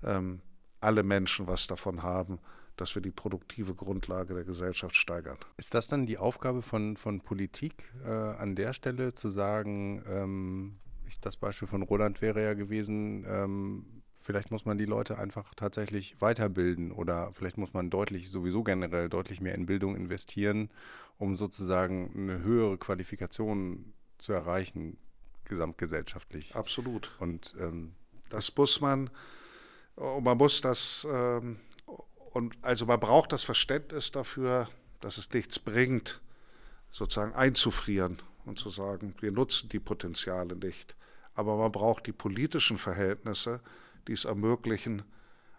ähm, 0.03 0.41
alle 0.81 1.03
Menschen 1.03 1.47
was 1.47 1.69
davon 1.69 2.03
haben, 2.03 2.41
dass 2.77 2.95
wir 2.95 3.03
die 3.03 3.11
produktive 3.11 3.75
Grundlage 3.75 4.35
der 4.35 4.45
Gesellschaft 4.45 4.97
steigern. 4.97 5.39
Ist 5.57 5.75
das 5.75 5.87
dann 5.87 6.07
die 6.07 6.19
Aufgabe 6.19 6.63
von, 6.63 6.97
von 6.97 7.21
Politik 7.21 7.91
äh, 8.05 8.09
an 8.09 8.55
der 8.57 8.73
Stelle 8.73 9.15
zu 9.15 9.29
sagen, 9.29 10.03
ähm, 10.07 10.79
ich, 11.07 11.21
das 11.21 11.37
Beispiel 11.37 11.69
von 11.69 11.83
Roland 11.83 12.23
wäre 12.23 12.43
ja 12.43 12.55
gewesen, 12.55 13.25
ähm, 13.29 14.03
vielleicht 14.23 14.51
muss 14.51 14.65
man 14.65 14.79
die 14.79 14.85
Leute 14.85 15.19
einfach 15.19 15.55
tatsächlich 15.55 16.21
weiterbilden 16.21 16.93
oder 16.93 17.33
vielleicht 17.35 17.59
muss 17.59 17.75
man 17.75 17.91
deutlich, 17.91 18.31
sowieso 18.31 18.63
generell 18.63 19.09
deutlich 19.09 19.41
mehr 19.41 19.55
in 19.55 19.67
Bildung 19.67 19.97
investieren, 19.97 20.71
um 21.19 21.37
sozusagen 21.37 22.13
eine 22.17 22.43
höhere 22.43 22.79
Qualifikation 22.79 23.93
zu 24.19 24.33
erreichen, 24.33 24.97
gesamtgesellschaftlich. 25.45 26.55
Absolut. 26.55 27.11
Und 27.19 27.55
ähm, 27.61 27.95
das 28.31 28.55
muss 28.57 28.81
man, 28.81 29.11
und 29.97 30.25
man 30.25 30.39
muss 30.39 30.61
das 30.61 31.07
ähm, 31.11 31.59
und 32.33 32.57
also 32.63 32.87
man 32.87 32.99
braucht 32.99 33.33
das 33.33 33.43
Verständnis 33.43 34.11
dafür, 34.11 34.69
dass 35.01 35.19
es 35.19 35.31
nichts 35.33 35.59
bringt, 35.59 36.21
sozusagen 36.91 37.35
einzufrieren 37.35 38.23
und 38.45 38.59
zu 38.59 38.71
sagen, 38.71 39.15
wir 39.21 39.33
nutzen 39.33 39.69
die 39.69 39.81
Potenziale 39.81 40.57
nicht. 40.57 40.97
Aber 41.35 41.57
man 41.57 41.73
braucht 41.73 42.07
die 42.07 42.13
politischen 42.13 42.79
Verhältnisse, 42.79 43.61
die 44.09 44.13
es 44.13 44.25
ermöglichen, 44.25 45.03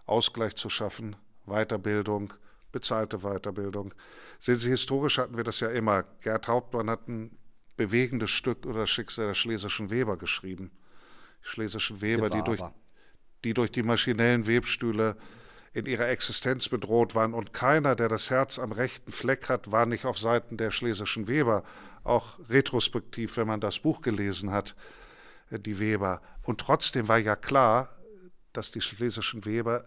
Ausgleich 0.05 0.55
zu 0.55 0.69
schaffen, 0.69 1.15
Weiterbildung, 1.45 2.33
bezahlte 2.71 3.19
Weiterbildung. 3.19 3.93
Sehen 4.39 4.57
Sie, 4.57 4.69
historisch 4.69 5.17
hatten 5.17 5.37
wir 5.37 5.43
das 5.43 5.59
ja 5.59 5.69
immer. 5.69 6.03
Gerd 6.21 6.47
Hauptmann 6.47 6.89
hat 6.89 7.07
ein 7.07 7.37
bewegendes 7.77 8.31
Stück 8.31 8.65
über 8.65 8.79
das 8.79 8.89
Schicksal 8.89 9.27
der 9.27 9.33
schlesischen 9.33 9.89
Weber 9.89 10.17
geschrieben. 10.17 10.71
Die 11.43 11.49
schlesischen 11.49 12.01
Weber, 12.01 12.29
die 12.29 12.41
durch, 12.43 12.61
die 13.43 13.53
durch 13.53 13.71
die 13.71 13.83
maschinellen 13.83 14.47
Webstühle 14.47 15.15
in 15.73 15.85
ihrer 15.87 16.07
Existenz 16.07 16.69
bedroht 16.69 17.15
waren. 17.15 17.33
Und 17.33 17.53
keiner, 17.53 17.95
der 17.95 18.07
das 18.07 18.29
Herz 18.29 18.59
am 18.59 18.71
rechten 18.71 19.11
Fleck 19.11 19.49
hat, 19.49 19.71
war 19.71 19.85
nicht 19.85 20.05
auf 20.05 20.19
Seiten 20.19 20.57
der 20.57 20.71
schlesischen 20.71 21.27
Weber. 21.27 21.63
Auch 22.03 22.37
retrospektiv, 22.49 23.37
wenn 23.37 23.47
man 23.47 23.59
das 23.59 23.79
Buch 23.79 24.01
gelesen 24.01 24.51
hat, 24.51 24.75
äh, 25.49 25.59
die 25.59 25.79
Weber. 25.79 26.21
Und 26.43 26.59
trotzdem 26.59 27.07
war 27.07 27.17
ja 27.17 27.35
klar, 27.35 27.89
dass 28.51 28.71
die 28.71 28.81
schlesischen 28.81 29.45
Weber 29.45 29.85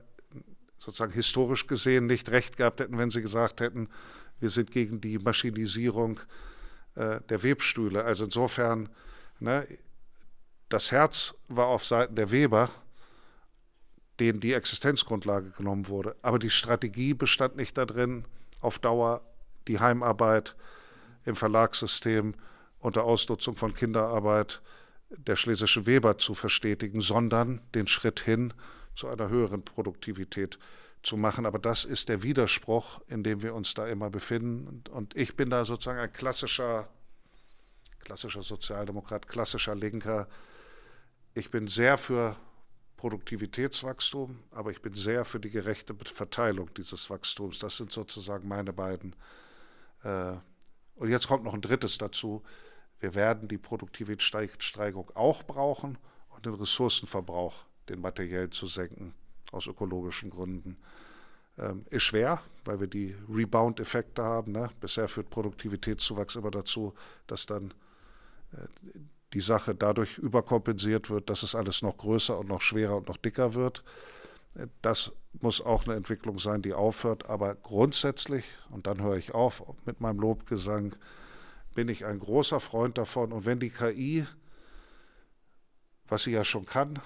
sozusagen 0.79 1.13
historisch 1.13 1.67
gesehen 1.67 2.07
nicht 2.07 2.31
recht 2.31 2.57
gehabt 2.57 2.81
hätten, 2.81 2.99
wenn 2.99 3.11
sie 3.11 3.23
gesagt 3.23 3.61
hätten, 3.61 3.89
wir 4.41 4.51
sind 4.51 4.71
gegen 4.71 5.01
die 5.01 5.19
Maschinisierung 5.19 6.21
äh, 6.97 7.21
der 7.29 7.43
Webstühle. 7.43 8.05
Also 8.05 8.25
insofern, 8.25 8.89
ne, 9.39 9.67
das 10.69 10.91
Herz 10.91 11.35
war 11.49 11.67
auf 11.67 11.85
Seiten 11.87 12.17
der 12.17 12.31
Weber 12.33 12.71
denen 14.21 14.41
die 14.41 14.53
Existenzgrundlage 14.53 15.51
genommen 15.51 15.89
wurde. 15.89 16.17
Aber 16.23 16.39
die 16.39 16.51
Strategie 16.51 17.15
bestand 17.15 17.57
nicht 17.57 17.77
darin, 17.77 18.25
auf 18.61 18.79
Dauer 18.79 19.23
die 19.69 19.79
Heimarbeit 19.79 20.57
im 21.25 21.37
Verlagssystem 21.37 22.35
unter 22.79 23.05
Ausnutzung 23.05 23.57
von 23.57 23.75
Kinderarbeit 23.75 24.63
der 25.11 25.37
schlesischen 25.37 25.87
Weber 25.87 26.19
zu 26.19 26.35
verstetigen, 26.35 27.01
sondern 27.01 27.61
den 27.75 27.89
Schritt 27.89 28.21
hin 28.21 28.53
zu 28.95 29.09
einer 29.09 29.29
höheren 29.29 29.65
Produktivität 29.65 30.59
zu 31.03 31.17
machen. 31.17 31.47
Aber 31.47 31.59
das 31.59 31.85
ist 31.85 32.09
der 32.09 32.23
Widerspruch, 32.23 33.01
in 33.09 33.23
dem 33.23 33.43
wir 33.43 33.55
uns 33.55 33.75
da 33.75 33.87
immer 33.87 34.11
befinden. 34.11 34.83
Und 34.91 35.17
ich 35.17 35.37
bin 35.37 35.51
da 35.51 35.65
sozusagen 35.65 36.01
ein 36.01 36.13
klassischer, 36.13 36.89
klassischer 38.01 38.43
Sozialdemokrat, 38.43 39.29
klassischer 39.29 39.75
Linker. 39.75 40.29
Ich 41.35 41.51
bin 41.51 41.69
sehr 41.69 41.99
für 41.99 42.37
Produktivitätswachstum, 43.07 44.41
aber 44.51 44.73
ich 44.73 44.83
bin 44.83 44.93
sehr 44.93 45.25
für 45.25 45.39
die 45.39 45.51
gerechte 45.51 45.95
Verteilung 45.95 46.75
dieses 46.75 47.09
Wachstums. 47.09 47.61
Das 47.61 47.77
sind 47.77 47.93
sozusagen 47.93 48.49
meine 48.49 48.73
beiden. 48.73 49.15
Äh, 50.03 50.33
und 50.97 51.09
jetzt 51.09 51.29
kommt 51.29 51.45
noch 51.45 51.55
ein 51.55 51.61
drittes 51.61 51.99
dazu. 51.99 52.43
Wir 52.99 53.15
werden 53.15 53.47
die 53.47 53.59
Produktivitätssteigerung 53.59 55.13
auch 55.15 55.45
brauchen 55.45 55.99
und 56.31 56.47
den 56.47 56.55
Ressourcenverbrauch, 56.55 57.55
den 57.89 58.01
materiell 58.01 58.51
zu 58.51 58.67
senken, 58.67 59.15
aus 59.53 59.69
ökologischen 59.69 60.31
Gründen. 60.31 60.77
Ähm, 61.59 61.87
ist 61.91 62.03
schwer, 62.03 62.43
weil 62.65 62.81
wir 62.81 62.89
die 62.89 63.15
Rebound-Effekte 63.33 64.25
haben. 64.25 64.51
Ne? 64.51 64.69
Bisher 64.81 65.07
führt 65.07 65.31
Produktivitätszuwachs 65.31 66.35
immer 66.35 66.51
dazu, 66.51 66.93
dass 67.29 67.47
dann 67.47 67.73
äh, 68.53 68.67
die 69.37 69.43
Sache 69.43 69.75
dadurch 69.75 70.17
überkompensiert 70.17 71.11
wird, 71.11 71.29
dass 71.29 71.43
es 71.43 71.55
alles 71.55 71.83
noch 71.83 71.99
größer 71.99 72.39
und 72.39 72.49
noch 72.49 72.63
schwerer 72.63 72.97
und 72.97 73.09
noch 73.09 73.19
dicker 73.19 73.53
wird. 73.53 73.85
Das 74.81 75.13
muss 75.43 75.61
auch 75.61 75.85
eine 75.85 75.95
Entwicklung 75.95 76.39
sein, 76.39 76.63
die 76.63 76.73
aufhört. 76.73 77.29
Aber 77.29 77.55
grundsätzlich, 77.55 78.47
und 78.71 78.87
dann 78.87 79.03
höre 79.03 79.19
ich 79.19 79.35
auf 79.35 79.63
mit 79.85 80.01
meinem 80.01 80.21
Lobgesang, 80.21 80.97
bin 81.75 81.91
ich 81.91 82.07
ein 82.07 82.19
großer 82.19 82.61
Freund 82.61 82.97
davon. 82.97 83.31
Und 83.31 83.45
wenn 83.45 83.61
die 83.61 83.69
KI, 83.69 84.27
was 86.09 86.23
sie 86.23 86.33
ja 86.33 86.43
schon 86.43 86.65
kann, 86.65 86.99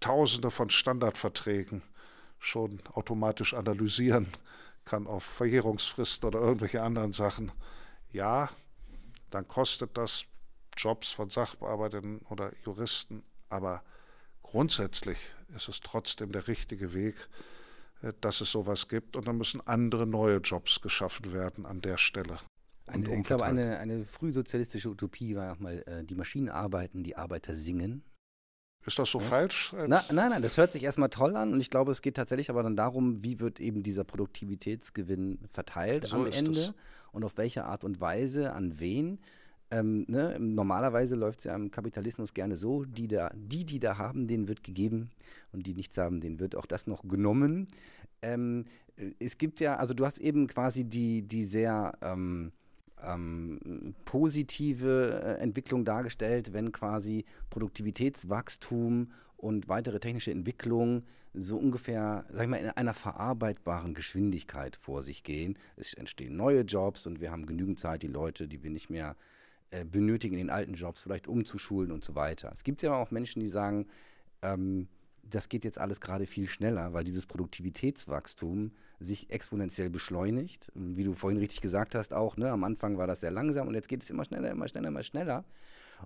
tausende 0.00 0.50
von 0.50 0.70
Standardverträgen 0.70 1.82
schon 2.38 2.80
automatisch 2.94 3.52
analysieren 3.52 4.28
kann 4.86 5.06
auf 5.06 5.24
Verjährungsfristen 5.24 6.26
oder 6.26 6.40
irgendwelche 6.40 6.82
anderen 6.82 7.12
Sachen, 7.12 7.52
ja, 8.12 8.48
dann 9.28 9.46
kostet 9.46 9.98
das 9.98 10.24
Jobs 10.76 11.10
von 11.10 11.30
Sachbearbeitern 11.30 12.20
oder 12.30 12.52
Juristen, 12.64 13.22
aber 13.48 13.82
grundsätzlich 14.42 15.18
ist 15.54 15.68
es 15.68 15.80
trotzdem 15.80 16.32
der 16.32 16.48
richtige 16.48 16.94
Weg, 16.94 17.28
äh, 18.02 18.12
dass 18.20 18.40
es 18.40 18.50
sowas 18.50 18.88
gibt 18.88 19.16
und 19.16 19.28
dann 19.28 19.36
müssen 19.36 19.60
andere 19.66 20.06
neue 20.06 20.38
Jobs 20.38 20.80
geschaffen 20.80 21.32
werden 21.32 21.66
an 21.66 21.80
der 21.80 21.98
Stelle. 21.98 22.38
Eine, 22.86 23.16
ich 23.18 23.24
glaube, 23.24 23.44
eine, 23.44 23.78
eine 23.78 24.04
frühsozialistische 24.04 24.88
Utopie 24.88 25.36
war 25.36 25.52
auch 25.52 25.60
mal, 25.60 25.82
äh, 25.86 26.04
die 26.04 26.14
Maschinen 26.14 26.48
arbeiten, 26.48 27.04
die 27.04 27.16
Arbeiter 27.16 27.54
singen. 27.54 28.02
Ist 28.86 28.98
das 28.98 29.10
so 29.10 29.20
Was? 29.20 29.28
falsch? 29.28 29.74
Na, 29.76 30.02
nein, 30.10 30.30
nein, 30.30 30.42
das 30.42 30.56
hört 30.56 30.72
sich 30.72 30.82
erstmal 30.82 31.10
toll 31.10 31.36
an 31.36 31.52
und 31.52 31.60
ich 31.60 31.68
glaube, 31.70 31.92
es 31.92 32.00
geht 32.00 32.16
tatsächlich 32.16 32.48
aber 32.48 32.62
dann 32.62 32.76
darum, 32.76 33.22
wie 33.22 33.38
wird 33.38 33.60
eben 33.60 33.82
dieser 33.82 34.04
Produktivitätsgewinn 34.04 35.38
verteilt 35.52 36.06
so 36.06 36.16
am 36.16 36.26
Ende 36.26 36.52
das. 36.52 36.74
und 37.12 37.24
auf 37.24 37.36
welche 37.36 37.64
Art 37.64 37.84
und 37.84 38.00
Weise, 38.00 38.54
an 38.54 38.80
wen. 38.80 39.20
Ähm, 39.70 40.04
ne? 40.08 40.36
Normalerweise 40.38 41.14
läuft 41.14 41.40
es 41.40 41.44
ja 41.44 41.54
im 41.54 41.70
Kapitalismus 41.70 42.34
gerne 42.34 42.56
so, 42.56 42.84
die, 42.84 43.08
da, 43.08 43.30
die, 43.34 43.64
die 43.64 43.78
da 43.78 43.98
haben, 43.98 44.26
denen 44.26 44.48
wird 44.48 44.64
gegeben 44.64 45.10
und 45.52 45.66
die 45.66 45.74
nichts 45.74 45.96
haben, 45.96 46.20
denen 46.20 46.40
wird 46.40 46.56
auch 46.56 46.66
das 46.66 46.86
noch 46.86 47.06
genommen. 47.06 47.68
Ähm, 48.22 48.64
es 49.18 49.38
gibt 49.38 49.60
ja, 49.60 49.76
also 49.76 49.94
du 49.94 50.04
hast 50.04 50.18
eben 50.18 50.46
quasi 50.46 50.84
die, 50.84 51.22
die 51.22 51.44
sehr 51.44 51.92
ähm, 52.02 52.52
ähm, 53.02 53.94
positive 54.04 55.22
äh, 55.22 55.42
Entwicklung 55.42 55.84
dargestellt, 55.84 56.52
wenn 56.52 56.72
quasi 56.72 57.24
Produktivitätswachstum 57.50 59.12
und 59.36 59.68
weitere 59.68 60.00
technische 60.00 60.32
Entwicklung 60.32 61.04
so 61.32 61.56
ungefähr, 61.56 62.24
sag 62.30 62.42
ich 62.42 62.48
mal, 62.48 62.56
in 62.56 62.70
einer 62.70 62.94
verarbeitbaren 62.94 63.94
Geschwindigkeit 63.94 64.76
vor 64.76 65.02
sich 65.02 65.22
gehen. 65.22 65.56
Es 65.76 65.94
entstehen 65.94 66.36
neue 66.36 66.62
Jobs 66.62 67.06
und 67.06 67.20
wir 67.20 67.30
haben 67.30 67.46
genügend 67.46 67.78
Zeit, 67.78 68.02
die 68.02 68.08
Leute, 68.08 68.48
die 68.48 68.62
wir 68.62 68.70
nicht 68.70 68.90
mehr 68.90 69.16
äh, 69.70 69.84
benötigen, 69.84 70.34
in 70.34 70.38
den 70.38 70.50
alten 70.50 70.74
Jobs 70.74 71.00
vielleicht 71.00 71.28
umzuschulen 71.28 71.92
und 71.92 72.04
so 72.04 72.14
weiter. 72.14 72.50
Es 72.52 72.64
gibt 72.64 72.82
ja 72.82 72.94
auch 72.94 73.10
Menschen, 73.10 73.40
die 73.40 73.48
sagen, 73.48 73.86
ähm, 74.42 74.88
das 75.22 75.48
geht 75.48 75.64
jetzt 75.64 75.78
alles 75.78 76.00
gerade 76.00 76.26
viel 76.26 76.48
schneller, 76.48 76.92
weil 76.92 77.04
dieses 77.04 77.26
Produktivitätswachstum 77.26 78.72
sich 78.98 79.30
exponentiell 79.30 79.90
beschleunigt. 79.90 80.70
Wie 80.74 81.04
du 81.04 81.14
vorhin 81.14 81.38
richtig 81.38 81.60
gesagt 81.60 81.94
hast, 81.94 82.12
auch, 82.12 82.36
ne, 82.36 82.50
am 82.50 82.64
Anfang 82.64 82.98
war 82.98 83.06
das 83.06 83.20
sehr 83.20 83.30
langsam 83.30 83.68
und 83.68 83.74
jetzt 83.74 83.88
geht 83.88 84.02
es 84.02 84.10
immer 84.10 84.24
schneller, 84.24 84.50
immer 84.50 84.68
schneller, 84.68 84.88
immer 84.88 85.02
schneller. 85.02 85.44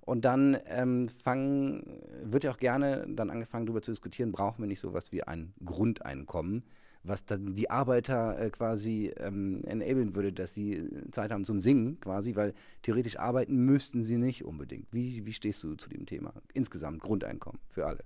Und 0.01 0.25
dann 0.25 0.59
ähm, 0.67 1.09
fangen, 1.09 2.01
wird 2.23 2.45
ja 2.45 2.51
auch 2.51 2.59
gerne 2.59 3.07
dann 3.09 3.31
angefangen 3.31 3.67
darüber 3.67 3.83
zu 3.83 3.93
diskutieren, 3.93 4.33
brauchen 4.33 4.63
wir 4.63 4.67
nicht 4.67 4.81
sowas 4.81 5.13
wie 5.13 5.23
ein 5.23 5.55
Grundeinkommen, 5.65 6.65
was 7.05 7.25
dann 7.25 7.55
die 7.55 7.71
Arbeiter 7.71 8.39
äh, 8.39 8.51
quasi 8.51 9.13
ähm, 9.19 9.63
enablen 9.65 10.15
würde, 10.15 10.33
dass 10.33 10.55
sie 10.55 10.89
Zeit 11.13 11.31
haben 11.31 11.45
zum 11.45 11.61
Singen 11.61 12.01
quasi, 12.01 12.35
weil 12.35 12.55
theoretisch 12.83 13.19
arbeiten 13.19 13.65
müssten 13.65 14.03
sie 14.03 14.17
nicht 14.17 14.45
unbedingt. 14.45 14.93
Wie, 14.93 15.25
wie 15.25 15.33
stehst 15.33 15.63
du 15.63 15.75
zu 15.75 15.89
dem 15.89 16.07
Thema? 16.07 16.33
Insgesamt 16.53 17.01
Grundeinkommen 17.01 17.61
für 17.69 17.87
alle. 17.87 18.05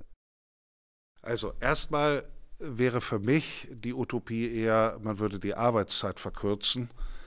Also 1.23 1.53
erstmal 1.61 2.25
wäre 2.59 3.01
für 3.01 3.19
mich 3.19 3.69
die 3.71 3.95
Utopie 3.95 4.51
eher, 4.53 4.99
man 5.03 5.19
würde 5.19 5.39
die 5.39 5.55
Arbeitszeit 5.55 6.19
verkürzen, 6.21 6.91
äh, 6.91 7.18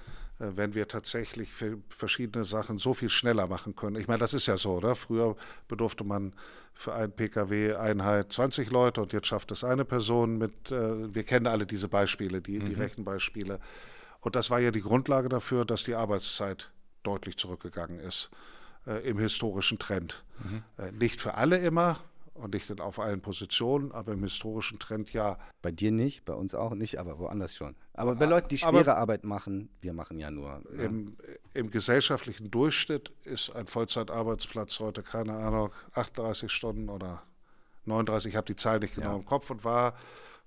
wenn 0.42 0.74
wir 0.74 0.88
tatsächlich 0.88 1.52
für 1.52 1.78
verschiedene 1.90 2.44
Sachen 2.44 2.78
so 2.78 2.94
viel 2.94 3.10
schneller 3.10 3.48
machen 3.48 3.76
können. 3.76 3.96
Ich 3.98 4.08
meine, 4.08 4.20
das 4.20 4.34
ist 4.34 4.48
ja 4.48 4.58
so, 4.58 4.74
oder? 4.74 4.96
Früher 4.96 5.36
bedurfte 5.68 6.04
man 6.04 6.34
für 6.74 6.94
ein 6.94 7.12
Pkw-Einheit 7.12 8.32
20 8.32 8.72
Leute 8.72 9.02
und 9.02 9.14
jetzt 9.14 9.28
schafft 9.28 9.52
es 9.52 9.64
eine 9.64 9.86
Person 9.86 10.38
mit, 10.38 10.72
äh, 10.72 11.14
wir 11.14 11.24
kennen 11.24 11.48
alle 11.48 11.66
diese 11.66 11.88
Beispiele, 11.88 12.42
die, 12.42 12.60
mhm. 12.60 12.66
die 12.66 12.74
Rechenbeispiele. 12.74 13.60
Und 14.20 14.36
das 14.36 14.50
war 14.50 14.60
ja 14.60 14.72
die 14.72 14.82
Grundlage 14.82 15.30
dafür, 15.30 15.66
dass 15.66 15.84
die 15.84 15.96
Arbeitszeit 15.96 16.72
deutlich 17.04 17.38
zurückgegangen 17.38 18.00
ist 18.00 18.30
äh, 18.88 19.08
im 19.08 19.20
historischen 19.20 19.80
Trend. 19.80 20.24
Mhm. 20.44 20.64
Äh, 20.78 20.92
nicht 20.92 21.22
für 21.22 21.36
alle 21.36 21.58
immer, 21.58 22.00
und 22.34 22.54
nicht 22.54 22.80
auf 22.80 23.00
allen 23.00 23.22
Positionen, 23.22 23.92
aber 23.92 24.14
im 24.14 24.24
historischen 24.24 24.80
Trend 24.80 25.12
ja. 25.14 25.38
Bei 25.62 25.72
dir 25.72 25.92
nicht, 25.92 26.26
bei 26.26 26.34
uns 26.34 26.56
auch 26.56 26.74
nicht, 26.74 26.98
aber 26.98 27.20
woanders 27.20 27.56
schon. 27.56 27.76
Aber 27.94 28.16
bei 28.16 28.26
Leuten, 28.26 28.48
die 28.50 28.58
schwere 28.58 28.96
Arbeit 28.96 29.24
machen, 29.24 29.70
wir 29.82 29.94
machen 29.94 30.18
ja 30.18 30.32
nur. 30.32 30.62
Ja. 30.76 30.84
Im, 30.84 31.18
Im, 31.54 31.70
gesellschaftlichen 31.70 32.50
Durchschnitt 32.50 33.12
ist 33.26 33.56
ein 33.56 33.68
Vollzeitarbeitsplatz 33.68 34.80
heute, 34.80 35.04
keine 35.04 35.34
Ahnung, 35.34 35.72
38 35.94 36.52
Stunden 36.52 36.90
oder 36.90 37.22
39, 37.86 38.32
ich 38.32 38.36
habe 38.38 38.48
die 38.48 38.56
Zahl 38.56 38.80
nicht 38.80 38.96
genau 38.96 39.12
ja. 39.12 39.16
im 39.18 39.26
Kopf 39.26 39.50
und 39.50 39.64
war 39.64 39.96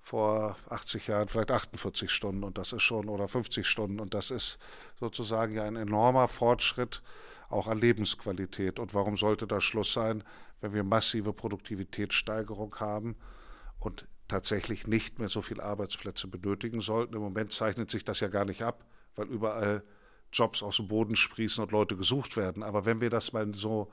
vor 0.01 0.57
80 0.69 1.07
Jahren 1.07 1.29
vielleicht 1.29 1.51
48 1.51 2.11
Stunden 2.11 2.45
und 2.45 2.59
das 2.59 2.73
ist 2.73 2.83
schon, 2.83 3.09
oder 3.09 3.27
50 3.27 3.67
Stunden 3.67 4.01
und 4.01 4.15
das 4.15 4.31
ist 4.31 4.59
sozusagen 5.01 5.55
ja 5.55 5.65
ein 5.65 5.77
enormer 5.77 6.29
Fortschritt 6.29 7.03
auch 7.49 7.69
an 7.69 7.79
Lebensqualität. 7.79 8.79
Und 8.79 8.95
warum 8.95 9.17
sollte 9.17 9.47
da 9.47 9.61
Schluss 9.61 9.93
sein, 9.93 10.25
wenn 10.65 10.73
wir 10.73 10.83
massive 10.83 11.35
Produktivitätssteigerung 11.35 12.75
haben 12.81 13.17
und 13.81 14.09
tatsächlich 14.29 14.87
nicht 14.87 15.19
mehr 15.19 15.29
so 15.29 15.43
viele 15.43 15.63
Arbeitsplätze 15.63 16.27
benötigen 16.27 16.81
sollten? 16.81 17.15
Im 17.15 17.21
Moment 17.21 17.53
zeichnet 17.53 17.91
sich 17.91 18.03
das 18.03 18.21
ja 18.21 18.29
gar 18.29 18.47
nicht 18.47 18.63
ab, 18.63 18.87
weil 19.15 19.27
überall 19.27 19.85
Jobs 20.33 20.63
aus 20.63 20.79
dem 20.79 20.89
Boden 20.89 21.17
sprießen 21.17 21.63
und 21.63 21.71
Leute 21.71 21.99
gesucht 21.99 22.39
werden. 22.39 22.63
Aber 22.63 22.87
wenn 22.87 23.03
wir 23.03 23.11
das 23.11 23.35
mal 23.35 23.55
so, 23.55 23.93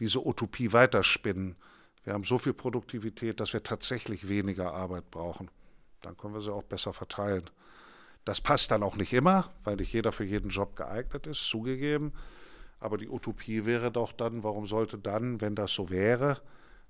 diese 0.00 0.24
Utopie 0.26 0.74
weiterspinnen, 0.74 1.56
wir 2.04 2.12
haben 2.12 2.24
so 2.24 2.36
viel 2.36 2.52
Produktivität, 2.52 3.40
dass 3.40 3.54
wir 3.54 3.62
tatsächlich 3.62 4.28
weniger 4.28 4.74
Arbeit 4.74 5.10
brauchen, 5.10 5.50
dann 6.02 6.18
können 6.18 6.34
wir 6.34 6.42
sie 6.42 6.52
auch 6.52 6.64
besser 6.64 6.92
verteilen. 6.92 7.48
Das 8.26 8.42
passt 8.42 8.70
dann 8.70 8.82
auch 8.82 8.96
nicht 8.96 9.14
immer, 9.14 9.50
weil 9.64 9.76
nicht 9.76 9.94
jeder 9.94 10.12
für 10.12 10.24
jeden 10.24 10.50
Job 10.50 10.76
geeignet 10.76 11.26
ist, 11.26 11.48
zugegeben. 11.48 12.12
Aber 12.82 12.98
die 12.98 13.08
Utopie 13.08 13.64
wäre 13.64 13.92
doch 13.92 14.12
dann, 14.12 14.42
warum 14.42 14.66
sollte 14.66 14.98
dann, 14.98 15.40
wenn 15.40 15.54
das 15.54 15.72
so 15.72 15.88
wäre, 15.88 16.42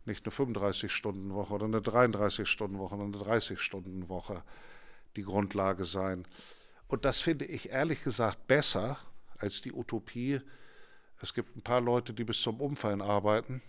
nicht 0.07 0.25
eine 0.25 0.33
35-Stunden-Woche 0.35 1.53
oder 1.53 1.67
eine 1.67 1.81
33-Stunden-Woche 1.81 2.95
oder 2.95 3.05
eine 3.05 3.19
30-Stunden-Woche 3.19 4.43
die 5.17 5.23
Grundlage 5.23 5.85
sein? 5.85 6.27
Und 6.89 7.05
das 7.05 7.21
finde 7.21 7.45
ich 7.45 7.69
ehrlich 7.69 8.03
gesagt 8.03 8.47
besser 8.47 8.97
als 9.37 9.61
die 9.61 9.73
Utopie. 9.73 10.41
Es 11.21 11.35
gibt 11.35 11.55
ein 11.57 11.63
paar 11.63 11.83
Leute, 11.83 12.15
die 12.15 12.25
bis 12.25 12.41
zum 12.41 12.63
Umfallen 12.63 13.03
arbeiten 13.03 13.61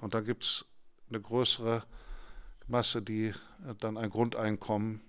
und 0.00 0.14
dann 0.14 0.24
gibt 0.24 0.44
es 0.44 0.64
eine 1.08 1.20
größere 1.20 1.82
Masse, 2.68 3.02
die 3.02 3.32
dann 3.80 3.96
ein 3.96 4.10
Grundeinkommen 4.10 5.00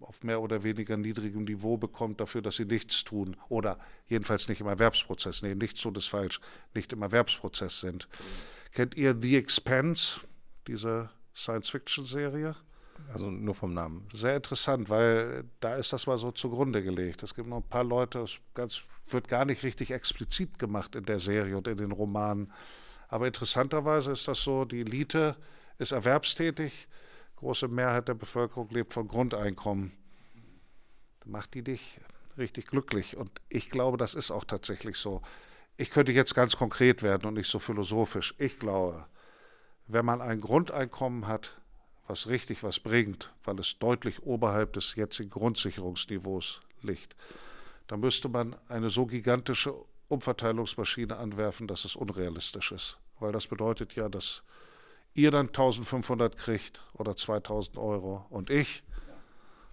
auf 0.00 0.22
mehr 0.22 0.40
oder 0.40 0.62
weniger 0.62 0.96
niedrigem 0.96 1.44
Niveau 1.44 1.76
bekommt 1.76 2.20
dafür, 2.20 2.42
dass 2.42 2.56
sie 2.56 2.64
nichts 2.64 3.04
tun 3.04 3.36
oder 3.48 3.78
jedenfalls 4.06 4.48
nicht 4.48 4.60
im 4.60 4.66
Erwerbsprozess, 4.66 5.42
nee, 5.42 5.54
nichts 5.54 5.80
tun 5.80 5.94
ist 5.94 6.08
falsch, 6.08 6.40
nicht 6.74 6.92
im 6.92 7.02
Erwerbsprozess 7.02 7.80
sind. 7.80 8.08
Mhm. 8.10 8.24
Kennt 8.72 8.96
ihr 8.96 9.16
The 9.20 9.36
Expanse, 9.36 10.20
diese 10.66 11.10
Science-Fiction-Serie? 11.34 12.56
Also 13.12 13.30
nur 13.30 13.54
vom 13.54 13.72
Namen. 13.72 14.06
Sehr 14.12 14.36
interessant, 14.36 14.90
weil 14.90 15.44
da 15.60 15.76
ist 15.76 15.92
das 15.92 16.06
mal 16.06 16.18
so 16.18 16.30
zugrunde 16.32 16.82
gelegt. 16.82 17.22
Es 17.22 17.34
gibt 17.34 17.48
noch 17.48 17.58
ein 17.58 17.68
paar 17.68 17.84
Leute, 17.84 18.20
es 18.20 18.38
ganz, 18.54 18.82
wird 19.08 19.28
gar 19.28 19.44
nicht 19.44 19.62
richtig 19.62 19.90
explizit 19.90 20.58
gemacht 20.58 20.94
in 20.94 21.04
der 21.04 21.20
Serie 21.20 21.56
und 21.56 21.68
in 21.68 21.78
den 21.78 21.92
Romanen. 21.92 22.52
Aber 23.08 23.26
interessanterweise 23.26 24.12
ist 24.12 24.28
das 24.28 24.42
so, 24.42 24.64
die 24.64 24.80
Elite 24.80 25.36
ist 25.78 25.92
erwerbstätig, 25.92 26.88
große 27.38 27.68
Mehrheit 27.68 28.08
der 28.08 28.14
Bevölkerung 28.14 28.68
lebt 28.70 28.92
von 28.92 29.06
Grundeinkommen. 29.06 29.92
Dann 31.20 31.30
macht 31.30 31.54
die 31.54 31.62
dich 31.62 32.00
richtig 32.36 32.66
glücklich. 32.66 33.16
Und 33.16 33.30
ich 33.48 33.70
glaube, 33.70 33.96
das 33.96 34.14
ist 34.14 34.30
auch 34.32 34.44
tatsächlich 34.44 34.96
so. 34.96 35.22
Ich 35.76 35.90
könnte 35.90 36.10
jetzt 36.10 36.34
ganz 36.34 36.56
konkret 36.56 37.04
werden 37.04 37.26
und 37.26 37.34
nicht 37.34 37.48
so 37.48 37.60
philosophisch. 37.60 38.34
Ich 38.38 38.58
glaube, 38.58 39.06
wenn 39.86 40.04
man 40.04 40.20
ein 40.20 40.40
Grundeinkommen 40.40 41.28
hat, 41.28 41.60
was 42.08 42.26
richtig 42.26 42.64
was 42.64 42.80
bringt, 42.80 43.32
weil 43.44 43.58
es 43.60 43.78
deutlich 43.78 44.24
oberhalb 44.24 44.72
des 44.72 44.96
jetzigen 44.96 45.30
Grundsicherungsniveaus 45.30 46.60
liegt, 46.82 47.14
dann 47.86 48.00
müsste 48.00 48.28
man 48.28 48.56
eine 48.68 48.90
so 48.90 49.06
gigantische 49.06 49.74
Umverteilungsmaschine 50.08 51.16
anwerfen, 51.16 51.68
dass 51.68 51.84
es 51.84 51.94
unrealistisch 51.94 52.72
ist. 52.72 52.98
Weil 53.20 53.30
das 53.30 53.46
bedeutet 53.46 53.94
ja, 53.94 54.08
dass 54.08 54.42
ihr 55.18 55.30
dann 55.30 55.48
1500 55.48 56.36
kriegt 56.36 56.82
oder 56.94 57.16
2000 57.16 57.76
Euro 57.76 58.24
und 58.30 58.50
ich 58.50 58.84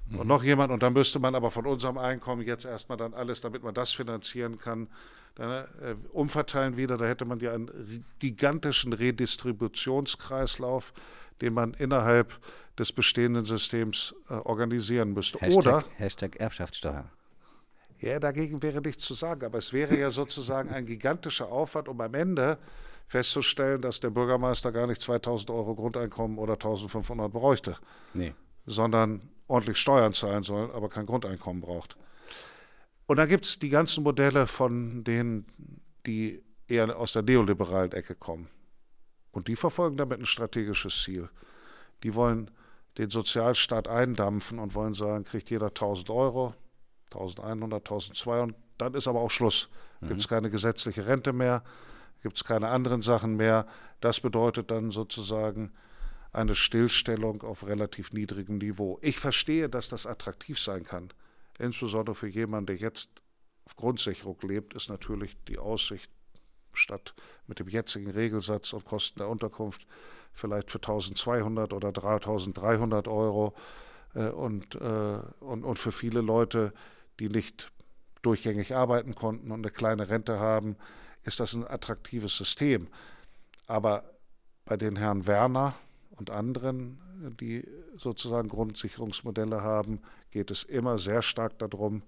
mhm. 0.09 0.19
und 0.19 0.27
noch 0.27 0.43
jemand 0.43 0.71
und 0.71 0.81
dann 0.81 0.93
müsste 0.93 1.19
man 1.19 1.35
aber 1.35 1.51
von 1.51 1.67
unserem 1.67 1.97
Einkommen 1.97 2.41
jetzt 2.41 2.65
erstmal 2.65 2.97
dann 2.97 3.13
alles, 3.13 3.41
damit 3.41 3.63
man 3.63 3.73
das 3.73 3.91
finanzieren 3.91 4.57
kann, 4.57 4.87
Dann, 5.35 5.65
äh, 5.81 5.95
umverteilen 6.13 6.77
wieder, 6.77 6.97
da 6.97 7.05
hätte 7.05 7.25
man 7.25 7.39
ja 7.39 7.53
einen 7.53 8.05
gigantischen 8.19 8.93
Redistributionskreislauf, 8.93 10.93
den 11.41 11.53
man 11.53 11.73
innerhalb 11.73 12.39
des 12.79 12.91
bestehenden 12.91 13.45
Systems 13.45 14.15
äh, 14.29 14.33
organisieren 14.33 15.13
müsste. 15.13 15.39
Hashtag, 15.39 15.57
Oder 15.57 15.83
Hashtag 15.97 16.37
Erbschaftssteuer. 16.37 17.05
Ja, 17.99 18.19
dagegen 18.19 18.61
wäre 18.61 18.81
nichts 18.81 19.05
zu 19.05 19.13
sagen, 19.13 19.45
aber 19.45 19.57
es 19.57 19.71
wäre 19.71 19.97
ja 19.97 20.11
sozusagen 20.11 20.69
ein 20.69 20.85
gigantischer 20.85 21.51
Aufwand, 21.51 21.87
um 21.87 21.99
am 22.01 22.13
Ende 22.13 22.57
festzustellen, 23.07 23.81
dass 23.81 23.99
der 23.99 24.09
Bürgermeister 24.09 24.71
gar 24.71 24.87
nicht 24.87 25.01
2000 25.01 25.49
Euro 25.49 25.75
Grundeinkommen 25.75 26.37
oder 26.37 26.53
1500 26.53 27.31
bräuchte, 27.31 27.77
nee. 28.13 28.33
sondern 28.65 29.29
ordentlich 29.47 29.77
Steuern 29.77 30.13
zahlen 30.13 30.43
soll, 30.43 30.71
aber 30.71 30.89
kein 30.89 31.05
Grundeinkommen 31.05 31.61
braucht. 31.61 31.97
Und 33.07 33.17
dann 33.17 33.29
gibt 33.29 33.45
es 33.45 33.59
die 33.59 33.69
ganzen 33.69 34.03
Modelle 34.03 34.47
von 34.47 35.03
denen, 35.03 35.45
die 36.05 36.43
eher 36.67 36.97
aus 36.97 37.13
der 37.13 37.21
neoliberalen 37.21 37.91
Ecke 37.91 38.15
kommen. 38.15 38.49
Und 39.31 39.47
die 39.47 39.55
verfolgen 39.55 39.97
damit 39.97 40.19
ein 40.19 40.25
strategisches 40.25 41.03
Ziel. 41.03 41.29
Die 42.03 42.15
wollen 42.15 42.49
den 42.97 43.09
Sozialstaat 43.09 43.87
eindampfen 43.87 44.59
und 44.59 44.73
wollen 44.73 44.93
sagen, 44.93 45.25
kriegt 45.25 45.49
jeder 45.49 45.67
1000 45.67 46.09
Euro, 46.09 46.55
1100, 47.11 47.81
1200, 47.81 48.55
dann 48.77 48.93
ist 48.93 49.07
aber 49.07 49.19
auch 49.19 49.31
Schluss. 49.31 49.69
Mhm. 49.99 50.07
Gibt 50.07 50.21
es 50.21 50.27
keine 50.27 50.49
gesetzliche 50.49 51.05
Rente 51.05 51.33
mehr, 51.33 51.63
gibt 52.25 52.37
es 52.37 52.43
keine 52.43 52.69
anderen 52.69 53.03
Sachen 53.03 53.35
mehr. 53.35 53.67
Das 54.01 54.19
bedeutet 54.19 54.71
dann 54.71 54.89
sozusagen 54.89 55.71
eine 56.33 56.55
Stillstellung 56.55 57.43
auf 57.43 57.67
relativ 57.67 58.13
niedrigem 58.13 58.57
Niveau. 58.57 58.97
Ich 59.03 59.19
verstehe, 59.19 59.69
dass 59.69 59.89
das 59.89 60.07
attraktiv 60.07 60.59
sein 60.59 60.83
kann. 60.85 61.09
Insbesondere 61.59 62.15
für 62.15 62.27
jemanden, 62.27 62.65
der 62.65 62.77
jetzt 62.77 63.09
auf 63.63 63.75
Grundsicherung 63.75 64.39
lebt, 64.41 64.73
ist 64.73 64.89
natürlich 64.89 65.37
die 65.47 65.59
Aussicht, 65.59 66.09
statt 66.73 67.13
mit 67.45 67.59
dem 67.59 67.67
jetzigen 67.67 68.09
Regelsatz 68.09 68.73
und 68.73 68.85
Kosten 68.85 69.19
der 69.19 69.29
Unterkunft 69.29 69.85
vielleicht 70.33 70.71
für 70.71 70.79
1200 70.79 71.73
oder 71.73 71.91
3300 71.91 73.07
Euro 73.07 73.53
äh, 74.15 74.29
und, 74.29 74.73
äh, 74.73 75.19
und, 75.41 75.63
und 75.63 75.77
für 75.77 75.91
viele 75.91 76.21
Leute, 76.21 76.73
die 77.19 77.29
nicht 77.29 77.71
durchgängig 78.23 78.73
arbeiten 78.73 79.13
konnten 79.13 79.51
und 79.51 79.59
eine 79.59 79.69
kleine 79.69 80.09
Rente 80.09 80.39
haben, 80.39 80.75
ist 81.25 81.39
das 81.39 81.53
ein 81.53 81.67
attraktives 81.67 82.37
System. 82.37 82.87
Aber 83.67 84.03
bei 84.63 84.77
den 84.77 84.95
Herrn 84.95 85.27
Werner 85.27 85.75
und 86.11 86.29
anderen, 86.29 86.99
die 87.39 87.67
sozusagen 87.97 88.47
Grundsicherungsmodelle 88.47 89.61
haben, 89.61 90.01
geht 90.31 90.51
es 90.51 90.63
immer 90.63 90.97
sehr 90.97 91.21
stark 91.21 91.57
darum, 91.59 92.03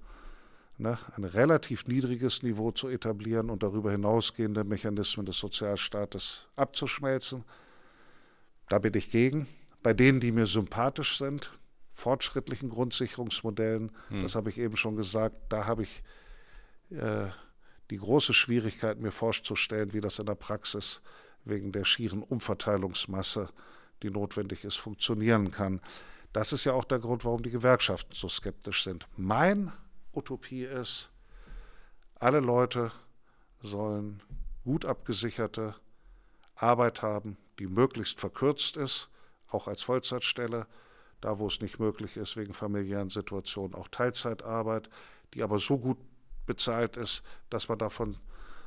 ne, 0.78 0.98
ein 1.16 1.24
relativ 1.24 1.88
niedriges 1.88 2.44
Niveau 2.44 2.72
zu 2.72 2.88
etablieren 2.88 3.50
und 3.50 3.64
darüber 3.64 3.92
hinausgehende 3.92 4.64
Mechanismen 4.64 5.26
des 5.26 5.38
Sozialstaates 5.38 6.48
abzuschmelzen. 6.56 7.44
Da 8.70 8.80
bin 8.80 8.94
ich 8.96 9.10
gegen. 9.10 9.48
Bei 9.82 9.94
denen, 9.94 10.20
die 10.20 10.32
mir 10.32 10.46
sympathisch 10.46 11.18
sind, 11.18 11.52
fortschrittlichen 11.94 12.70
Grundsicherungsmodellen, 12.70 13.92
hm. 14.10 14.24
das 14.24 14.36
habe 14.36 14.50
ich 14.50 14.58
eben 14.58 14.78
schon 14.78 14.96
gesagt, 14.96 15.36
da 15.50 15.66
habe 15.66 15.84
ich 15.84 16.04
äh, 16.92 17.28
die 17.90 17.98
große 17.98 18.34
Schwierigkeit, 18.34 19.00
mir 19.00 19.12
vorzustellen, 19.12 19.94
wie 19.94 20.02
das 20.02 20.20
in 20.20 20.26
der 20.26 20.36
Praxis 20.36 21.02
wegen 21.46 21.72
der 21.72 21.86
schieren 21.86 22.24
Umverteilungsmasse, 22.24 23.50
die 24.04 24.10
notwendig 24.10 24.64
ist, 24.64 24.76
funktionieren 24.76 25.52
kann. 25.52 25.82
Das 26.34 26.54
ist 26.54 26.66
ja 26.66 26.74
auch 26.74 26.84
der 26.84 27.00
Grund, 27.00 27.26
warum 27.26 27.42
die 27.42 27.50
Gewerkschaften 27.50 28.14
so 28.14 28.28
skeptisch 28.28 28.84
sind. 28.84 29.08
Mein 29.16 29.72
Utopie 30.14 30.64
ist, 30.64 31.12
alle 32.16 32.40
Leute 32.40 32.92
sollen 33.62 34.22
gut 34.64 34.86
abgesicherte 34.86 35.76
Arbeit 36.56 37.02
haben, 37.02 37.38
die 37.60 37.68
möglichst 37.68 38.20
verkürzt 38.20 38.78
ist, 38.78 39.10
auch 39.50 39.68
als 39.68 39.82
Vollzeitstelle, 39.82 40.68
da 41.22 41.40
wo 41.40 41.48
es 41.48 41.62
nicht 41.62 41.80
möglich 41.80 42.18
ist, 42.18 42.36
wegen 42.36 42.54
familiären 42.54 43.10
Situationen 43.10 43.74
auch 43.76 43.88
Teilzeitarbeit, 43.88 44.90
die 45.34 45.42
aber 45.42 45.58
so 45.60 45.78
gut 45.78 45.98
bezahlt 46.48 46.98
ist, 46.98 47.22
dass 47.52 47.70
man 47.70 47.78
davon 47.78 48.18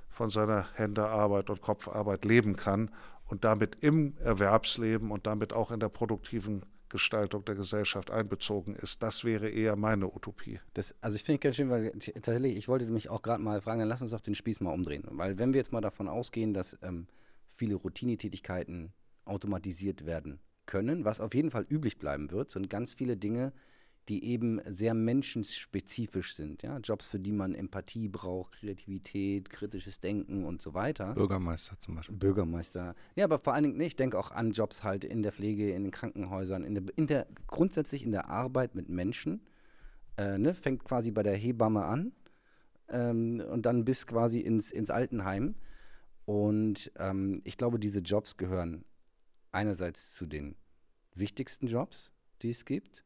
von 0.08 0.30
seiner 0.30 0.68
Händearbeit 0.74 1.50
und 1.50 1.60
Kopfarbeit 1.60 2.24
leben 2.24 2.54
kann 2.54 2.90
und 3.26 3.44
damit 3.44 3.82
im 3.82 4.16
Erwerbsleben 4.18 5.10
und 5.10 5.26
damit 5.26 5.52
auch 5.52 5.72
in 5.72 5.80
der 5.80 5.88
produktiven 5.88 6.64
Gestaltung 6.88 7.44
der 7.44 7.54
Gesellschaft 7.54 8.10
einbezogen 8.10 8.74
ist. 8.74 9.02
Das 9.02 9.24
wäre 9.24 9.48
eher 9.48 9.76
meine 9.76 10.12
Utopie. 10.12 10.60
Das, 10.74 10.94
also 11.00 11.16
ich 11.16 11.22
finde 11.22 11.36
es 11.38 11.42
ganz 11.42 11.56
schön, 11.56 11.70
weil 11.70 11.92
tatsächlich, 11.92 12.56
ich 12.56 12.68
wollte 12.68 12.86
mich 12.86 13.08
auch 13.08 13.22
gerade 13.22 13.42
mal 13.42 13.62
fragen, 13.62 13.78
dann 13.78 13.88
lass 13.88 14.02
uns 14.02 14.10
doch 14.10 14.20
den 14.20 14.34
Spieß 14.34 14.60
mal 14.60 14.72
umdrehen. 14.72 15.04
Weil 15.10 15.38
wenn 15.38 15.54
wir 15.54 15.58
jetzt 15.58 15.72
mal 15.72 15.80
davon 15.80 16.08
ausgehen, 16.08 16.52
dass 16.52 16.76
ähm, 16.82 17.06
viele 17.54 17.76
Routinetätigkeiten 17.76 18.92
automatisiert 19.24 20.04
werden 20.04 20.40
können, 20.66 21.04
was 21.04 21.20
auf 21.20 21.32
jeden 21.34 21.52
Fall 21.52 21.64
üblich 21.68 21.98
bleiben 21.98 22.30
wird, 22.32 22.50
sind 22.50 22.68
ganz 22.68 22.92
viele 22.92 23.16
Dinge, 23.16 23.52
die 24.08 24.24
eben 24.24 24.60
sehr 24.66 24.94
menschenspezifisch 24.94 26.34
sind. 26.34 26.62
Ja? 26.62 26.78
Jobs, 26.78 27.06
für 27.06 27.20
die 27.20 27.32
man 27.32 27.54
Empathie 27.54 28.08
braucht, 28.08 28.52
Kreativität, 28.52 29.50
kritisches 29.50 30.00
Denken 30.00 30.44
und 30.44 30.62
so 30.62 30.74
weiter. 30.74 31.14
Bürgermeister 31.14 31.78
zum 31.78 31.96
Beispiel. 31.96 32.16
Bürgermeister. 32.16 32.94
Ja, 33.14 33.24
aber 33.24 33.38
vor 33.38 33.54
allen 33.54 33.64
Dingen, 33.64 33.80
ich 33.80 33.96
denke 33.96 34.18
auch 34.18 34.30
an 34.30 34.52
Jobs 34.52 34.82
halt 34.82 35.04
in 35.04 35.22
der 35.22 35.32
Pflege, 35.32 35.70
in 35.72 35.84
den 35.84 35.90
Krankenhäusern, 35.92 36.64
in 36.64 36.74
der, 36.74 36.84
in 36.96 37.06
der 37.06 37.26
grundsätzlich 37.46 38.02
in 38.02 38.10
der 38.10 38.28
Arbeit 38.28 38.74
mit 38.74 38.88
Menschen. 38.88 39.42
Äh, 40.16 40.38
ne? 40.38 40.54
Fängt 40.54 40.84
quasi 40.84 41.10
bei 41.10 41.22
der 41.22 41.36
Hebamme 41.36 41.84
an 41.84 42.12
ähm, 42.88 43.42
und 43.50 43.66
dann 43.66 43.84
bis 43.84 44.06
quasi 44.06 44.40
ins, 44.40 44.70
ins 44.70 44.90
Altenheim. 44.90 45.54
Und 46.24 46.90
ähm, 46.96 47.42
ich 47.44 47.56
glaube, 47.56 47.78
diese 47.78 48.00
Jobs 48.00 48.36
gehören 48.36 48.84
einerseits 49.52 50.14
zu 50.14 50.26
den 50.26 50.56
wichtigsten 51.14 51.66
Jobs, 51.66 52.12
die 52.42 52.50
es 52.50 52.64
gibt 52.64 53.04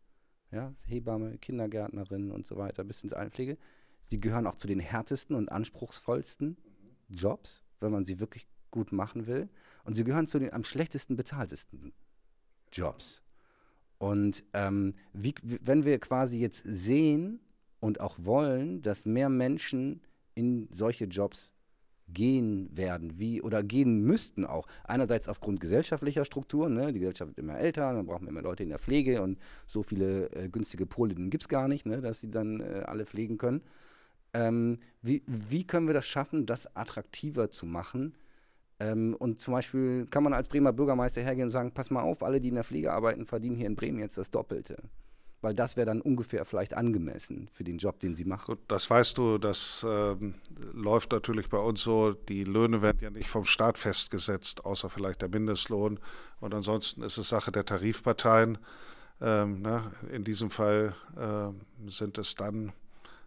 ja, 0.55 0.73
Hebamme, 0.87 1.37
Kindergärtnerin 1.39 2.31
und 2.31 2.47
so 2.47 2.57
weiter, 2.57 2.85
bis 2.85 3.03
ins 3.03 3.13
Altenpflege. 3.13 3.59
Sie 4.07 4.21
gehören 4.21 4.47
auch 4.47 4.55
zu 4.55 4.67
den 4.67 4.81
härtesten 4.81 5.35
und 5.35 5.51
anspruchsvollsten 5.51 6.57
Jobs, 7.09 7.63
wenn 7.81 7.91
man 7.91 8.05
sie 8.05 8.21
wirklich 8.21 8.47
gut 8.71 8.93
machen 8.93 9.27
will. 9.27 9.49
Und 9.85 9.95
sie 9.95 10.05
gehören 10.05 10.27
zu 10.27 10.39
den 10.39 10.53
am 10.53 10.65
schlechtesten 10.65 11.17
bezahltesten 11.17 11.93
Jobs. 12.73 13.23
Und 13.99 14.45
ähm, 14.53 14.95
wie, 15.13 15.35
wenn 15.43 15.85
wir 15.85 15.99
quasi 15.99 16.39
jetzt 16.39 16.63
sehen 16.65 17.41
und 17.81 18.01
auch 18.01 18.17
wollen, 18.19 18.83
dass 18.83 19.07
mehr 19.07 19.29
Menschen 19.29 20.03
in 20.35 20.69
solche 20.73 21.05
Jobs 21.07 21.54
gehen 22.09 22.69
werden, 22.77 23.19
wie 23.19 23.41
oder 23.43 23.63
gehen 23.63 24.03
müssten 24.03 24.45
auch. 24.45 24.67
Einerseits 24.85 25.29
aufgrund 25.29 25.61
gesellschaftlicher 25.61 26.25
Strukturen, 26.25 26.75
ne? 26.75 26.93
die 26.93 27.01
Gesellschaft 27.01 27.31
wird 27.31 27.39
immer 27.39 27.59
älter, 27.59 27.93
dann 27.93 28.07
brauchen 28.07 28.25
wir 28.25 28.31
immer 28.31 28.43
Leute 28.43 28.63
in 28.63 28.69
der 28.69 28.79
Pflege 28.79 29.23
und 29.23 29.39
so 29.67 29.83
viele 29.83 30.31
äh, 30.33 30.49
günstige 30.49 30.87
Polinnen 30.87 31.31
gibt 31.31 31.45
es 31.45 31.49
gar 31.49 31.69
nicht, 31.69 31.87
ne? 31.87 32.01
dass 32.01 32.21
sie 32.21 32.31
dann 32.31 32.61
äh, 32.61 32.83
alle 32.87 33.07
pflegen 33.07 33.39
können. 33.39 33.63
Ähm, 34.35 34.79
wie, 35.03 35.23
wie 35.27 35.65
können 35.65 35.87
wir 35.87 35.95
das 35.95 36.07
schaffen, 36.07 36.47
das 36.47 36.75
attraktiver 36.77 37.51
zu 37.51 37.67
machen? 37.67 38.15
Ähm, 38.81 39.15
und 39.19 39.41
zum 39.41 39.55
Beispiel 39.55 40.07
kann 40.07 40.25
man 40.25 40.33
als 40.33 40.49
Bremer 40.49 40.73
Bürgermeister 40.73 41.23
hergehen 41.23 41.47
und 41.47 41.51
sagen, 41.51 41.73
pass 41.73 41.91
mal 41.91 42.03
auf, 42.03 42.23
alle, 42.23 42.41
die 42.41 42.49
in 42.49 42.57
der 42.57 42.65
Pflege 42.65 42.93
arbeiten, 42.93 43.27
verdienen 43.27 43.57
hier 43.57 43.67
in 43.67 43.77
Bremen 43.77 44.01
jetzt 44.01 44.19
das 44.19 44.31
Doppelte 44.31 44.77
weil 45.45 45.55
das 45.55 45.77
wäre 45.77 45.85
dann 45.85 46.01
ungefähr 46.01 46.47
vielleicht 46.47 46.73
angemessen 46.73 47.49
für 47.53 47.65
den 47.65 47.77
Job, 47.77 48.01
den 48.01 48.15
sie 48.15 48.25
machen. 48.25 48.47
Gut, 48.47 48.61
das 48.67 48.89
weißt 48.89 49.19
du, 49.19 49.37
das 49.37 49.87
ähm, 49.87 50.35
läuft 50.73 51.13
natürlich 51.13 51.51
bei 51.51 51.59
uns 51.59 51.83
so. 51.83 52.13
Die 52.13 52.45
Löhne 52.45 52.81
werden 52.81 52.99
ja 53.03 53.11
nicht 53.11 53.29
vom 53.29 53.45
Staat 53.45 53.77
festgesetzt, 53.77 54.65
außer 54.65 54.89
vielleicht 54.89 55.21
der 55.21 55.29
Mindestlohn. 55.29 56.01
Und 56.41 56.55
ansonsten 56.55 57.03
ist 57.03 57.19
es 57.19 57.29
Sache 57.29 57.53
der 57.53 57.67
Tarifparteien. 57.67 58.57
Ähm, 59.21 59.61
ne? 59.61 59.93
In 60.11 60.25
diesem 60.25 60.49
Fall 60.49 60.97
äh, 61.17 61.91
sind 61.91 62.17
es 62.17 62.35
dann 62.35 62.73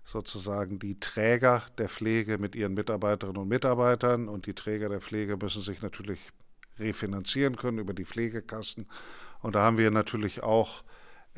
sozusagen 0.03 0.79
die 0.79 0.99
Träger 0.99 1.61
der 1.77 1.87
Pflege 1.87 2.39
mit 2.39 2.55
ihren 2.55 2.73
Mitarbeiterinnen 2.73 3.43
und 3.43 3.47
Mitarbeitern. 3.47 4.27
Und 4.27 4.47
die 4.47 4.55
Träger 4.55 4.89
der 4.89 5.01
Pflege 5.01 5.37
müssen 5.37 5.61
sich 5.61 5.83
natürlich 5.83 6.19
refinanzieren 6.79 7.57
können 7.57 7.77
über 7.77 7.93
die 7.93 8.05
Pflegekassen. 8.05 8.87
Und 9.41 9.53
da 9.53 9.61
haben 9.61 9.77
wir 9.77 9.91
natürlich 9.91 10.41
auch 10.41 10.83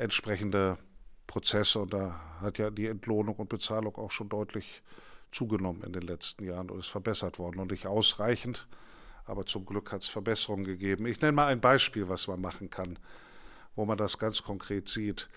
entsprechende 0.00 0.78
Prozesse. 1.26 1.80
Und 1.80 1.92
da 1.92 2.20
hat 2.40 2.58
ja 2.58 2.70
die 2.70 2.86
Entlohnung 2.86 3.36
und 3.36 3.48
Bezahlung 3.48 3.96
auch 3.96 4.10
schon 4.10 4.28
deutlich 4.28 4.82
zugenommen 5.30 5.82
in 5.82 5.92
den 5.92 6.02
letzten 6.02 6.44
Jahren 6.44 6.70
und 6.70 6.80
ist 6.80 6.88
verbessert 6.88 7.38
worden. 7.38 7.60
Und 7.60 7.70
nicht 7.70 7.86
ausreichend, 7.86 8.66
aber 9.24 9.46
zum 9.46 9.64
Glück 9.64 9.92
hat 9.92 10.02
es 10.02 10.08
Verbesserungen 10.08 10.64
gegeben. 10.64 11.06
Ich 11.06 11.20
nenne 11.20 11.32
mal 11.32 11.46
ein 11.46 11.60
Beispiel, 11.60 12.08
was 12.08 12.26
man 12.26 12.40
machen 12.40 12.70
kann, 12.70 12.98
wo 13.76 13.84
man 13.84 13.96
das 13.96 14.18
ganz 14.18 14.42
konkret 14.42 14.88
sieht. 14.88 15.28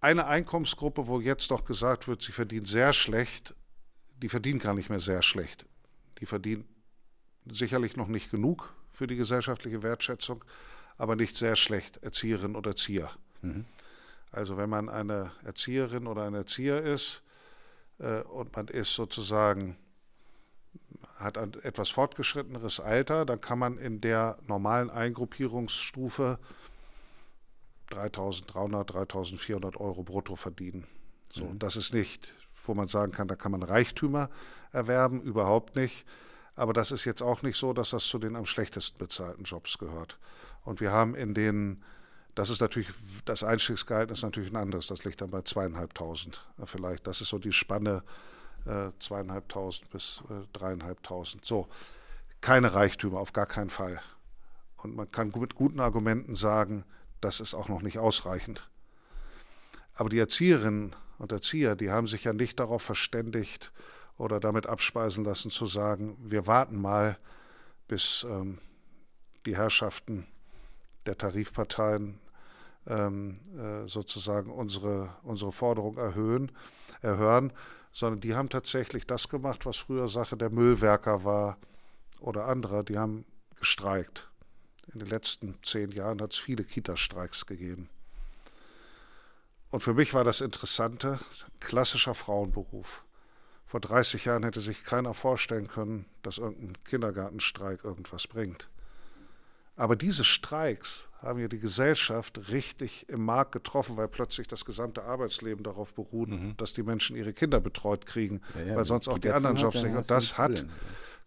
Eine 0.00 0.26
Einkommensgruppe, 0.26 1.06
wo 1.06 1.20
jetzt 1.20 1.50
doch 1.50 1.64
gesagt 1.64 2.08
wird, 2.08 2.20
sie 2.20 2.32
verdient 2.32 2.68
sehr 2.68 2.92
schlecht, 2.92 3.54
die 4.18 4.28
verdient 4.28 4.62
gar 4.62 4.74
nicht 4.74 4.90
mehr 4.90 5.00
sehr 5.00 5.22
schlecht. 5.22 5.64
Die 6.18 6.26
verdient 6.26 6.66
sicherlich 7.46 7.96
noch 7.96 8.08
nicht 8.08 8.30
genug 8.30 8.74
für 8.90 9.06
die 9.06 9.16
gesellschaftliche 9.16 9.82
Wertschätzung, 9.82 10.44
aber 10.98 11.16
nicht 11.16 11.36
sehr 11.36 11.56
schlecht 11.56 11.98
Erzieherin 11.98 12.56
oder 12.56 12.70
Erzieher. 12.70 13.10
Mhm. 13.42 13.64
Also 14.30 14.56
wenn 14.56 14.70
man 14.70 14.88
eine 14.88 15.32
Erzieherin 15.44 16.06
oder 16.06 16.24
ein 16.24 16.34
Erzieher 16.34 16.82
ist 16.82 17.22
äh, 17.98 18.20
und 18.22 18.54
man 18.56 18.68
ist 18.68 18.94
sozusagen 18.94 19.76
hat 21.16 21.38
ein 21.38 21.54
etwas 21.62 21.90
fortgeschritteneres 21.90 22.80
Alter, 22.80 23.24
dann 23.24 23.40
kann 23.40 23.58
man 23.58 23.78
in 23.78 24.00
der 24.00 24.38
normalen 24.46 24.90
Eingruppierungsstufe 24.90 26.38
3.300, 27.90 28.84
3.400 28.88 29.76
Euro 29.76 30.02
brutto 30.02 30.36
verdienen. 30.36 30.86
So, 31.32 31.44
mhm. 31.44 31.58
das 31.58 31.76
ist 31.76 31.94
nicht, 31.94 32.32
wo 32.64 32.74
man 32.74 32.88
sagen 32.88 33.12
kann, 33.12 33.28
da 33.28 33.36
kann 33.36 33.52
man 33.52 33.62
Reichtümer 33.62 34.30
erwerben, 34.72 35.22
überhaupt 35.22 35.76
nicht. 35.76 36.04
Aber 36.56 36.72
das 36.72 36.92
ist 36.92 37.04
jetzt 37.04 37.22
auch 37.22 37.42
nicht 37.42 37.58
so, 37.58 37.72
dass 37.72 37.90
das 37.90 38.04
zu 38.04 38.18
den 38.18 38.36
am 38.36 38.46
schlechtesten 38.46 38.98
bezahlten 38.98 39.44
Jobs 39.44 39.78
gehört. 39.78 40.18
Und 40.64 40.80
wir 40.80 40.92
haben 40.92 41.14
in 41.14 41.34
den, 41.34 41.82
das 42.34 42.50
ist 42.50 42.60
natürlich, 42.60 42.88
das 43.24 43.44
Einstiegsgehalt 43.44 44.10
ist 44.10 44.22
natürlich 44.22 44.50
ein 44.50 44.56
anderes, 44.56 44.86
das 44.86 45.04
liegt 45.04 45.20
dann 45.20 45.30
bei 45.30 45.42
zweieinhalbtausend 45.42 46.46
vielleicht. 46.64 47.06
Das 47.06 47.20
ist 47.20 47.28
so 47.28 47.38
die 47.38 47.52
Spanne 47.52 48.02
äh, 48.66 48.90
zweieinhalbtausend 48.98 49.90
bis 49.90 50.22
äh, 50.30 50.46
dreieinhalbtausend. 50.52 51.44
So, 51.44 51.68
keine 52.40 52.74
Reichtümer, 52.74 53.20
auf 53.20 53.32
gar 53.32 53.46
keinen 53.46 53.70
Fall. 53.70 54.00
Und 54.78 54.96
man 54.96 55.10
kann 55.10 55.32
mit 55.36 55.54
guten 55.54 55.80
Argumenten 55.80 56.34
sagen, 56.34 56.84
das 57.20 57.40
ist 57.40 57.54
auch 57.54 57.68
noch 57.68 57.82
nicht 57.82 57.98
ausreichend. 57.98 58.68
Aber 59.94 60.08
die 60.08 60.18
Erzieherinnen 60.18 60.94
und 61.18 61.32
Erzieher, 61.32 61.76
die 61.76 61.90
haben 61.90 62.06
sich 62.06 62.24
ja 62.24 62.32
nicht 62.32 62.58
darauf 62.60 62.82
verständigt 62.82 63.72
oder 64.18 64.40
damit 64.40 64.66
abspeisen 64.66 65.24
lassen 65.24 65.50
zu 65.50 65.66
sagen, 65.66 66.16
wir 66.20 66.46
warten 66.46 66.80
mal, 66.80 67.18
bis 67.88 68.26
ähm, 68.28 68.58
die 69.46 69.56
Herrschaften 69.56 70.26
der 71.06 71.18
Tarifparteien 71.18 72.18
ähm, 72.86 73.40
äh, 73.58 73.88
sozusagen 73.88 74.50
unsere, 74.50 75.14
unsere 75.22 75.52
Forderung 75.52 75.96
erhöhen, 75.96 76.52
erhören, 77.02 77.52
sondern 77.92 78.20
die 78.20 78.34
haben 78.34 78.48
tatsächlich 78.48 79.06
das 79.06 79.28
gemacht, 79.28 79.66
was 79.66 79.76
früher 79.76 80.08
Sache 80.08 80.36
der 80.36 80.50
Müllwerker 80.50 81.24
war 81.24 81.58
oder 82.20 82.46
anderer, 82.46 82.82
die 82.82 82.98
haben 82.98 83.24
gestreikt. 83.56 84.28
In 84.92 84.98
den 84.98 85.08
letzten 85.08 85.58
zehn 85.62 85.92
Jahren 85.92 86.20
hat 86.20 86.32
es 86.32 86.38
viele 86.38 86.64
Kita-Streiks 86.64 87.46
gegeben. 87.46 87.88
Und 89.70 89.80
für 89.80 89.94
mich 89.94 90.14
war 90.14 90.24
das 90.24 90.40
Interessante, 90.40 91.18
klassischer 91.60 92.14
Frauenberuf. 92.14 93.04
Vor 93.66 93.80
30 93.80 94.26
Jahren 94.26 94.44
hätte 94.44 94.60
sich 94.60 94.84
keiner 94.84 95.14
vorstellen 95.14 95.68
können, 95.68 96.06
dass 96.22 96.38
irgendein 96.38 96.84
Kindergartenstreik 96.84 97.82
irgendwas 97.82 98.28
bringt. 98.28 98.68
Aber 99.76 99.96
diese 99.96 100.24
Streiks 100.24 101.10
haben 101.20 101.40
ja 101.40 101.48
die 101.48 101.58
Gesellschaft 101.58 102.48
richtig 102.50 103.08
im 103.08 103.24
Markt 103.24 103.52
getroffen, 103.52 103.96
weil 103.96 104.08
plötzlich 104.08 104.46
das 104.46 104.64
gesamte 104.64 105.02
Arbeitsleben 105.02 105.64
darauf 105.64 105.94
beruht, 105.94 106.28
mhm. 106.28 106.56
dass 106.56 106.74
die 106.74 106.82
Menschen 106.82 107.16
ihre 107.16 107.32
Kinder 107.32 107.60
betreut 107.60 108.06
kriegen, 108.06 108.40
ja, 108.54 108.62
ja, 108.62 108.76
weil 108.76 108.84
sonst 108.84 109.08
auch 109.08 109.18
die 109.18 109.30
anderen 109.30 109.56
Jobs 109.56 109.82
nicht. 109.82 109.96
Und 109.96 110.10
das 110.10 110.38
hat, 110.38 110.64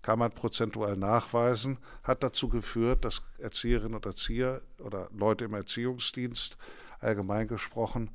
kann 0.01 0.19
man 0.19 0.31
prozentual 0.31 0.95
nachweisen, 0.95 1.77
hat 2.03 2.23
dazu 2.23 2.47
geführt, 2.47 3.03
dass 3.03 3.21
Erzieherinnen 3.39 3.95
und 3.95 4.05
Erzieher 4.05 4.61
oder 4.79 5.09
Leute 5.11 5.45
im 5.45 5.53
Erziehungsdienst 5.53 6.57
allgemein 6.99 7.47
gesprochen 7.47 8.11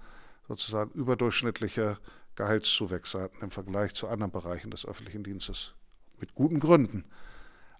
sozusagen 0.48 0.90
überdurchschnittliche 0.92 1.98
Gehaltszuwächse 2.36 3.20
hatten 3.20 3.42
im 3.42 3.50
Vergleich 3.50 3.94
zu 3.94 4.08
anderen 4.08 4.32
Bereichen 4.32 4.70
des 4.70 4.86
öffentlichen 4.86 5.22
Dienstes. 5.22 5.74
Mit 6.18 6.34
guten 6.34 6.60
Gründen. 6.60 7.04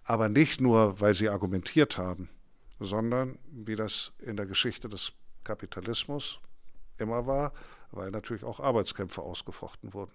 Aber 0.05 0.28
nicht 0.28 0.61
nur, 0.61 1.00
weil 1.00 1.14
sie 1.14 1.28
argumentiert 1.28 1.96
haben, 1.96 2.28
sondern 2.85 3.39
wie 3.51 3.76
das 3.76 4.12
in 4.18 4.37
der 4.37 4.47
Geschichte 4.47 4.89
des 4.89 5.12
Kapitalismus 5.45 6.41
immer 6.99 7.26
war, 7.26 7.53
weil 7.91 8.11
natürlich 8.11 8.45
auch 8.45 8.61
Arbeitskämpfe 8.61 9.22
ausgefochten 9.22 9.93
wurden. 9.93 10.12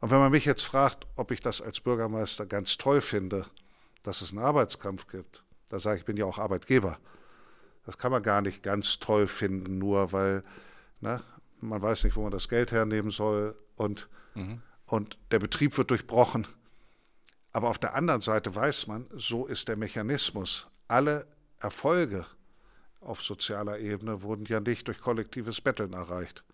Und 0.00 0.10
wenn 0.10 0.18
man 0.18 0.30
mich 0.30 0.44
jetzt 0.44 0.62
fragt, 0.62 1.06
ob 1.16 1.30
ich 1.30 1.40
das 1.40 1.62
als 1.62 1.80
Bürgermeister 1.80 2.46
ganz 2.46 2.76
toll 2.76 3.00
finde, 3.00 3.46
dass 4.02 4.20
es 4.20 4.30
einen 4.30 4.42
Arbeitskampf 4.42 5.06
gibt, 5.06 5.42
da 5.68 5.78
sage 5.80 5.96
ich, 5.96 6.00
ich 6.02 6.06
bin 6.06 6.16
ja 6.16 6.26
auch 6.26 6.38
Arbeitgeber. 6.38 6.98
Das 7.84 7.98
kann 7.98 8.12
man 8.12 8.22
gar 8.22 8.42
nicht 8.42 8.62
ganz 8.62 8.98
toll 8.98 9.26
finden, 9.26 9.78
nur 9.78 10.12
weil 10.12 10.44
ne, 11.00 11.22
man 11.60 11.80
weiß 11.80 12.04
nicht, 12.04 12.16
wo 12.16 12.22
man 12.22 12.30
das 12.30 12.48
Geld 12.48 12.72
hernehmen 12.72 13.10
soll 13.10 13.56
und, 13.76 14.08
mhm. 14.34 14.60
und 14.86 15.18
der 15.30 15.38
Betrieb 15.38 15.76
wird 15.78 15.90
durchbrochen. 15.90 16.46
Aber 17.52 17.68
auf 17.70 17.78
der 17.78 17.94
anderen 17.94 18.20
Seite 18.20 18.54
weiß 18.54 18.86
man, 18.86 19.06
so 19.16 19.46
ist 19.46 19.68
der 19.68 19.76
Mechanismus. 19.76 20.68
Alle 20.88 21.26
Erfolge 21.58 22.26
auf 23.00 23.22
sozialer 23.22 23.78
Ebene 23.78 24.22
wurden 24.22 24.46
ja 24.46 24.60
nicht 24.60 24.88
durch 24.88 25.00
kollektives 25.00 25.60
Betteln 25.60 25.92
erreicht. 25.92 26.44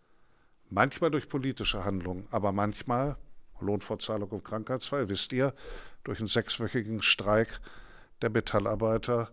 Manchmal 0.69 1.11
durch 1.11 1.29
politische 1.29 1.85
Handlungen, 1.85 2.27
aber 2.31 2.53
manchmal, 2.53 3.17
Lohnfortzahlung 3.61 4.29
und 4.31 4.45
Krankheitsfall, 4.45 5.09
wisst 5.09 5.33
ihr, 5.33 5.55
durch 6.05 6.19
einen 6.19 6.29
sechswöchigen 6.29 7.03
Streik 7.03 7.61
der 8.21 8.31
Metallarbeiter 8.31 9.31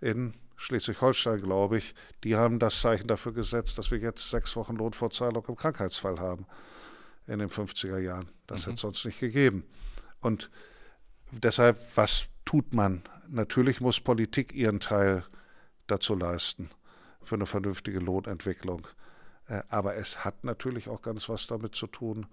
in 0.00 0.34
Schleswig-Holstein, 0.56 1.40
glaube 1.40 1.78
ich, 1.78 1.94
die 2.22 2.36
haben 2.36 2.58
das 2.58 2.80
Zeichen 2.80 3.08
dafür 3.08 3.32
gesetzt, 3.32 3.78
dass 3.78 3.90
wir 3.90 3.98
jetzt 3.98 4.30
sechs 4.30 4.54
Wochen 4.54 4.76
Lohnfortzahlung 4.76 5.44
im 5.46 5.56
Krankheitsfall 5.56 6.20
haben 6.20 6.46
in 7.26 7.38
den 7.38 7.48
50er 7.48 7.98
Jahren. 7.98 8.28
Das 8.46 8.60
mhm. 8.60 8.64
hätte 8.64 8.74
es 8.74 8.80
sonst 8.82 9.04
nicht 9.04 9.20
gegeben. 9.20 9.64
Und 10.20 10.50
deshalb, 11.32 11.78
was 11.96 12.26
tut 12.44 12.72
man? 12.72 13.02
Natürlich 13.32 13.80
muss 13.80 13.98
Politik 13.98 14.54
ihren 14.54 14.78
Teil 14.78 15.24
dazu 15.86 16.14
leisten 16.14 16.68
für 17.22 17.36
eine 17.36 17.46
vernünftige 17.46 17.98
Lohnentwicklung. 17.98 18.86
Äh, 19.48 19.62
aber 19.70 19.96
es 19.96 20.22
hat 20.22 20.44
natürlich 20.44 20.90
auch 20.90 21.00
ganz 21.00 21.30
was 21.30 21.46
damit 21.46 21.74
zu 21.74 21.86
tun, 21.86 22.26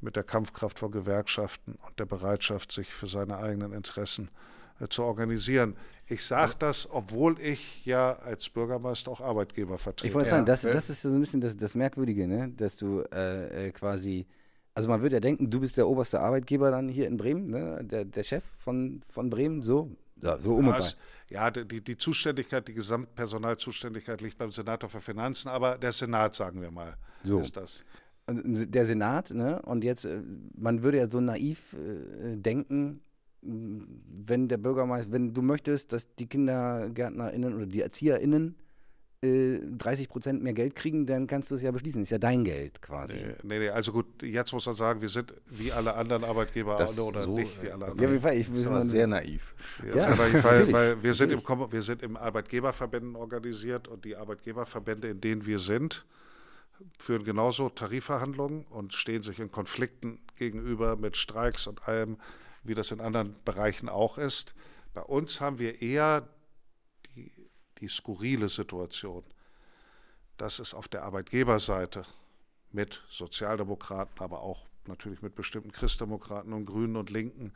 mit 0.00 0.16
der 0.16 0.22
Kampfkraft 0.24 0.78
von 0.78 0.90
Gewerkschaften 0.90 1.76
und 1.86 1.98
der 1.98 2.06
Bereitschaft, 2.06 2.72
sich 2.72 2.94
für 2.94 3.06
seine 3.06 3.36
eigenen 3.36 3.72
Interessen 3.74 4.30
äh, 4.80 4.88
zu 4.88 5.02
organisieren. 5.02 5.76
Ich 6.06 6.24
sage 6.24 6.54
das, 6.58 6.88
obwohl 6.90 7.38
ich 7.38 7.84
ja 7.84 8.14
als 8.14 8.48
Bürgermeister 8.48 9.10
auch 9.10 9.20
Arbeitgeber 9.20 9.76
vertrete. 9.76 10.08
Ich 10.08 10.14
wollte 10.14 10.30
sagen, 10.30 10.46
das, 10.46 10.62
das 10.62 10.88
ist 10.88 11.02
so 11.02 11.10
ein 11.10 11.20
bisschen 11.20 11.42
das, 11.42 11.54
das 11.58 11.74
Merkwürdige, 11.74 12.26
ne? 12.26 12.48
dass 12.56 12.78
du 12.78 13.02
äh, 13.12 13.66
äh, 13.66 13.72
quasi, 13.72 14.26
also 14.72 14.88
man 14.88 15.02
würde 15.02 15.16
ja 15.16 15.20
denken, 15.20 15.50
du 15.50 15.60
bist 15.60 15.76
der 15.76 15.86
oberste 15.86 16.20
Arbeitgeber 16.20 16.70
dann 16.70 16.88
hier 16.88 17.08
in 17.08 17.18
Bremen, 17.18 17.50
ne? 17.50 17.84
der, 17.84 18.06
der 18.06 18.22
Chef 18.22 18.44
von, 18.56 19.02
von 19.10 19.28
Bremen, 19.28 19.60
so, 19.62 19.90
so, 20.20 20.36
so 20.40 20.54
um 20.54 20.68
und 20.68 20.96
Ja, 21.28 21.50
die, 21.50 21.80
die 21.80 21.96
Zuständigkeit, 21.96 22.66
die 22.68 22.74
Gesamtpersonalzuständigkeit 22.74 24.20
liegt 24.20 24.38
beim 24.38 24.52
Senator 24.52 24.88
für 24.88 25.00
Finanzen, 25.00 25.48
aber 25.48 25.76
der 25.76 25.92
Senat, 25.92 26.34
sagen 26.34 26.60
wir 26.60 26.70
mal, 26.70 26.96
so. 27.22 27.40
ist 27.40 27.56
das. 27.56 27.84
Der 28.28 28.86
Senat, 28.86 29.30
ne? 29.30 29.62
Und 29.62 29.84
jetzt, 29.84 30.04
äh, 30.04 30.20
man 30.56 30.82
würde 30.82 30.98
ja 30.98 31.08
so 31.08 31.20
naiv 31.20 31.74
äh, 31.74 32.36
denken, 32.36 33.00
wenn 33.42 34.48
der 34.48 34.56
Bürgermeister, 34.56 35.12
wenn 35.12 35.32
du 35.32 35.42
möchtest, 35.42 35.92
dass 35.92 36.12
die 36.16 36.26
KindergärtnerInnen 36.26 37.54
oder 37.54 37.66
die 37.66 37.80
ErzieherInnen 37.80 38.56
äh, 39.22 39.58
30 39.78 40.08
Prozent 40.08 40.42
mehr 40.42 40.52
Geld 40.52 40.74
kriegen, 40.74 41.06
dann 41.06 41.26
kannst 41.26 41.50
du 41.50 41.54
es 41.54 41.62
ja 41.62 41.70
beschließen. 41.70 42.02
Ist 42.02 42.10
ja 42.10 42.18
dein 42.18 42.44
Geld 42.44 42.82
quasi. 42.82 43.18
Nee, 43.42 43.58
nee, 43.58 43.68
also 43.68 43.92
gut, 43.92 44.22
jetzt 44.22 44.52
muss 44.52 44.66
man 44.66 44.74
sagen, 44.74 45.00
wir 45.00 45.08
sind 45.08 45.32
wie 45.48 45.72
alle 45.72 45.94
anderen 45.94 46.24
Arbeitgeber 46.24 46.76
das 46.76 46.98
oder 46.98 47.22
so, 47.22 47.36
nicht 47.36 47.62
wie 47.62 47.70
alle 47.70 47.86
anderen. 47.86 48.22
Ja, 48.22 48.32
ich, 48.32 48.48
das 48.50 48.84
ist 48.84 48.90
sehr 48.90 49.06
naiv. 49.06 49.54
Ja, 49.86 49.96
ja 49.96 50.16
naiv, 50.16 50.44
weil, 50.44 50.72
weil 50.72 51.02
wir, 51.02 51.14
sind 51.14 51.32
im, 51.32 51.40
wir 51.40 51.82
sind 51.82 52.02
im 52.02 52.16
Arbeitgeberverbänden 52.16 53.16
organisiert 53.16 53.88
und 53.88 54.04
die 54.04 54.16
Arbeitgeberverbände, 54.16 55.08
in 55.08 55.20
denen 55.20 55.46
wir 55.46 55.58
sind, 55.58 56.04
führen 56.98 57.24
genauso 57.24 57.70
Tarifverhandlungen 57.70 58.64
und 58.68 58.92
stehen 58.92 59.22
sich 59.22 59.38
in 59.38 59.50
Konflikten 59.50 60.18
gegenüber 60.36 60.96
mit 60.96 61.16
Streiks 61.16 61.66
und 61.66 61.88
allem 61.88 62.18
wie 62.64 62.74
das 62.74 62.90
in 62.90 63.00
anderen 63.00 63.36
Bereichen 63.44 63.88
auch 63.88 64.18
ist. 64.18 64.54
Bei 64.92 65.02
uns 65.02 65.40
haben 65.40 65.58
wir 65.58 65.80
eher 65.82 66.28
die, 67.80 67.88
skurrile 67.88 68.48
Situation, 68.48 69.24
dass 70.36 70.58
es 70.58 70.74
auf 70.74 70.88
der 70.88 71.02
Arbeitgeberseite 71.04 72.04
mit 72.72 73.02
Sozialdemokraten, 73.08 74.20
aber 74.20 74.40
auch 74.40 74.66
natürlich 74.86 75.22
mit 75.22 75.34
bestimmten 75.34 75.72
Christdemokraten 75.72 76.52
und 76.52 76.66
Grünen 76.66 76.96
und 76.96 77.10
Linken 77.10 77.52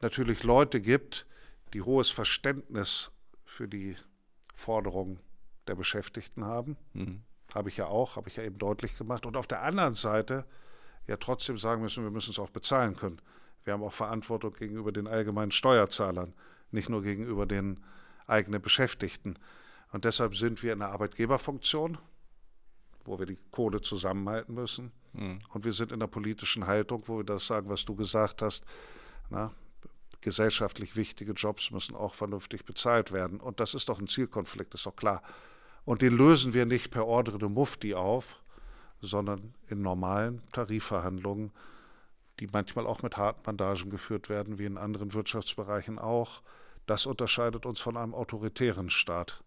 natürlich 0.00 0.42
Leute 0.42 0.80
gibt, 0.80 1.26
die 1.72 1.82
hohes 1.82 2.10
Verständnis 2.10 3.10
für 3.44 3.68
die 3.68 3.96
Forderungen 4.54 5.20
der 5.66 5.74
Beschäftigten 5.74 6.44
haben. 6.44 6.76
Mhm. 6.92 7.22
Habe 7.54 7.68
ich 7.68 7.76
ja 7.76 7.86
auch, 7.86 8.16
habe 8.16 8.28
ich 8.28 8.36
ja 8.36 8.44
eben 8.44 8.58
deutlich 8.58 8.96
gemacht. 8.96 9.26
Und 9.26 9.36
auf 9.36 9.46
der 9.46 9.62
anderen 9.62 9.94
Seite 9.94 10.44
ja 11.06 11.16
trotzdem 11.16 11.58
sagen 11.58 11.82
müssen, 11.82 12.04
wir 12.04 12.10
müssen 12.10 12.30
es 12.30 12.38
auch 12.38 12.50
bezahlen 12.50 12.96
können. 12.96 13.20
Wir 13.64 13.72
haben 13.72 13.82
auch 13.82 13.92
Verantwortung 13.92 14.52
gegenüber 14.54 14.92
den 14.92 15.06
allgemeinen 15.06 15.50
Steuerzahlern, 15.50 16.34
nicht 16.70 16.88
nur 16.88 17.02
gegenüber 17.02 17.46
den 17.46 17.80
eigenen 18.30 18.62
Beschäftigten. 18.62 19.38
Und 19.92 20.04
deshalb 20.04 20.36
sind 20.36 20.62
wir 20.62 20.72
in 20.72 20.82
einer 20.82 20.92
Arbeitgeberfunktion, 20.92 21.98
wo 23.04 23.18
wir 23.18 23.26
die 23.26 23.38
Kohle 23.50 23.80
zusammenhalten 23.80 24.54
müssen. 24.54 24.92
Mhm. 25.12 25.40
Und 25.48 25.64
wir 25.64 25.72
sind 25.72 25.92
in 25.92 26.00
der 26.00 26.06
politischen 26.06 26.66
Haltung, 26.66 27.02
wo 27.06 27.18
wir 27.18 27.24
das 27.24 27.46
sagen, 27.46 27.68
was 27.68 27.84
du 27.84 27.94
gesagt 27.94 28.42
hast. 28.42 28.64
Na, 29.30 29.52
gesellschaftlich 30.20 30.96
wichtige 30.96 31.32
Jobs 31.32 31.70
müssen 31.70 31.96
auch 31.96 32.14
vernünftig 32.14 32.64
bezahlt 32.64 33.10
werden. 33.12 33.40
Und 33.40 33.58
das 33.58 33.74
ist 33.74 33.88
doch 33.88 33.98
ein 33.98 34.06
Zielkonflikt, 34.06 34.74
ist 34.74 34.86
doch 34.86 34.96
klar. 34.96 35.22
Und 35.84 36.02
den 36.02 36.16
lösen 36.16 36.52
wir 36.54 36.66
nicht 36.66 36.90
per 36.90 37.06
Ordre 37.06 37.38
de 37.38 37.48
Mufti 37.48 37.94
auf, 37.94 38.42
sondern 39.00 39.54
in 39.68 39.80
normalen 39.82 40.42
Tarifverhandlungen 40.52 41.52
die 42.40 42.48
manchmal 42.50 42.86
auch 42.86 43.02
mit 43.02 43.16
harten 43.16 43.42
Bandagen 43.42 43.90
geführt 43.90 44.28
werden, 44.28 44.58
wie 44.58 44.64
in 44.64 44.78
anderen 44.78 45.12
Wirtschaftsbereichen 45.12 45.98
auch. 45.98 46.40
Das 46.90 47.06
unterscheidet 47.06 47.66
uns 47.66 47.78
von 47.78 47.96
einem 47.96 48.14
autoritären 48.14 48.90
Staat. 48.90 49.44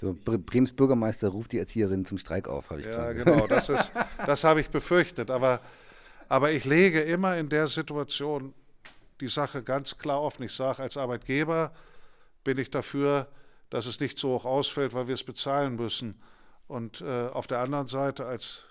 So, 0.00 0.14
Brems 0.14 0.72
Bürgermeister 0.72 1.28
ruft 1.28 1.52
die 1.52 1.58
Erzieherin 1.58 2.06
zum 2.06 2.16
Streik 2.16 2.48
auf, 2.48 2.70
habe 2.70 2.80
ich 2.80 2.86
Ja, 2.86 3.12
genau, 3.12 3.46
das, 3.46 3.70
das 4.26 4.42
habe 4.42 4.62
ich 4.62 4.70
befürchtet. 4.70 5.30
Aber, 5.30 5.60
aber 6.30 6.50
ich 6.52 6.64
lege 6.64 7.02
immer 7.02 7.36
in 7.36 7.50
der 7.50 7.66
Situation 7.66 8.54
die 9.20 9.28
Sache 9.28 9.62
ganz 9.62 9.98
klar 9.98 10.22
offen. 10.22 10.44
Ich 10.44 10.54
sage, 10.54 10.82
als 10.82 10.96
Arbeitgeber 10.96 11.74
bin 12.42 12.56
ich 12.56 12.70
dafür, 12.70 13.28
dass 13.68 13.84
es 13.84 14.00
nicht 14.00 14.18
so 14.18 14.30
hoch 14.30 14.46
ausfällt, 14.46 14.94
weil 14.94 15.08
wir 15.08 15.14
es 15.14 15.24
bezahlen 15.24 15.76
müssen. 15.76 16.22
Und 16.68 17.02
äh, 17.02 17.26
auf 17.26 17.48
der 17.48 17.58
anderen 17.58 17.86
Seite, 17.86 18.24
als 18.24 18.64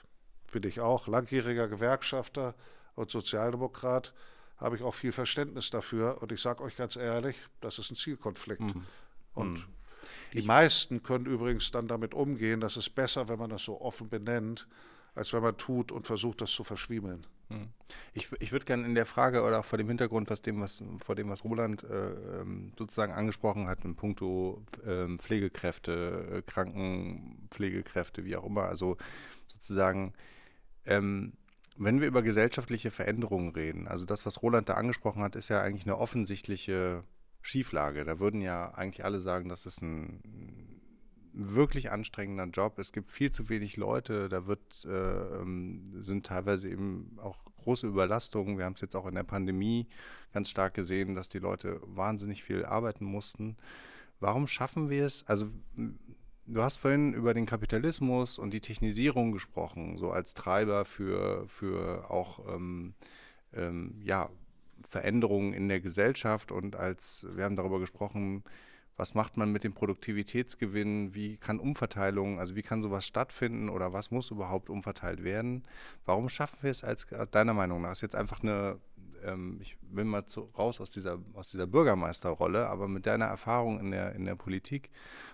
bin 0.52 0.64
ich 0.64 0.80
auch 0.80 1.08
langjähriger 1.08 1.68
Gewerkschafter 1.68 2.56
und 2.96 3.12
Sozialdemokrat, 3.12 4.12
habe 4.62 4.76
ich 4.76 4.84
auch 4.84 4.94
viel 4.94 5.12
Verständnis 5.12 5.72
dafür. 5.72 6.22
Und 6.22 6.32
ich 6.32 6.42
sage 6.42 6.64
euch 6.64 6.78
ganz 6.78 6.96
ehrlich, 6.96 7.36
das 7.60 7.80
ist 7.80 7.92
ein 7.92 7.96
Zielkonflikt. 7.96 8.62
Mhm. 8.62 8.86
Und 9.34 9.54
mhm. 9.54 9.64
die 10.34 10.40
ich 10.40 10.46
meisten 10.46 11.04
können 11.04 11.26
übrigens 11.26 11.72
dann 11.72 11.88
damit 11.88 12.14
umgehen, 12.14 12.62
dass 12.62 12.76
es 12.76 12.90
besser, 12.90 13.28
wenn 13.28 13.40
man 13.40 13.50
das 13.50 13.64
so 13.64 13.82
offen 13.82 14.08
benennt, 14.08 14.68
als 15.16 15.34
wenn 15.34 15.42
man 15.42 15.58
tut 15.58 15.92
und 15.92 16.08
versucht, 16.08 16.42
das 16.42 16.52
zu 16.52 16.64
verschwiemeln. 16.64 17.26
Mhm. 17.50 17.70
Ich, 18.14 18.30
ich 18.40 18.52
würde 18.52 18.66
gerne 18.66 18.86
in 18.86 18.96
der 18.96 19.06
Frage 19.08 19.42
oder 19.42 19.60
auch 19.60 19.66
vor 19.66 19.78
dem 19.78 19.88
Hintergrund, 19.88 20.30
was 20.30 20.42
dem, 20.42 20.62
was, 20.62 20.84
vor 21.00 21.16
dem, 21.16 21.30
was 21.30 21.44
Roland 21.44 21.84
äh, 21.84 22.12
ähm, 22.42 22.72
sozusagen 22.78 23.14
angesprochen 23.14 23.68
hat, 23.68 23.84
in 23.84 23.96
puncto 23.96 24.64
äh, 24.86 25.18
Pflegekräfte, 25.18 26.38
äh, 26.38 26.42
Krankenpflegekräfte, 26.44 28.26
wie 28.26 28.36
auch 28.36 28.46
immer, 28.46 28.64
also 28.64 28.98
sozusagen 29.48 30.14
ähm, 30.86 31.34
wenn 31.84 32.00
wir 32.00 32.08
über 32.08 32.22
gesellschaftliche 32.22 32.92
Veränderungen 32.92 33.50
reden, 33.50 33.88
also 33.88 34.06
das, 34.06 34.26
was 34.26 34.44
Roland 34.44 34.70
da 34.70 34.76
angesprochen 34.76 35.24
hat, 35.24 35.36
ist 35.36 35.50
ja 35.50 35.62
eigentlich 35.62 35.86
eine 35.86 35.98
offensichtliche 35.98 37.04
Schieflage. 37.42 38.04
Da 38.04 38.20
würden 38.20 38.40
ja 38.40 38.72
eigentlich 38.76 39.04
alle 39.04 39.20
sagen, 39.20 39.50
das 39.50 39.66
ist 39.66 39.82
ein 39.82 40.22
wirklich 41.34 41.92
anstrengender 41.92 42.46
Job. 42.46 42.78
Es 42.78 42.92
gibt 42.92 43.10
viel 43.10 43.32
zu 43.32 43.50
wenig 43.50 43.78
Leute, 43.78 44.30
da 44.30 44.46
wird, 44.46 44.86
äh, 44.86 44.90
ähm, 45.42 45.84
sind 46.02 46.28
teilweise 46.28 46.70
eben 46.70 47.18
auch 47.20 47.44
große 47.64 47.88
Überlastungen. 47.88 48.60
Wir 48.60 48.66
haben 48.66 48.74
es 48.74 48.82
jetzt 48.82 48.96
auch 48.96 49.08
in 49.08 49.16
der 49.16 49.24
Pandemie 49.24 49.88
ganz 50.34 50.50
stark 50.50 50.76
gesehen, 50.76 51.16
dass 51.16 51.30
die 51.30 51.40
Leute 51.40 51.82
wahnsinnig 51.86 52.44
viel 52.44 52.64
arbeiten 52.64 53.06
mussten. 53.06 53.58
Warum 54.20 54.46
schaffen 54.46 54.92
wir 54.92 55.06
es? 55.06 55.26
Also 55.28 55.48
Du 56.52 56.62
hast 56.62 56.78
vorhin 56.78 57.14
über 57.14 57.34
den 57.34 57.46
Kapitalismus 57.46 58.38
und 58.38 58.54
die 58.54 58.60
Technisierung 58.60 59.32
gesprochen, 59.32 59.98
so 59.98 60.12
als 60.12 60.34
Treiber 60.34 60.84
für, 60.84 61.48
für 61.48 62.12
auch 62.12 62.40
ähm, 62.54 62.94
ähm, 63.54 64.02
ja, 64.04 64.30
Veränderungen 64.86 65.54
in 65.54 65.70
der 65.70 65.80
Gesellschaft 65.80 66.52
und 66.52 66.76
als 66.76 67.26
wir 67.36 67.46
haben 67.46 67.56
darüber 67.56 67.80
gesprochen, 67.80 68.44
was 68.98 69.14
macht 69.14 69.38
man 69.38 69.54
mit 69.54 69.64
dem 69.64 69.74
Produktivitätsgewinn, 69.74 71.16
wie 71.16 71.38
kann 71.38 71.58
Umverteilung, 71.58 72.38
also 72.38 72.58
wie 72.58 72.64
kann 72.64 72.82
sowas 72.82 73.06
stattfinden 73.06 73.70
oder 73.70 73.94
was 73.94 74.12
muss 74.12 74.30
überhaupt 74.30 74.70
umverteilt 74.70 75.24
werden? 75.24 75.64
Warum 76.04 76.28
schaffen 76.28 76.58
wir 76.64 76.72
es 76.72 76.84
als 76.84 77.08
deiner 77.32 77.54
Meinung 77.54 77.82
nach? 77.82 77.94
Ist 77.94 78.02
jetzt 78.02 78.16
einfach 78.16 78.44
eine, 78.44 78.78
ähm, 79.24 79.58
ich 79.62 79.78
will 79.90 80.04
mal 80.04 80.26
zu, 80.26 80.52
raus 80.58 80.82
aus 80.82 80.90
dieser, 80.90 81.18
aus 81.34 81.50
dieser 81.50 81.66
Bürgermeisterrolle, 81.66 82.68
aber 82.68 82.90
mit 82.90 83.06
deiner 83.06 83.26
Erfahrung 83.26 83.80
in 83.80 83.92
der, 83.92 84.14
in 84.16 84.26
der 84.26 84.36
Politik, 84.36 84.90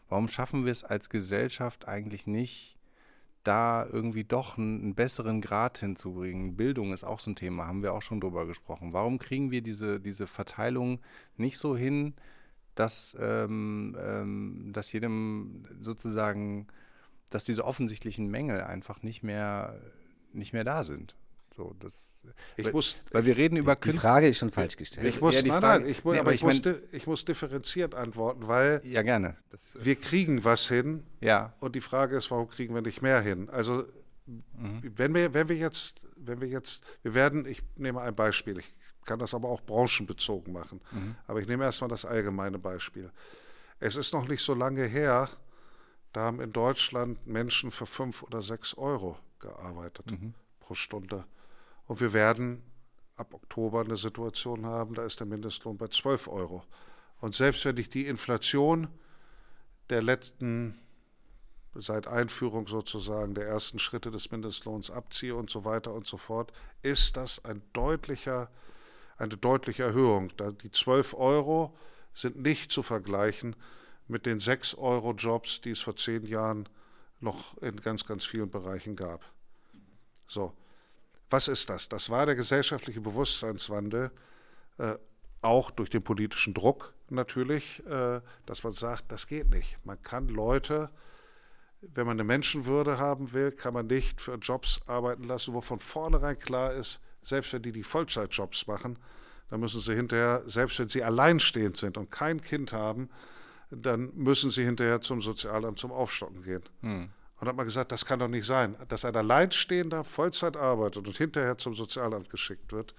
Warum 0.09 0.27
schaffen 0.27 0.65
wir 0.65 0.71
es 0.71 0.83
als 0.83 1.09
Gesellschaft 1.09 1.87
eigentlich 1.87 2.27
nicht, 2.27 2.77
da 3.43 3.85
irgendwie 3.85 4.23
doch 4.23 4.57
einen, 4.57 4.95
besseren 4.95 5.41
Grad 5.41 5.77
hinzubringen? 5.77 6.55
Bildung 6.55 6.93
ist 6.93 7.03
auch 7.03 7.19
so 7.19 7.31
ein 7.31 7.35
Thema, 7.35 7.67
haben 7.67 7.83
wir 7.83 7.93
auch 7.93 8.01
schon 8.01 8.21
drüber 8.21 8.45
gesprochen. 8.45 8.93
Warum 8.93 9.19
kriegen 9.19 9.51
wir 9.51 9.61
diese, 9.61 9.99
diese 9.99 10.27
Verteilung 10.27 10.99
nicht 11.35 11.57
so 11.57 11.75
hin, 11.75 12.13
dass, 12.75 13.17
ähm, 13.19 13.97
ähm, 13.99 14.71
dass 14.73 14.91
jedem 14.91 15.65
sozusagen, 15.81 16.67
dass 17.29 17.43
diese 17.43 17.65
offensichtlichen 17.65 18.29
Mängel 18.29 18.61
einfach 18.61 19.01
nicht 19.03 19.23
mehr, 19.23 19.79
nicht 20.33 20.53
mehr 20.53 20.63
da 20.63 20.83
sind? 20.83 21.15
So, 21.55 21.75
das, 21.79 22.21
ich 22.55 22.65
weil, 22.65 22.71
muss, 22.71 23.01
weil 23.11 23.25
wir 23.25 23.35
reden 23.35 23.57
über 23.57 23.75
Künstler. 23.75 23.93
Die 23.93 23.99
Frage 23.99 24.27
ist 24.27 24.37
schon 24.37 24.51
falsch 24.51 24.77
gestellt. 24.77 25.07
Ich 25.07 25.21
muss, 25.21 25.33
ja, 25.33 25.41
nein, 25.41 25.61
nein, 25.61 25.85
ich, 25.87 26.03
nee, 26.03 26.19
aber 26.19 26.31
ich, 26.31 26.43
ich, 26.43 26.63
muss, 26.63 26.75
ich 26.91 27.07
muss 27.07 27.25
differenziert 27.25 27.95
antworten, 27.95 28.47
weil 28.47 28.81
ja, 28.83 29.01
gerne. 29.01 29.37
Das, 29.49 29.75
wir 29.81 29.95
kriegen 29.95 30.43
was 30.43 30.67
hin. 30.67 31.03
Ja. 31.19 31.53
Und 31.59 31.75
die 31.75 31.81
Frage 31.81 32.15
ist, 32.15 32.29
warum 32.29 32.47
kriegen 32.47 32.75
wir 32.75 32.81
nicht 32.81 33.01
mehr 33.01 33.21
hin? 33.21 33.49
Also, 33.49 33.85
mhm. 34.27 34.83
wenn, 34.95 35.15
wir, 35.15 35.33
wenn 35.33 35.49
wir 35.49 35.55
jetzt, 35.55 36.01
wenn 36.15 36.41
wir 36.41 36.47
jetzt, 36.47 36.83
wir 37.01 37.15
werden, 37.15 37.45
ich 37.47 37.63
nehme 37.75 38.01
ein 38.01 38.15
Beispiel, 38.15 38.59
ich 38.59 38.67
kann 39.05 39.17
das 39.17 39.33
aber 39.33 39.49
auch 39.49 39.61
branchenbezogen 39.61 40.53
machen, 40.53 40.79
mhm. 40.91 41.15
aber 41.25 41.41
ich 41.41 41.47
nehme 41.47 41.63
erstmal 41.63 41.89
das 41.89 42.05
allgemeine 42.05 42.59
Beispiel. 42.59 43.11
Es 43.79 43.95
ist 43.95 44.13
noch 44.13 44.27
nicht 44.27 44.43
so 44.43 44.53
lange 44.53 44.85
her, 44.85 45.29
da 46.13 46.21
haben 46.21 46.41
in 46.41 46.51
Deutschland 46.51 47.25
Menschen 47.25 47.71
für 47.71 47.85
fünf 47.85 48.21
oder 48.23 48.41
sechs 48.41 48.77
Euro 48.77 49.17
gearbeitet 49.39 50.11
mhm. 50.11 50.33
pro 50.59 50.73
Stunde. 50.73 51.25
Und 51.87 52.01
wir 52.01 52.13
werden 52.13 52.63
ab 53.15 53.33
Oktober 53.33 53.81
eine 53.81 53.95
Situation 53.95 54.65
haben, 54.65 54.93
da 54.93 55.03
ist 55.03 55.19
der 55.19 55.27
Mindestlohn 55.27 55.77
bei 55.77 55.87
12 55.87 56.27
Euro. 56.27 56.63
Und 57.19 57.33
selbst 57.33 57.65
wenn 57.65 57.77
ich 57.77 57.89
die 57.89 58.05
Inflation 58.05 58.87
der 59.89 60.03
letzten, 60.03 60.77
seit 61.73 62.07
Einführung 62.07 62.67
sozusagen 62.67 63.33
der 63.33 63.47
ersten 63.47 63.79
Schritte 63.79 64.11
des 64.11 64.31
Mindestlohns 64.31 64.91
abziehe 64.91 65.35
und 65.35 65.49
so 65.49 65.65
weiter 65.65 65.93
und 65.93 66.05
so 66.05 66.17
fort, 66.17 66.51
ist 66.83 67.17
das 67.17 67.43
ein 67.43 67.61
deutlicher, 67.73 68.51
eine 69.17 69.37
deutliche 69.37 69.83
Erhöhung. 69.83 70.31
Die 70.61 70.71
12 70.71 71.15
Euro 71.15 71.75
sind 72.13 72.41
nicht 72.41 72.71
zu 72.71 72.83
vergleichen 72.83 73.55
mit 74.07 74.25
den 74.25 74.39
6 74.39 74.75
Euro 74.75 75.13
Jobs, 75.13 75.61
die 75.61 75.71
es 75.71 75.79
vor 75.79 75.95
zehn 75.95 76.25
Jahren 76.25 76.69
noch 77.19 77.57
in 77.61 77.81
ganz, 77.81 78.05
ganz 78.05 78.25
vielen 78.25 78.49
Bereichen 78.49 78.95
gab. 78.95 79.23
So, 80.27 80.53
was 81.29 81.47
ist 81.47 81.69
das? 81.69 81.89
Das 81.89 82.09
war 82.09 82.25
der 82.25 82.35
gesellschaftliche 82.35 83.01
Bewusstseinswandel, 83.01 84.11
äh, 84.77 84.95
auch 85.41 85.71
durch 85.71 85.89
den 85.89 86.03
politischen 86.03 86.53
Druck 86.53 86.93
natürlich, 87.09 87.85
äh, 87.85 88.21
dass 88.45 88.63
man 88.63 88.73
sagt, 88.73 89.11
das 89.11 89.27
geht 89.27 89.49
nicht. 89.49 89.77
Man 89.83 90.01
kann 90.01 90.27
Leute, 90.29 90.89
wenn 91.81 92.07
man 92.07 92.15
eine 92.15 92.23
Menschenwürde 92.23 92.97
haben 92.97 93.33
will, 93.33 93.51
kann 93.51 93.73
man 93.73 93.87
nicht 93.87 94.19
für 94.21 94.35
Jobs 94.35 94.81
arbeiten 94.87 95.23
lassen, 95.23 95.53
wo 95.53 95.61
von 95.61 95.79
vornherein 95.79 96.39
klar 96.39 96.73
ist, 96.73 96.99
selbst 97.21 97.53
wenn 97.53 97.61
die 97.61 97.71
die 97.71 97.83
Vollzeitjobs 97.83 98.67
machen, 98.67 98.97
dann 99.49 99.59
müssen 99.59 99.81
sie 99.81 99.95
hinterher, 99.95 100.43
selbst 100.45 100.79
wenn 100.79 100.89
sie 100.89 101.03
alleinstehend 101.03 101.77
sind 101.77 101.97
und 101.97 102.11
kein 102.11 102.41
Kind 102.41 102.73
haben, 102.73 103.09
dann 103.69 104.11
müssen 104.15 104.49
sie 104.49 104.63
hinterher 104.63 105.01
zum 105.01 105.21
Sozialamt 105.21 105.79
zum 105.79 105.91
Aufstocken 105.91 106.41
gehen. 106.41 106.63
Hm. 106.81 107.09
Und 107.39 107.47
hat 107.47 107.55
man 107.55 107.65
gesagt, 107.65 107.91
das 107.91 108.05
kann 108.05 108.19
doch 108.19 108.27
nicht 108.27 108.45
sein, 108.45 108.75
dass 108.87 109.05
ein 109.05 109.15
Alleinstehender 109.15 110.03
Vollzeit 110.03 110.57
arbeitet 110.57 111.07
und 111.07 111.15
hinterher 111.15 111.57
zum 111.57 111.75
Sozialamt 111.75 112.29
geschickt 112.29 112.71
wird. 112.71 112.95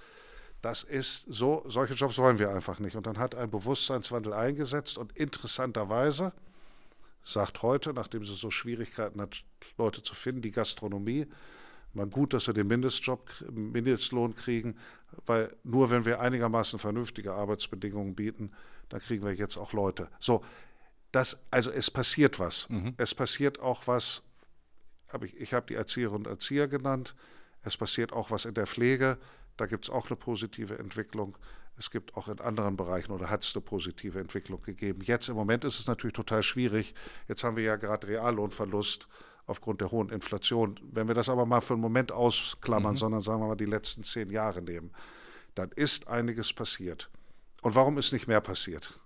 Das 0.63 0.85
ist 0.85 1.25
so, 1.29 1.65
solche 1.67 1.95
Jobs 1.95 2.19
wollen 2.19 2.39
wir 2.39 2.51
einfach 2.51 2.79
nicht. 2.79 2.97
Und 2.97 3.07
dann 3.07 3.19
hat 3.19 3.35
ein 3.35 3.51
Bewusstseinswandel 3.51 4.33
eingesetzt 4.33 4.99
und 4.99 5.13
interessanterweise 5.17 6.33
sagt 7.25 7.63
heute, 7.63 7.93
nachdem 7.93 8.25
sie 8.25 8.35
so 8.35 8.51
Schwierigkeiten 8.51 9.21
hat, 9.21 9.45
Leute 9.77 10.03
zu 10.03 10.15
finden, 10.15 10.43
die 10.43 10.51
Gastronomie, 10.51 11.27
mal 11.93 12.07
gut, 12.07 12.33
dass 12.33 12.47
wir 12.47 12.55
den 12.55 12.67
Mindestjob, 12.67 13.29
Mindestlohn 13.51 14.35
kriegen, 14.35 14.77
weil 15.27 15.55
nur 15.65 15.91
wenn 15.91 16.05
wir 16.05 16.21
einigermaßen 16.21 16.79
vernünftige 16.79 17.33
Arbeitsbedingungen 17.33 18.15
bieten, 18.15 18.53
dann 18.89 19.01
kriegen 19.01 19.25
wir 19.25 19.35
jetzt 19.35 19.57
auch 19.57 19.73
Leute. 19.73 20.09
So, 20.19 20.45
das, 21.13 21.39
also 21.51 21.71
es 21.71 21.91
passiert 21.91 22.39
was. 22.39 22.69
Mhm. 22.69 22.95
Es 22.97 23.15
passiert 23.15 23.61
auch 23.61 23.87
was 23.87 24.23
hab 25.09 25.25
ich, 25.25 25.37
ich 25.37 25.55
habe 25.55 25.67
die 25.67 25.75
Erzieherinnen 25.75 26.27
und 26.27 26.33
Erzieher 26.33 26.69
genannt. 26.69 27.15
Es 27.63 27.77
passiert 27.77 28.13
auch 28.13 28.31
was 28.31 28.45
in 28.45 28.55
der 28.55 28.67
Pflege. 28.67 29.19
Da 29.57 29.67
gibt 29.67 29.87
es 29.87 29.91
auch 29.91 30.07
eine 30.07 30.17
positive 30.17 30.79
Entwicklung. 30.79 31.37
Es 31.77 31.91
gibt 31.91 32.17
auch 32.17 32.29
in 32.29 32.41
anderen 32.41 32.77
Bereichen 32.77 33.13
oder 33.13 33.31
hat 33.31 33.45
es 33.45 33.55
eine 33.55 33.63
positive 33.63 34.19
Entwicklung 34.19 34.63
gegeben. 34.63 35.01
Jetzt 35.03 35.29
im 35.29 35.37
Moment 35.37 35.65
ist 35.65 35.79
es 35.79 35.87
natürlich 35.87 36.15
total 36.15 36.43
schwierig. 36.43 36.95
Jetzt 37.29 37.45
haben 37.45 37.57
wir 37.57 37.65
ja 37.65 37.77
gerade 37.77 38.09
Reallohnverlust 38.09 39.09
aufgrund 39.47 39.81
der 39.81 39.91
hohen 39.91 40.11
Inflation. 40.11 40.79
Wenn 40.93 41.09
wir 41.09 41.15
das 41.15 41.29
aber 41.29 41.47
mal 41.47 41.61
für 41.61 41.75
einen 41.75 41.83
Moment 41.83 42.13
ausklammern, 42.13 42.93
mhm. 42.93 42.99
sondern 42.99 43.21
sagen 43.21 43.41
wir 43.41 43.49
mal 43.49 43.57
die 43.57 43.65
letzten 43.65 44.03
zehn 44.03 44.31
Jahre 44.31 44.61
nehmen, 44.61 44.93
dann 45.55 45.71
ist 45.73 46.09
einiges 46.09 46.53
passiert. 46.53 47.11
Und 47.63 47.75
warum 47.75 47.97
ist 47.99 48.13
nicht 48.13 48.29
mehr 48.29 48.41
passiert? 48.41 49.01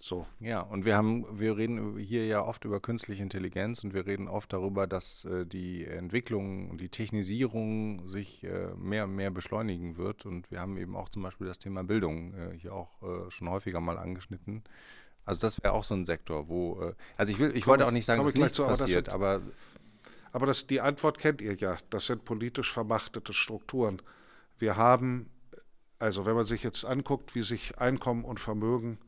So. 0.00 0.26
Ja, 0.38 0.60
und 0.60 0.84
wir 0.84 0.96
haben, 0.96 1.26
wir 1.40 1.56
reden 1.56 1.98
hier 1.98 2.24
ja 2.26 2.40
oft 2.40 2.64
über 2.64 2.78
künstliche 2.78 3.22
Intelligenz 3.22 3.82
und 3.82 3.94
wir 3.94 4.06
reden 4.06 4.28
oft 4.28 4.52
darüber, 4.52 4.86
dass 4.86 5.24
äh, 5.24 5.44
die 5.44 5.84
Entwicklung 5.84 6.70
und 6.70 6.80
die 6.80 6.88
Technisierung 6.88 8.08
sich 8.08 8.44
äh, 8.44 8.68
mehr 8.76 9.04
und 9.04 9.16
mehr 9.16 9.32
beschleunigen 9.32 9.96
wird. 9.96 10.24
Und 10.24 10.50
wir 10.52 10.60
haben 10.60 10.76
eben 10.76 10.94
auch 10.94 11.08
zum 11.08 11.22
Beispiel 11.22 11.48
das 11.48 11.58
Thema 11.58 11.82
Bildung 11.82 12.32
äh, 12.34 12.56
hier 12.56 12.74
auch 12.74 13.02
äh, 13.02 13.30
schon 13.30 13.50
häufiger 13.50 13.80
mal 13.80 13.98
angeschnitten. 13.98 14.62
Also 15.24 15.40
das 15.40 15.62
wäre 15.62 15.74
auch 15.74 15.84
so 15.84 15.94
ein 15.94 16.06
Sektor, 16.06 16.48
wo, 16.48 16.80
äh, 16.80 16.94
also 17.16 17.32
ich 17.32 17.40
will, 17.40 17.54
ich 17.56 17.66
wollte 17.66 17.84
auch 17.84 17.90
nicht 17.90 18.06
sagen, 18.06 18.22
dass 18.22 18.34
nichts 18.34 18.52
zu, 18.52 18.64
passiert, 18.64 19.08
aber, 19.08 19.34
das 19.34 19.42
sind, 19.42 19.52
aber, 19.52 20.32
aber 20.32 20.46
das, 20.46 20.66
die 20.68 20.80
Antwort 20.80 21.18
kennt 21.18 21.40
ihr 21.40 21.54
ja. 21.56 21.76
Das 21.90 22.06
sind 22.06 22.24
politisch 22.24 22.72
vermachtete 22.72 23.32
Strukturen. 23.32 24.00
Wir 24.58 24.76
haben, 24.76 25.28
also 25.98 26.24
wenn 26.24 26.36
man 26.36 26.44
sich 26.44 26.62
jetzt 26.62 26.84
anguckt, 26.84 27.34
wie 27.34 27.42
sich 27.42 27.78
Einkommen 27.78 28.24
und 28.24 28.38
Vermögen 28.38 28.98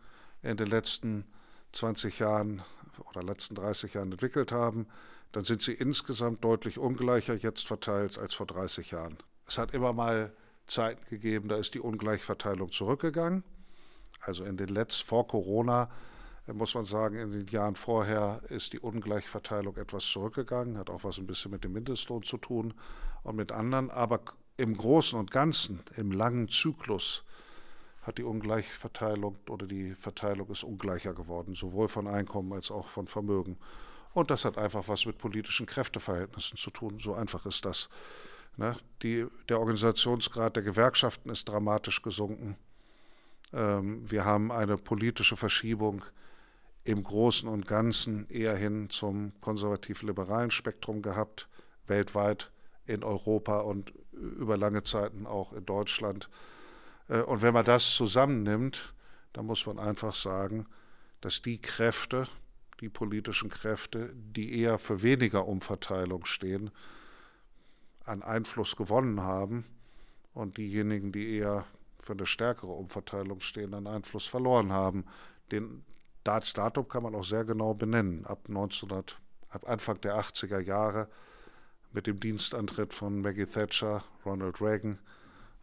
in 0.43 0.57
den 0.57 0.69
letzten 0.69 1.25
20 1.73 2.19
Jahren 2.19 2.63
oder 3.11 3.23
letzten 3.23 3.55
30 3.55 3.95
Jahren 3.95 4.13
entwickelt 4.13 4.53
haben, 4.53 4.87
dann 5.33 5.45
sind 5.45 5.63
sie 5.63 5.73
insgesamt 5.73 6.43
deutlich 6.45 6.79
ungleicher 6.79 7.35
jetzt 7.35 7.67
verteilt 7.67 8.19
als 8.19 8.35
vor 8.35 8.47
30 8.47 8.91
Jahren. 8.91 9.19
Es 9.47 9.59
hat 9.59 9.73
immer 9.73 9.93
mal 9.93 10.33
Zeiten 10.67 11.05
gegeben, 11.09 11.49
da 11.49 11.57
ist 11.57 11.75
die 11.75 11.81
Ungleichverteilung 11.81 12.71
zurückgegangen. 12.71 13.45
Also 14.21 14.45
in 14.45 14.57
den 14.57 14.69
letzten, 14.69 15.07
vor 15.07 15.27
Corona, 15.27 15.91
äh, 16.47 16.53
muss 16.53 16.75
man 16.75 16.85
sagen, 16.85 17.17
in 17.17 17.33
den 17.33 17.47
Jahren 17.47 17.75
vorher 17.75 18.43
ist 18.49 18.73
die 18.73 18.79
Ungleichverteilung 18.79 19.77
etwas 19.77 20.05
zurückgegangen, 20.05 20.79
hat 20.79 20.91
auch 20.91 21.05
was 21.05 21.19
ein 21.19 21.27
bisschen 21.27 21.51
mit 21.51 21.65
dem 21.65 21.73
Mindestlohn 21.73 22.23
zu 22.23 22.37
tun 22.37 22.75
und 23.23 23.37
mit 23.37 23.53
anderen. 23.53 23.91
Aber 23.91 24.21
im 24.57 24.77
Großen 24.77 25.19
und 25.19 25.31
Ganzen, 25.31 25.81
im 25.97 26.13
langen 26.13 26.49
Zyklus, 26.49 27.25
hat 28.03 28.19
die 28.19 28.23
Ungleichverteilung 28.23 29.37
oder 29.49 29.67
die 29.67 29.95
Verteilung 29.95 30.49
ist 30.51 30.65
ungleicher 30.65 31.13
geworden, 31.13 31.55
sowohl 31.55 31.89
von 31.89 32.07
Einkommen 32.07 32.53
als 32.53 32.71
auch 32.71 32.89
von 32.89 33.07
Vermögen. 33.07 33.59
Und 34.13 34.31
das 34.31 34.45
hat 34.45 34.59
einfach 34.59 34.89
was 34.89 35.07
mit 35.07 35.19
politischen 35.19 35.67
Kräfteverhältnissen 35.67 36.57
zu 36.57 36.71
tun. 36.71 36.99
So 36.99 37.15
einfach 37.15 37.47
ist 37.47 37.65
das. 37.65 37.89
Ne? 38.57 38.77
Die, 39.03 39.27
der 39.49 39.61
Organisationsgrad 39.61 40.57
der 40.57 40.63
Gewerkschaften 40.63 41.31
ist 41.31 41.49
dramatisch 41.49 42.03
gesunken. 42.03 42.57
Ähm, 43.53 44.11
wir 44.11 44.25
haben 44.25 44.51
eine 44.51 44.77
politische 44.77 45.37
Verschiebung 45.37 46.05
im 46.85 47.05
Großen 47.05 47.49
und 47.49 47.67
Ganzen 47.67 48.29
eher 48.29 48.57
hin 48.57 48.89
zum 48.91 49.33
konservativ-liberalen 49.41 50.51
Spektrum 50.51 51.03
gehabt, 51.03 51.49
weltweit, 51.87 52.51
in 52.87 53.05
Europa 53.05 53.61
und 53.61 53.93
über 54.13 54.57
lange 54.57 54.83
Zeiten 54.83 55.27
auch 55.27 55.53
in 55.53 55.65
Deutschland. 55.65 56.29
Äh, 57.11 57.23
und 57.23 57.43
wenn 57.43 57.53
man 57.53 57.65
das 57.65 57.95
zusammennimmt, 57.95 58.95
dann 59.33 59.47
muss 59.47 59.67
man 59.67 59.79
einfach 59.79 60.15
sagen, 60.15 60.67
dass 61.21 61.43
die 61.43 61.59
Kräfte, 61.59 62.27
die 62.81 62.89
politischen 62.89 63.51
Kräfte, 63.51 64.13
die 64.15 64.59
eher 64.59 64.79
für 64.79 65.03
weniger 65.03 65.47
Umverteilung 65.47 66.25
stehen, 66.25 66.71
an 68.05 68.23
Einfluss 68.23 68.77
gewonnen 68.77 69.21
haben 69.21 69.67
und 70.33 70.57
diejenigen, 70.57 71.13
die 71.13 71.37
eher 71.37 71.67
für 71.99 72.15
eine 72.15 72.27
stärkere 72.27 72.73
Umverteilung 72.73 73.41
stehen, 73.41 73.75
an 73.75 73.87
Einfluss 73.87 74.27
verloren 74.27 74.73
haben. 74.73 75.05
Den, 75.53 75.85
das 76.25 76.55
Datum 76.55 76.89
kann 76.89 77.03
man 77.03 77.15
auch 77.15 77.25
sehr 77.25 77.45
genau 77.45 77.75
benennen. 77.75 78.25
Ab, 78.25 78.47
1900, 78.49 79.21
ab 79.51 79.69
Anfang 79.69 80.01
der 80.01 80.19
80er 80.19 80.61
Jahre 80.61 81.09
mit 81.93 82.07
dem 82.07 82.19
Dienstantritt 82.19 82.95
von 82.95 83.21
Maggie 83.21 83.47
Thatcher, 83.47 84.03
Ronald 84.25 84.61
Reagan 84.63 84.99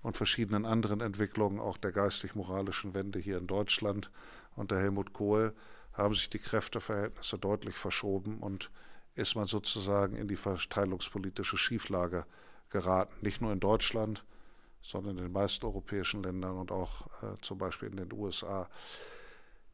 und 0.02 0.16
verschiedenen 0.16 0.66
anderen 0.66 1.02
Entwicklungen, 1.02 1.60
auch 1.60 1.78
der 1.78 1.92
geistig-moralischen 1.92 2.94
Wende 2.94 3.20
hier 3.20 3.38
in 3.38 3.48
Deutschland 3.48 4.12
unter 4.56 4.80
Helmut 4.80 5.14
Kohl, 5.14 5.54
haben 5.94 6.14
sich 6.14 6.30
die 6.30 6.40
Kräfteverhältnisse 6.40 7.38
deutlich 7.38 7.76
verschoben 7.76 8.38
und 8.40 8.70
ist 9.16 9.36
man 9.36 9.48
sozusagen 9.48 10.16
in 10.16 10.28
die 10.28 10.36
verteilungspolitische 10.36 11.58
Schieflage 11.58 12.26
geraten. 12.70 13.14
Nicht 13.22 13.42
nur 13.42 13.52
in 13.52 13.60
Deutschland, 13.60 14.24
sondern 14.82 15.18
in 15.18 15.24
den 15.24 15.32
meisten 15.32 15.66
europäischen 15.66 16.24
Ländern 16.24 16.58
und 16.58 16.72
auch 16.72 17.08
äh, 17.24 17.36
zum 17.42 17.58
Beispiel 17.58 17.90
in 17.90 17.98
den 17.98 18.14
USA. 18.14 18.70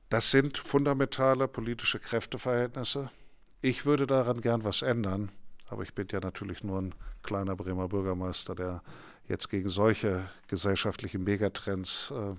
Das 0.09 0.31
sind 0.31 0.57
fundamentale 0.57 1.47
politische 1.47 1.99
Kräfteverhältnisse. 1.99 3.11
Ich 3.61 3.85
würde 3.85 4.07
daran 4.07 4.41
gern 4.41 4.63
was 4.63 4.81
ändern, 4.81 5.31
aber 5.67 5.83
ich 5.83 5.93
bin 5.93 6.07
ja 6.11 6.19
natürlich 6.19 6.63
nur 6.63 6.81
ein 6.81 6.95
kleiner 7.21 7.55
Bremer 7.55 7.89
Bürgermeister, 7.89 8.55
der 8.55 8.81
jetzt 9.27 9.49
gegen 9.49 9.69
solche 9.69 10.29
gesellschaftlichen 10.47 11.23
Megatrends 11.23 12.11
äh, 12.11 12.35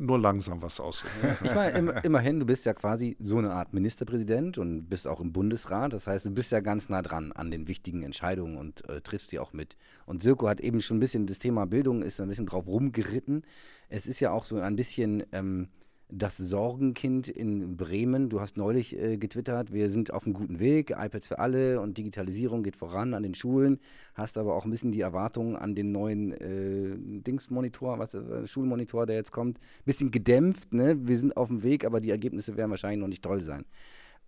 nur 0.00 0.18
langsam 0.18 0.62
was 0.62 0.78
aussehen. 0.78 1.10
Ich 1.42 1.54
meine, 1.54 2.00
immerhin, 2.04 2.38
du 2.38 2.46
bist 2.46 2.64
ja 2.64 2.72
quasi 2.72 3.16
so 3.18 3.38
eine 3.38 3.50
Art 3.50 3.74
Ministerpräsident 3.74 4.56
und 4.56 4.88
bist 4.88 5.08
auch 5.08 5.20
im 5.20 5.32
Bundesrat. 5.32 5.92
Das 5.92 6.06
heißt, 6.06 6.26
du 6.26 6.30
bist 6.30 6.52
ja 6.52 6.60
ganz 6.60 6.88
nah 6.88 7.02
dran 7.02 7.32
an 7.32 7.50
den 7.50 7.66
wichtigen 7.66 8.04
Entscheidungen 8.04 8.56
und 8.56 8.88
äh, 8.88 9.00
triffst 9.00 9.32
die 9.32 9.40
auch 9.40 9.52
mit. 9.52 9.76
Und 10.06 10.22
Sirko 10.22 10.48
hat 10.48 10.60
eben 10.60 10.80
schon 10.80 10.98
ein 10.98 11.00
bisschen 11.00 11.26
das 11.26 11.38
Thema 11.38 11.66
Bildung, 11.66 12.02
ist 12.02 12.20
ein 12.20 12.28
bisschen 12.28 12.46
drauf 12.46 12.66
rumgeritten. 12.68 13.42
Es 13.88 14.06
ist 14.06 14.20
ja 14.20 14.30
auch 14.30 14.44
so 14.44 14.60
ein 14.60 14.76
bisschen. 14.76 15.24
Ähm, 15.32 15.68
das 16.10 16.38
Sorgenkind 16.38 17.28
in 17.28 17.76
Bremen. 17.76 18.30
Du 18.30 18.40
hast 18.40 18.56
neulich 18.56 18.98
äh, 18.98 19.18
getwittert, 19.18 19.72
wir 19.72 19.90
sind 19.90 20.12
auf 20.12 20.24
einem 20.24 20.32
guten 20.32 20.58
Weg, 20.58 20.90
iPads 20.90 21.28
für 21.28 21.38
alle 21.38 21.80
und 21.80 21.98
Digitalisierung 21.98 22.62
geht 22.62 22.76
voran 22.76 23.12
an 23.12 23.22
den 23.22 23.34
Schulen. 23.34 23.78
Hast 24.14 24.38
aber 24.38 24.54
auch 24.54 24.64
ein 24.64 24.70
bisschen 24.70 24.90
die 24.90 25.02
Erwartungen 25.02 25.56
an 25.56 25.74
den 25.74 25.92
neuen 25.92 26.32
äh, 26.32 27.20
Dingsmonitor, 27.22 27.98
was 27.98 28.14
äh, 28.14 28.46
Schulmonitor, 28.46 29.04
der 29.04 29.16
jetzt 29.16 29.32
kommt, 29.32 29.58
bisschen 29.84 30.10
gedämpft. 30.10 30.72
Ne? 30.72 30.96
Wir 31.06 31.18
sind 31.18 31.36
auf 31.36 31.48
dem 31.48 31.62
Weg, 31.62 31.84
aber 31.84 32.00
die 32.00 32.10
Ergebnisse 32.10 32.56
werden 32.56 32.70
wahrscheinlich 32.70 33.00
noch 33.00 33.08
nicht 33.08 33.22
toll 33.22 33.42
sein. 33.42 33.66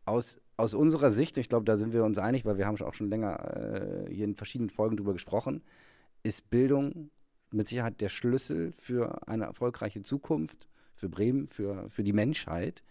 Aus, 0.04 0.38
aus 0.56 0.74
unserer 0.74 1.10
Sicht, 1.12 1.38
ich 1.38 1.48
glaube, 1.48 1.64
da 1.64 1.78
sind 1.78 1.94
wir 1.94 2.04
uns 2.04 2.18
einig, 2.18 2.44
weil 2.44 2.58
wir 2.58 2.66
haben 2.66 2.80
auch 2.82 2.94
schon 2.94 3.08
länger 3.08 4.06
äh, 4.08 4.14
hier 4.14 4.26
in 4.26 4.34
verschiedenen 4.34 4.70
Folgen 4.70 4.96
drüber 4.96 5.14
gesprochen, 5.14 5.62
ist 6.22 6.50
Bildung 6.50 7.10
mit 7.52 7.68
Sicherheit 7.68 8.00
der 8.00 8.10
Schlüssel 8.10 8.72
für 8.72 9.26
eine 9.26 9.44
erfolgreiche 9.44 10.02
Zukunft 10.02 10.69
für 11.00 11.08
Bremen, 11.08 11.48
für, 11.48 11.88
für 11.88 12.04
die 12.04 12.12
Menschheit. 12.12 12.82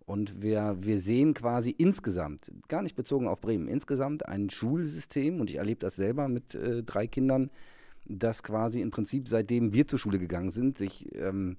Und 0.00 0.42
wir, 0.42 0.78
wir 0.80 1.00
sehen 1.00 1.34
quasi 1.34 1.70
insgesamt, 1.70 2.50
gar 2.68 2.82
nicht 2.82 2.96
bezogen 2.96 3.28
auf 3.28 3.42
Bremen, 3.42 3.68
insgesamt 3.68 4.26
ein 4.26 4.48
Schulsystem, 4.48 5.38
und 5.38 5.50
ich 5.50 5.56
erlebe 5.56 5.80
das 5.80 5.96
selber 5.96 6.28
mit 6.28 6.54
äh, 6.54 6.82
drei 6.82 7.06
Kindern, 7.06 7.50
das 8.06 8.42
quasi 8.42 8.80
im 8.80 8.90
Prinzip 8.90 9.28
seitdem 9.28 9.74
wir 9.74 9.86
zur 9.86 9.98
Schule 9.98 10.18
gegangen 10.18 10.50
sind, 10.50 10.78
sich 10.78 11.14
ähm, 11.14 11.58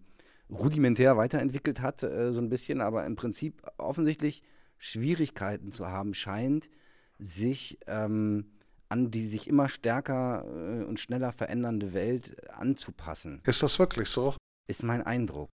rudimentär 0.50 1.16
weiterentwickelt 1.16 1.80
hat, 1.82 2.02
äh, 2.02 2.34
so 2.34 2.42
ein 2.42 2.50
bisschen, 2.50 2.82
aber 2.82 3.06
im 3.06 3.16
Prinzip 3.16 3.62
offensichtlich 3.78 4.42
Schwierigkeiten 4.80 5.72
zu 5.72 5.88
haben 5.88 6.16
scheint, 6.16 6.72
sich 7.20 7.78
ähm, 7.86 8.46
an 8.88 9.12
die 9.12 9.28
sich 9.28 9.48
immer 9.48 9.70
stärker 9.70 10.44
äh, 10.46 10.84
und 10.86 11.00
schneller 11.00 11.32
verändernde 11.32 11.94
Welt 11.94 12.50
anzupassen. 12.52 13.42
Ist 13.46 13.62
das 13.62 13.78
wirklich 13.78 14.10
so? 14.10 14.36
Ist 14.68 14.84
mein 14.84 15.04
Eindruck. 15.04 15.50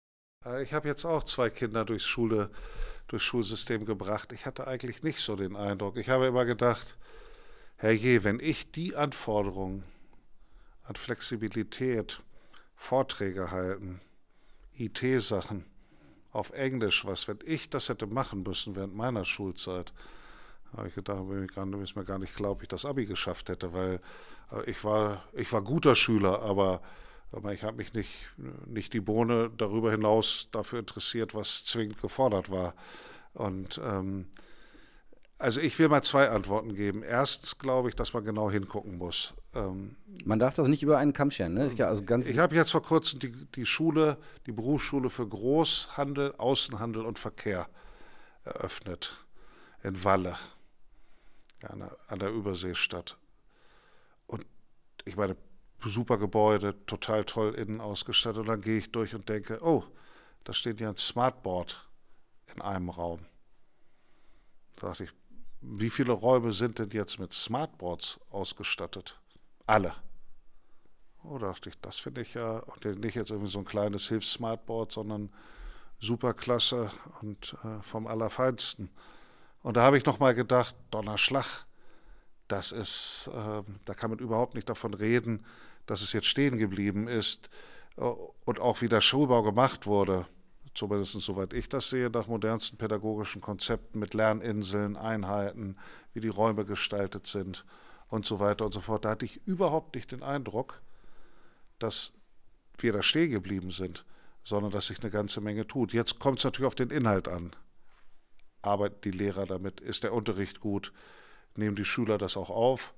Äh, 0.45 0.63
ich 0.63 0.73
habe 0.73 0.87
jetzt 0.87 1.05
auch 1.05 1.23
zwei 1.23 1.49
Kinder 1.49 1.85
durchs 1.85 2.05
Schule, 2.05 2.49
durchs 3.07 3.25
Schulsystem 3.25 3.85
gebracht. 3.85 4.31
Ich 4.31 4.45
hatte 4.45 4.67
eigentlich 4.67 5.03
nicht 5.03 5.19
so 5.19 5.35
den 5.35 5.55
Eindruck. 5.55 5.97
Ich 5.97 6.09
habe 6.09 6.27
immer 6.27 6.45
gedacht, 6.45 6.97
herrje, 7.77 8.23
wenn 8.23 8.39
ich 8.39 8.71
die 8.71 8.95
Anforderungen 8.95 9.83
an 10.83 10.95
Flexibilität, 10.95 12.21
Vorträge 12.75 13.51
halten, 13.51 14.01
IT-Sachen 14.77 15.65
auf 16.31 16.49
Englisch, 16.49 17.05
was, 17.05 17.27
wenn 17.27 17.39
ich 17.45 17.69
das 17.69 17.89
hätte 17.89 18.07
machen 18.07 18.43
müssen 18.43 18.75
während 18.75 18.95
meiner 18.95 19.23
Schulzeit, 19.23 19.93
habe 20.75 20.87
ich 20.87 20.95
gedacht, 20.95 21.29
bin 21.29 21.45
ich, 21.45 21.53
gar, 21.53 21.71
ist 21.81 21.95
mir 21.95 22.03
gar 22.03 22.17
nicht 22.17 22.39
ob 22.41 22.63
ich 22.63 22.67
das 22.67 22.83
Abi 22.83 23.05
geschafft 23.05 23.49
hätte, 23.49 23.73
weil 23.73 24.01
äh, 24.51 24.69
ich 24.69 24.83
war, 24.83 25.23
ich 25.33 25.53
war 25.53 25.61
guter 25.61 25.95
Schüler, 25.95 26.41
aber 26.41 26.81
ich 27.51 27.63
habe 27.63 27.77
mich 27.77 27.93
nicht, 27.93 28.13
nicht 28.65 28.93
die 28.93 28.99
Bohne 28.99 29.49
darüber 29.57 29.91
hinaus 29.91 30.49
dafür 30.51 30.79
interessiert, 30.79 31.33
was 31.33 31.65
zwingend 31.65 32.01
gefordert 32.01 32.51
war. 32.51 32.75
Und 33.33 33.81
ähm, 33.83 34.27
also 35.39 35.59
ich 35.59 35.77
will 35.77 35.89
mal 35.89 36.03
zwei 36.03 36.29
Antworten 36.29 36.73
geben. 36.73 37.03
Erstens 37.03 37.57
glaube 37.57 37.89
ich, 37.89 37.95
dass 37.95 38.13
man 38.13 38.23
genau 38.23 38.49
hingucken 38.49 38.97
muss. 38.97 39.33
Ähm, 39.55 39.97
man 40.25 40.39
darf 40.39 40.53
das 40.53 40.67
nicht 40.67 40.83
über 40.83 40.97
einen 40.97 41.13
Kamm 41.13 41.31
scheren. 41.31 41.55
Ne? 41.55 41.69
Ich, 41.73 41.83
also 41.83 42.03
ich 42.03 42.37
habe 42.37 42.55
jetzt 42.55 42.71
vor 42.71 42.83
kurzem 42.83 43.19
die, 43.19 43.31
die 43.31 43.65
Schule, 43.65 44.17
die 44.45 44.51
Berufsschule 44.51 45.09
für 45.09 45.27
Großhandel, 45.27 46.35
Außenhandel 46.37 47.05
und 47.05 47.19
Verkehr 47.19 47.67
eröffnet 48.45 49.17
in 49.83 50.03
Walle, 50.03 50.37
an 51.61 51.79
der, 51.79 51.97
an 52.07 52.19
der 52.19 52.29
Überseestadt. 52.29 53.17
Und 54.27 54.45
ich 55.03 55.17
meine, 55.17 55.35
super 55.89 56.17
Gebäude, 56.17 56.75
total 56.85 57.25
toll 57.25 57.53
innen 57.53 57.81
ausgestattet. 57.81 58.41
Und 58.41 58.47
dann 58.47 58.61
gehe 58.61 58.77
ich 58.77 58.91
durch 58.91 59.15
und 59.15 59.29
denke, 59.29 59.59
oh, 59.61 59.83
da 60.43 60.53
steht 60.53 60.79
ja 60.79 60.89
ein 60.89 60.97
Smartboard 60.97 61.89
in 62.53 62.61
einem 62.61 62.89
Raum. 62.89 63.19
Da 64.75 64.87
dachte 64.87 65.05
ich, 65.05 65.11
wie 65.61 65.89
viele 65.89 66.11
Räume 66.11 66.51
sind 66.51 66.79
denn 66.79 66.89
jetzt 66.89 67.19
mit 67.19 67.33
Smartboards 67.33 68.19
ausgestattet? 68.29 69.19
Alle. 69.65 69.93
Oh, 71.23 71.37
da 71.37 71.47
dachte 71.47 71.69
ich, 71.69 71.79
das 71.79 71.97
finde 71.97 72.21
ich 72.21 72.33
ja, 72.33 72.59
und 72.59 72.83
nicht 72.99 73.15
jetzt 73.15 73.31
irgendwie 73.31 73.51
so 73.51 73.59
ein 73.59 73.65
kleines 73.65 74.09
Hilfs-Smartboard, 74.09 74.91
sondern 74.91 75.31
superklasse 75.99 76.91
und 77.21 77.55
äh, 77.63 77.81
vom 77.81 78.07
Allerfeinsten. 78.07 78.89
Und 79.61 79.77
da 79.77 79.83
habe 79.83 79.97
ich 79.97 80.05
nochmal 80.05 80.35
gedacht, 80.35 80.75
Donnerschlag, 80.91 81.65
das 82.49 82.73
ist, 82.73 83.29
äh, 83.33 83.63
da 83.85 83.93
kann 83.93 84.09
man 84.09 84.19
überhaupt 84.19 84.55
nicht 84.55 84.67
davon 84.67 84.93
reden, 84.93 85.45
dass 85.85 86.01
es 86.01 86.13
jetzt 86.13 86.27
stehen 86.27 86.57
geblieben 86.57 87.07
ist 87.07 87.49
äh, 87.97 88.01
und 88.01 88.59
auch 88.59 88.81
wie 88.81 88.89
der 88.89 89.01
Schulbau 89.01 89.43
gemacht 89.43 89.85
wurde, 89.85 90.27
zumindest 90.73 91.19
soweit 91.21 91.53
ich 91.53 91.69
das 91.69 91.89
sehe, 91.89 92.09
nach 92.09 92.27
modernsten 92.27 92.77
pädagogischen 92.77 93.41
Konzepten 93.41 93.99
mit 93.99 94.13
Lerninseln, 94.13 94.97
Einheiten, 94.97 95.77
wie 96.13 96.19
die 96.19 96.29
Räume 96.29 96.65
gestaltet 96.65 97.27
sind 97.27 97.65
und 98.09 98.25
so 98.25 98.39
weiter 98.39 98.65
und 98.65 98.73
so 98.73 98.81
fort. 98.81 99.05
Da 99.05 99.11
hatte 99.11 99.25
ich 99.25 99.45
überhaupt 99.45 99.95
nicht 99.95 100.11
den 100.11 100.23
Eindruck, 100.23 100.81
dass 101.79 102.13
wir 102.77 102.93
da 102.93 103.03
stehen 103.03 103.31
geblieben 103.31 103.71
sind, 103.71 104.05
sondern 104.43 104.71
dass 104.71 104.87
sich 104.87 104.99
eine 105.01 105.11
ganze 105.11 105.41
Menge 105.41 105.67
tut. 105.67 105.93
Jetzt 105.93 106.19
kommt 106.19 106.39
es 106.39 106.43
natürlich 106.43 106.67
auf 106.67 106.75
den 106.75 106.89
Inhalt 106.89 107.27
an. 107.27 107.55
Arbeiten 108.61 109.01
die 109.03 109.11
Lehrer 109.11 109.45
damit? 109.45 109.81
Ist 109.81 110.03
der 110.03 110.13
Unterricht 110.13 110.59
gut? 110.59 110.93
Nehmen 111.55 111.75
die 111.75 111.85
Schüler 111.85 112.17
das 112.17 112.37
auch 112.37 112.49
auf? 112.49 112.93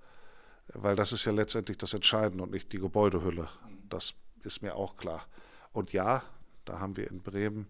Weil 0.74 0.96
das 0.96 1.12
ist 1.12 1.26
ja 1.26 1.32
letztendlich 1.32 1.78
das 1.78 1.94
Entscheidende 1.94 2.44
und 2.44 2.52
nicht 2.52 2.72
die 2.74 2.80
Gebäudehülle. 2.80 3.50
Das 3.90 4.14
ist 4.44 4.62
mir 4.62 4.76
auch 4.76 4.98
klar. 4.98 5.26
Und 5.72 5.94
ja, 5.94 6.24
da 6.66 6.80
haben 6.80 6.98
wir 6.98 7.10
in 7.10 7.22
Bremen 7.22 7.68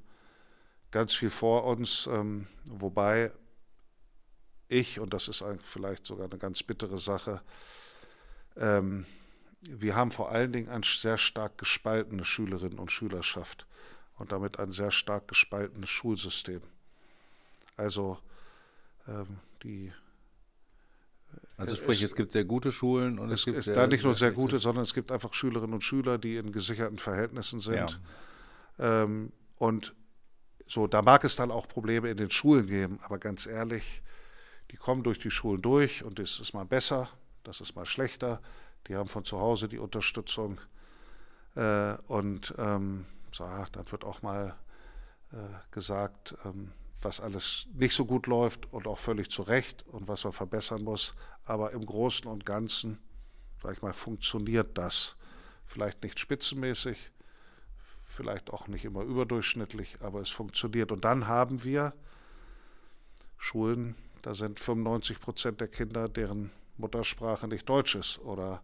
ganz 0.92 1.14
viel 1.14 1.30
vor 1.30 1.66
uns, 1.66 2.08
ähm, 2.08 2.48
wobei 2.66 3.32
ich, 4.68 5.00
und 5.00 5.14
das 5.14 5.28
ist 5.28 5.44
vielleicht 5.64 6.06
sogar 6.06 6.26
eine 6.26 6.40
ganz 6.40 6.64
bittere 6.64 6.98
Sache, 6.98 7.42
ähm, 8.56 9.06
wir 9.62 9.96
haben 9.96 10.12
vor 10.12 10.32
allen 10.32 10.54
Dingen 10.54 10.70
eine 10.70 10.86
sehr 10.86 11.18
stark 11.18 11.58
gespaltene 11.58 12.24
Schülerinnen 12.24 12.80
und 12.80 12.92
Schülerschaft 12.92 13.66
und 14.18 14.32
damit 14.32 14.60
ein 14.60 14.72
sehr 14.72 14.92
stark 14.92 15.28
gespaltenes 15.28 15.90
Schulsystem. 15.90 16.62
Also 17.76 18.20
ähm, 19.08 19.40
die 19.64 19.92
also 21.58 21.76
sprich, 21.76 22.02
es, 22.02 22.12
es, 22.12 22.16
gibt 22.16 22.32
sehr 22.34 22.44
gute 22.44 22.72
Schulen 22.72 23.18
und 23.18 23.28
es, 23.28 23.42
es 23.42 23.46
gibt 23.46 23.64
sehr, 23.64 23.76
da 23.76 23.88
nicht 23.88 24.04
nur 24.04 24.16
sehr, 24.16 24.32
gute, 24.32 24.60
sondern 24.60 24.84
es 24.84 24.94
gibt 24.94 25.12
einfach 25.12 25.34
Schülerinnen 25.34 25.74
und 25.74 25.84
Schüler, 25.84 26.18
die 26.18 26.36
in 26.36 26.52
gesicherten 26.52 26.98
Verhältnissen 26.98 27.60
sind. 27.60 28.00
Ja. 28.78 29.04
Ähm, 29.04 29.32
und 29.58 29.94
so, 30.68 30.88
da 30.88 31.02
mag 31.02 31.24
es 31.24 31.36
dann 31.36 31.52
auch 31.52 31.68
Probleme 31.68 32.10
in 32.10 32.18
den 32.18 32.30
Schulen 32.30 32.68
geben, 32.68 33.00
aber 33.04 33.20
ganz 33.20 33.46
ehrlich, 33.46 34.02
die 34.72 34.78
kommen 34.78 35.04
durch 35.04 35.20
die 35.20 35.32
Schulen 35.32 35.62
durch 35.62 36.04
und 36.04 36.20
das 36.20 36.40
ist 36.40 36.54
mal 36.54 36.66
besser, 36.66 37.10
das 37.44 37.62
ist 37.62 37.76
mal 37.76 37.86
schlechter. 37.86 38.42
Die 38.88 38.96
haben 38.96 39.08
von 39.08 39.24
zu 39.24 39.40
Hause 39.40 39.68
die 39.68 39.80
Unterstützung 39.80 40.60
äh, 41.56 41.96
und 42.08 42.54
ähm, 42.58 43.06
so, 43.32 43.46
dann 43.72 43.92
wird 43.92 44.04
auch 44.04 44.22
mal 44.22 44.56
äh, 45.32 45.36
gesagt, 45.72 46.36
ähm, 46.46 46.72
was 47.06 47.22
alles 47.22 47.68
nicht 47.74 47.96
so 47.96 48.04
gut 48.04 48.26
läuft 48.26 48.74
und 48.74 48.88
auch 48.88 48.98
völlig 48.98 49.30
zu 49.30 49.44
Recht 49.44 49.86
und 49.88 50.08
was 50.08 50.24
man 50.24 50.34
verbessern 50.34 50.84
muss. 50.84 51.14
Aber 51.46 51.72
im 51.72 51.86
Großen 51.86 52.26
und 52.26 52.48
Ganzen, 52.48 52.98
sag 53.62 53.74
ich 53.74 53.82
mal, 53.84 53.94
funktioniert 53.94 54.76
das. 54.76 55.16
Vielleicht 55.68 56.02
nicht 56.02 56.20
spitzenmäßig, 56.20 57.12
vielleicht 58.06 58.50
auch 58.50 58.68
nicht 58.68 58.86
immer 58.86 59.04
überdurchschnittlich, 59.04 59.98
aber 60.02 60.20
es 60.20 60.30
funktioniert. 60.30 60.92
Und 60.92 61.06
dann 61.06 61.28
haben 61.28 61.64
wir 61.64 61.94
Schulen, 63.38 63.94
da 64.24 64.34
sind 64.34 64.60
95 64.60 65.20
Prozent 65.20 65.62
der 65.62 65.68
Kinder, 65.68 66.10
deren 66.10 66.50
Muttersprache 66.78 67.48
nicht 67.48 67.70
Deutsch 67.70 67.94
ist 67.94 68.18
oder 68.20 68.64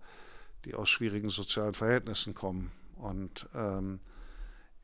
die 0.66 0.74
aus 0.74 0.90
schwierigen 0.90 1.30
sozialen 1.30 1.76
Verhältnissen 1.76 2.34
kommen. 2.34 2.72
Und, 2.96 3.48
ähm, 3.54 4.00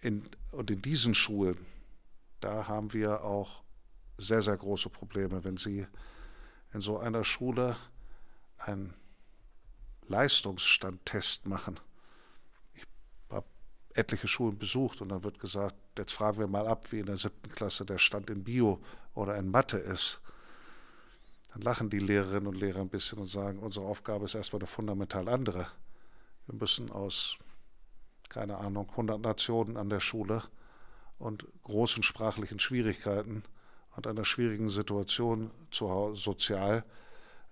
in, 0.01 0.24
und 0.51 0.70
in 0.70 0.82
diesen 0.84 1.16
Schulen, 1.16 1.66
da 2.39 2.67
haben 2.67 2.93
wir 2.93 3.23
auch 3.23 3.63
sehr, 4.17 4.41
sehr 4.41 4.57
große 4.57 4.89
Probleme, 4.89 5.43
wenn 5.43 5.57
Sie 5.57 5.88
in 6.73 6.81
so 6.81 6.97
einer 6.97 7.23
Schule 7.23 7.75
einen 8.57 8.93
Leistungsstandtest 10.07 11.45
machen. 11.45 11.79
Ich 12.73 12.85
habe 13.29 13.45
etliche 13.93 14.27
Schulen 14.27 14.57
besucht 14.57 15.01
und 15.01 15.09
dann 15.09 15.23
wird 15.23 15.39
gesagt, 15.39 15.75
jetzt 15.97 16.13
fragen 16.13 16.39
wir 16.39 16.47
mal 16.47 16.67
ab, 16.67 16.91
wie 16.91 16.99
in 16.99 17.05
der 17.05 17.17
siebten 17.17 17.49
Klasse 17.49 17.85
der 17.85 17.97
Stand 17.97 18.29
in 18.29 18.43
Bio 18.43 18.81
oder 19.13 19.35
in 19.38 19.49
Mathe 19.49 19.77
ist. 19.77 20.21
Dann 21.53 21.61
lachen 21.61 21.89
die 21.89 21.99
Lehrerinnen 21.99 22.47
und 22.47 22.55
Lehrer 22.55 22.81
ein 22.81 22.89
bisschen 22.89 23.19
und 23.19 23.29
sagen, 23.29 23.59
unsere 23.59 23.85
Aufgabe 23.85 24.25
ist 24.25 24.35
erstmal 24.35 24.61
eine 24.61 24.67
fundamental 24.67 25.27
andere. 25.27 25.67
Wir 26.45 26.55
müssen 26.55 26.91
aus, 26.91 27.38
keine 28.29 28.57
Ahnung, 28.57 28.89
100 28.91 29.19
Nationen 29.19 29.77
an 29.77 29.89
der 29.89 29.99
Schule 29.99 30.43
und 31.20 31.47
großen 31.63 32.03
sprachlichen 32.03 32.59
Schwierigkeiten 32.59 33.43
und 33.95 34.07
einer 34.07 34.26
schwierigen 34.26 34.70
Situation 34.70 35.51
zu, 35.72 36.13
sozial, 36.15 36.84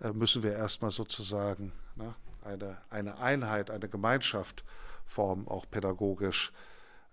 äh, 0.01 0.11
müssen 0.11 0.43
wir 0.43 0.53
erstmal 0.53 0.91
sozusagen 0.91 1.71
ne, 1.95 2.15
eine, 2.43 2.77
eine 2.89 3.17
Einheit, 3.17 3.71
eine 3.71 3.89
Gemeinschaft 3.89 4.63
formen, 5.05 5.47
auch 5.47 5.69
pädagogisch. 5.69 6.51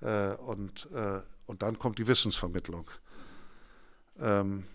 Äh, 0.01 0.35
und, 0.35 0.89
äh, 0.93 1.21
und 1.47 1.63
dann 1.63 1.79
kommt 1.79 1.99
die 1.99 2.07
Wissensvermittlung. 2.07 2.91
Ähm, 4.19 4.67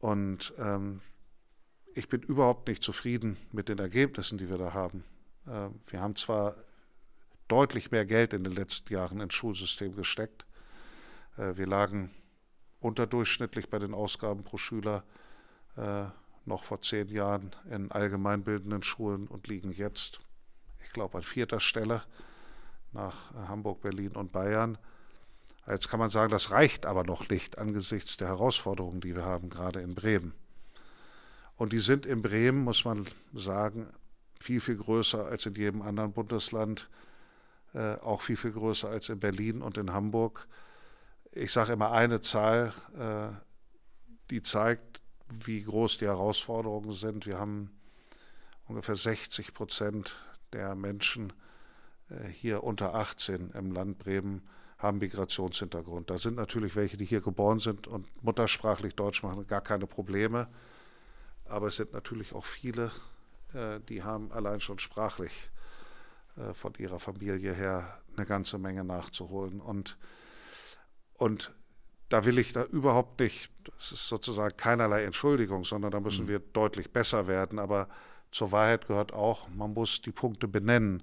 und 0.00 0.52
ähm, 0.58 1.00
ich 1.94 2.08
bin 2.08 2.22
überhaupt 2.22 2.68
nicht 2.68 2.82
zufrieden 2.82 3.36
mit 3.52 3.68
den 3.68 3.78
Ergebnissen, 3.78 4.38
die 4.38 4.48
wir 4.50 4.58
da 4.58 4.74
haben. 4.74 5.04
Äh, 5.46 5.68
wir 5.86 6.00
haben 6.00 6.16
zwar 6.16 6.56
deutlich 7.48 7.90
mehr 7.90 8.06
Geld 8.06 8.32
in 8.32 8.44
den 8.44 8.54
letzten 8.54 8.92
Jahren 8.92 9.20
ins 9.20 9.34
Schulsystem 9.34 9.94
gesteckt, 9.94 10.46
wir 11.36 11.66
lagen 11.66 12.10
unterdurchschnittlich 12.80 13.70
bei 13.70 13.78
den 13.78 13.94
Ausgaben 13.94 14.44
pro 14.44 14.58
Schüler 14.58 15.04
äh, 15.76 16.04
noch 16.44 16.64
vor 16.64 16.82
zehn 16.82 17.08
Jahren 17.08 17.54
in 17.70 17.90
allgemeinbildenden 17.90 18.82
Schulen 18.82 19.28
und 19.28 19.46
liegen 19.46 19.72
jetzt, 19.72 20.20
ich 20.84 20.92
glaube, 20.92 21.18
an 21.18 21.22
vierter 21.22 21.60
Stelle 21.60 22.02
nach 22.92 23.32
Hamburg, 23.34 23.80
Berlin 23.80 24.12
und 24.12 24.32
Bayern. 24.32 24.76
Jetzt 25.66 25.88
kann 25.88 26.00
man 26.00 26.10
sagen, 26.10 26.30
das 26.30 26.50
reicht 26.50 26.86
aber 26.86 27.04
noch 27.04 27.28
nicht 27.28 27.58
angesichts 27.58 28.16
der 28.16 28.28
Herausforderungen, 28.28 29.00
die 29.00 29.14
wir 29.14 29.24
haben, 29.24 29.48
gerade 29.48 29.80
in 29.80 29.94
Bremen. 29.94 30.34
Und 31.56 31.72
die 31.72 31.78
sind 31.78 32.04
in 32.04 32.22
Bremen, 32.22 32.64
muss 32.64 32.84
man 32.84 33.06
sagen, 33.32 33.86
viel, 34.40 34.60
viel 34.60 34.76
größer 34.76 35.24
als 35.24 35.46
in 35.46 35.54
jedem 35.54 35.82
anderen 35.82 36.12
Bundesland, 36.12 36.90
äh, 37.74 37.94
auch 37.98 38.22
viel, 38.22 38.36
viel 38.36 38.50
größer 38.50 38.88
als 38.88 39.08
in 39.08 39.20
Berlin 39.20 39.62
und 39.62 39.78
in 39.78 39.92
Hamburg 39.92 40.48
ich 41.32 41.50
sage 41.50 41.72
immer 41.72 41.92
eine 41.92 42.20
Zahl, 42.20 42.72
äh, 42.98 43.34
die 44.30 44.42
zeigt, 44.42 45.00
wie 45.28 45.62
groß 45.62 45.98
die 45.98 46.04
Herausforderungen 46.04 46.92
sind. 46.92 47.26
Wir 47.26 47.38
haben 47.38 47.70
ungefähr 48.68 48.96
60 48.96 49.54
Prozent 49.54 50.14
der 50.52 50.74
Menschen 50.74 51.32
äh, 52.10 52.28
hier 52.28 52.62
unter 52.62 52.94
18 52.94 53.50
im 53.52 53.72
Land 53.72 53.98
Bremen 53.98 54.46
haben 54.76 54.98
Migrationshintergrund. 54.98 56.10
Da 56.10 56.18
sind 56.18 56.36
natürlich 56.36 56.76
welche, 56.76 56.96
die 56.96 57.04
hier 57.04 57.20
geboren 57.20 57.60
sind 57.60 57.86
und 57.86 58.06
muttersprachlich 58.22 58.94
Deutsch 58.94 59.22
machen, 59.22 59.46
gar 59.46 59.60
keine 59.60 59.86
Probleme. 59.86 60.48
Aber 61.46 61.68
es 61.68 61.76
sind 61.76 61.92
natürlich 61.92 62.34
auch 62.34 62.44
viele, 62.44 62.90
äh, 63.54 63.80
die 63.88 64.02
haben 64.02 64.30
allein 64.32 64.60
schon 64.60 64.78
sprachlich 64.78 65.50
von 66.54 66.72
ihrer 66.78 66.98
Familie 66.98 67.52
her 67.52 68.00
eine 68.16 68.24
ganze 68.24 68.56
Menge 68.56 68.84
nachzuholen. 68.84 69.60
Und 69.60 69.98
und 71.14 71.52
da 72.08 72.24
will 72.24 72.38
ich 72.38 72.52
da 72.52 72.64
überhaupt 72.64 73.20
nicht, 73.20 73.50
das 73.76 73.92
ist 73.92 74.08
sozusagen 74.08 74.56
keinerlei 74.56 75.04
Entschuldigung, 75.04 75.64
sondern 75.64 75.90
da 75.90 76.00
müssen 76.00 76.26
mhm. 76.26 76.30
wir 76.30 76.38
deutlich 76.40 76.92
besser 76.92 77.26
werden. 77.26 77.58
Aber 77.58 77.88
zur 78.30 78.52
Wahrheit 78.52 78.86
gehört 78.86 79.12
auch, 79.12 79.48
man 79.48 79.72
muss 79.72 80.02
die 80.02 80.12
Punkte 80.12 80.46
benennen. 80.46 81.02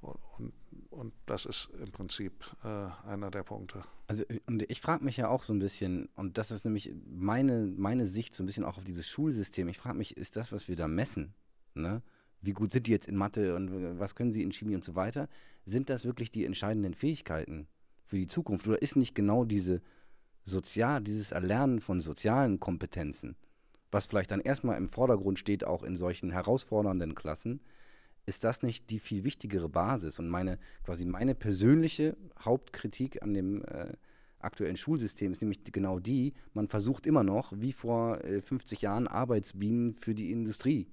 Und, 0.00 0.52
und, 0.90 1.12
das 1.26 1.46
ist 1.46 1.70
im 1.82 1.90
Prinzip 1.90 2.44
äh, 2.64 3.08
einer 3.08 3.30
der 3.30 3.44
Punkte. 3.44 3.84
Also 4.08 4.24
und 4.46 4.62
ich 4.70 4.80
frage 4.80 5.04
mich 5.04 5.16
ja 5.16 5.28
auch 5.28 5.42
so 5.42 5.54
ein 5.54 5.58
bisschen, 5.58 6.08
und 6.16 6.36
das 6.36 6.50
ist 6.50 6.64
nämlich 6.64 6.92
meine, 7.06 7.66
meine 7.76 8.04
Sicht 8.04 8.34
so 8.34 8.42
ein 8.42 8.46
bisschen 8.46 8.64
auch 8.64 8.76
auf 8.76 8.84
dieses 8.84 9.06
Schulsystem. 9.06 9.68
Ich 9.68 9.78
frage 9.78 9.96
mich, 9.96 10.16
ist 10.18 10.36
das, 10.36 10.52
was 10.52 10.68
wir 10.68 10.76
da 10.76 10.86
messen, 10.86 11.32
ne? 11.74 12.02
wie 12.42 12.52
gut 12.52 12.72
sind 12.72 12.86
die 12.86 12.90
jetzt 12.90 13.08
in 13.08 13.16
Mathe 13.16 13.54
und 13.54 13.98
was 13.98 14.14
können 14.14 14.32
sie 14.32 14.42
in 14.42 14.52
Chemie 14.52 14.74
und 14.74 14.84
so 14.84 14.94
weiter, 14.94 15.28
sind 15.64 15.88
das 15.88 16.04
wirklich 16.04 16.30
die 16.30 16.44
entscheidenden 16.44 16.92
Fähigkeiten? 16.92 17.68
Für 18.12 18.18
die 18.18 18.26
Zukunft? 18.26 18.68
Oder 18.68 18.82
ist 18.82 18.94
nicht 18.94 19.14
genau 19.14 19.46
diese 19.46 19.80
sozial, 20.44 21.00
dieses 21.00 21.32
Erlernen 21.32 21.80
von 21.80 22.02
sozialen 22.02 22.60
Kompetenzen, 22.60 23.36
was 23.90 24.04
vielleicht 24.04 24.30
dann 24.30 24.40
erstmal 24.40 24.76
im 24.76 24.90
Vordergrund 24.90 25.38
steht, 25.38 25.64
auch 25.64 25.82
in 25.82 25.96
solchen 25.96 26.30
herausfordernden 26.30 27.14
Klassen, 27.14 27.62
ist 28.26 28.44
das 28.44 28.62
nicht 28.62 28.90
die 28.90 28.98
viel 28.98 29.24
wichtigere 29.24 29.70
Basis? 29.70 30.18
Und 30.18 30.28
meine, 30.28 30.58
quasi 30.84 31.06
meine 31.06 31.34
persönliche 31.34 32.14
Hauptkritik 32.38 33.22
an 33.22 33.32
dem 33.32 33.64
äh, 33.64 33.94
aktuellen 34.40 34.76
Schulsystem 34.76 35.32
ist 35.32 35.40
nämlich 35.40 35.64
genau 35.64 35.98
die, 35.98 36.34
man 36.52 36.68
versucht 36.68 37.06
immer 37.06 37.24
noch, 37.24 37.54
wie 37.56 37.72
vor 37.72 38.22
äh, 38.24 38.42
50 38.42 38.82
Jahren, 38.82 39.08
Arbeitsbienen 39.08 39.94
für 39.94 40.14
die 40.14 40.30
Industrie 40.30 40.86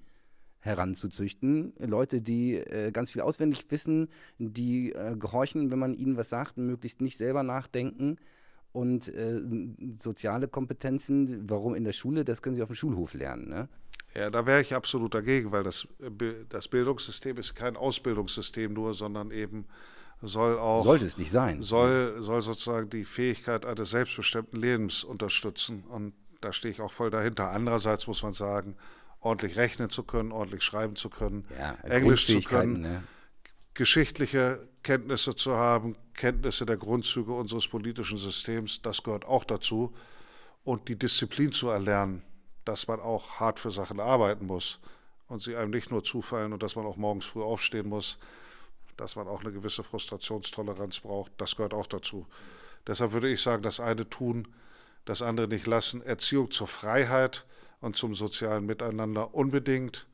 heranzuzüchten. 0.62 1.74
Leute, 1.80 2.22
die 2.22 2.56
äh, 2.56 2.92
ganz 2.92 3.12
viel 3.12 3.22
auswendig 3.22 3.66
wissen, 3.70 4.10
die 4.38 4.92
äh, 4.92 5.16
gehorchen, 5.18 5.72
wenn 5.72 5.80
man 5.80 5.94
ihnen 5.94 6.18
was 6.18 6.30
sagt, 6.30 6.58
möglichst 6.58 7.02
nicht 7.02 7.18
selber 7.18 7.44
nachdenken. 7.44 8.18
Und 8.72 9.08
äh, 9.08 9.42
soziale 9.98 10.48
Kompetenzen, 10.48 11.50
warum 11.50 11.74
in 11.74 11.84
der 11.84 11.94
Schule, 11.94 12.24
das 12.24 12.42
können 12.42 12.56
sie 12.56 12.62
auf 12.62 12.70
dem 12.70 12.76
Schulhof 12.76 13.14
lernen. 13.14 13.50
Ne? 13.50 13.68
Ja, 14.14 14.30
da 14.30 14.46
wäre 14.46 14.62
ich 14.62 14.76
absolut 14.76 15.14
dagegen, 15.14 15.52
weil 15.52 15.64
das, 15.64 15.88
das 16.50 16.68
Bildungssystem 16.68 17.38
ist 17.38 17.56
kein 17.56 17.76
Ausbildungssystem 17.76 18.74
nur, 18.74 18.94
sondern 18.94 19.32
eben 19.32 19.66
soll 20.22 20.58
auch. 20.58 20.84
Sollte 20.84 21.06
es 21.06 21.18
nicht 21.18 21.32
sein. 21.32 21.62
Soll, 21.62 22.22
soll 22.22 22.42
sozusagen 22.42 22.90
die 22.90 23.06
Fähigkeit 23.06 23.66
eines 23.66 23.92
selbstbestimmten 23.92 24.60
Lebens 24.60 25.04
unterstützen. 25.04 25.84
Und 25.90 26.14
da 26.42 26.52
stehe 26.52 26.74
ich 26.74 26.82
auch 26.82 26.92
voll 26.92 27.10
dahinter. 27.10 27.52
Andererseits 27.52 28.08
muss 28.08 28.24
man 28.24 28.34
sagen, 28.34 28.76
ordentlich 29.22 29.58
rechnen 29.58 29.90
zu 29.90 30.04
können, 30.04 30.32
ordentlich 30.32 30.64
schreiben 30.64 30.96
zu 30.96 31.10
können, 31.10 31.46
ja, 31.58 31.78
Englisch 31.84 32.28
zu 32.28 32.42
können. 32.42 32.82
Ne? 32.82 33.04
geschichtliche 33.80 34.68
Kenntnisse 34.84 35.38
zu 35.38 35.56
haben, 35.56 35.96
Kenntnisse 36.14 36.66
der 36.66 36.76
Grundzüge 36.76 37.32
unseres 37.32 37.66
politischen 37.66 38.18
Systems, 38.18 38.82
das 38.82 39.04
gehört 39.04 39.24
auch 39.24 39.46
dazu. 39.46 39.94
Und 40.66 40.90
die 40.90 40.98
Disziplin 40.98 41.54
zu 41.54 41.70
erlernen, 41.70 42.22
dass 42.66 42.88
man 42.88 43.00
auch 43.00 43.40
hart 43.40 43.58
für 43.58 43.72
Sachen 43.72 44.02
arbeiten 44.02 44.48
muss 44.48 44.80
und 45.28 45.42
sie 45.42 45.56
einem 45.56 45.72
nicht 45.72 45.92
nur 45.92 46.04
zufallen 46.04 46.52
und 46.52 46.62
dass 46.62 46.76
man 46.76 46.86
auch 46.86 46.98
morgens 46.98 47.26
früh 47.26 47.42
aufstehen 47.42 47.88
muss, 47.88 48.18
dass 48.98 49.16
man 49.16 49.30
auch 49.30 49.42
eine 49.42 49.54
gewisse 49.54 49.84
Frustrationstoleranz 49.84 51.00
braucht, 51.00 51.32
das 51.38 51.56
gehört 51.56 51.74
auch 51.74 51.88
dazu. 51.88 52.28
Deshalb 52.86 53.14
würde 53.14 53.30
ich 53.30 53.42
sagen, 53.42 53.64
das 53.64 53.80
eine 53.80 54.10
tun, 54.10 54.48
das 55.06 55.22
andere 55.22 55.48
nicht 55.48 55.68
lassen. 55.68 56.02
Erziehung 56.02 56.52
zur 56.52 56.68
Freiheit 56.68 57.46
und 57.82 57.96
zum 57.96 58.16
sozialen 58.16 58.66
Miteinander 58.66 59.34
unbedingt. 59.34 60.08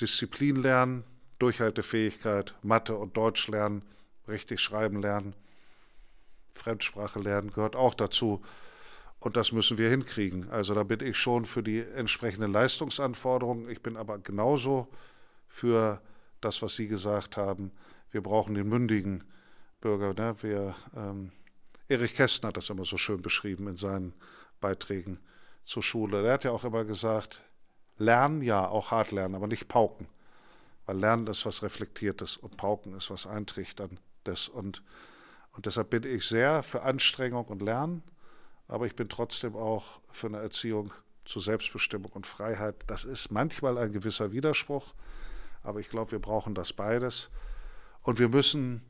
Disziplin 0.00 0.56
lernen, 0.56 1.04
Durchhaltefähigkeit, 1.38 2.54
Mathe 2.62 2.96
und 2.96 3.16
Deutsch 3.16 3.48
lernen, 3.48 3.82
richtig 4.26 4.60
schreiben 4.60 5.02
lernen, 5.02 5.34
Fremdsprache 6.52 7.20
lernen 7.20 7.50
gehört 7.50 7.76
auch 7.76 7.94
dazu. 7.94 8.42
Und 9.18 9.36
das 9.36 9.52
müssen 9.52 9.78
wir 9.78 9.90
hinkriegen. 9.90 10.50
Also 10.50 10.74
da 10.74 10.82
bin 10.82 11.00
ich 11.00 11.16
schon 11.16 11.44
für 11.44 11.62
die 11.62 11.80
entsprechenden 11.80 12.52
Leistungsanforderungen. 12.52 13.68
Ich 13.70 13.82
bin 13.82 13.96
aber 13.96 14.18
genauso 14.18 14.88
für 15.48 16.00
das, 16.40 16.62
was 16.62 16.76
Sie 16.76 16.88
gesagt 16.88 17.36
haben. 17.36 17.72
Wir 18.10 18.22
brauchen 18.22 18.54
den 18.54 18.68
mündigen 18.68 19.24
Bürger. 19.80 20.14
Ne? 20.14 20.36
Wir, 20.42 20.76
ähm, 20.94 21.32
Erich 21.88 22.14
Kästner 22.14 22.48
hat 22.48 22.56
das 22.56 22.70
immer 22.70 22.84
so 22.84 22.98
schön 22.98 23.22
beschrieben 23.22 23.66
in 23.66 23.76
seinen 23.76 24.14
Beiträgen 24.60 25.18
zur 25.64 25.82
Schule. 25.82 26.22
Der 26.22 26.32
hat 26.34 26.44
ja 26.44 26.50
auch 26.50 26.64
immer 26.64 26.84
gesagt, 26.84 27.42
lernen, 27.98 28.42
ja, 28.42 28.66
auch 28.66 28.90
hart 28.90 29.12
lernen, 29.12 29.34
aber 29.34 29.46
nicht 29.46 29.68
pauken. 29.68 30.06
Weil 30.86 30.98
Lernen 30.98 31.26
ist 31.26 31.46
was 31.46 31.62
Reflektiertes 31.62 32.36
und 32.36 32.56
Pauken 32.56 32.94
ist 32.94 33.10
was 33.10 33.26
Eintrichterndes. 33.26 34.48
Und, 34.48 34.82
und 35.52 35.66
deshalb 35.66 35.90
bin 35.90 36.04
ich 36.04 36.26
sehr 36.26 36.62
für 36.62 36.82
Anstrengung 36.82 37.46
und 37.46 37.62
Lernen, 37.62 38.02
aber 38.68 38.86
ich 38.86 38.94
bin 38.94 39.08
trotzdem 39.08 39.56
auch 39.56 40.00
für 40.10 40.26
eine 40.26 40.38
Erziehung 40.38 40.92
zu 41.24 41.40
Selbstbestimmung 41.40 42.12
und 42.12 42.26
Freiheit. 42.26 42.76
Das 42.86 43.04
ist 43.04 43.30
manchmal 43.30 43.78
ein 43.78 43.92
gewisser 43.92 44.32
Widerspruch, 44.32 44.94
aber 45.62 45.80
ich 45.80 45.88
glaube, 45.88 46.12
wir 46.12 46.18
brauchen 46.18 46.54
das 46.54 46.72
beides. 46.72 47.30
Und 48.02 48.18
wir 48.18 48.28
müssen 48.28 48.82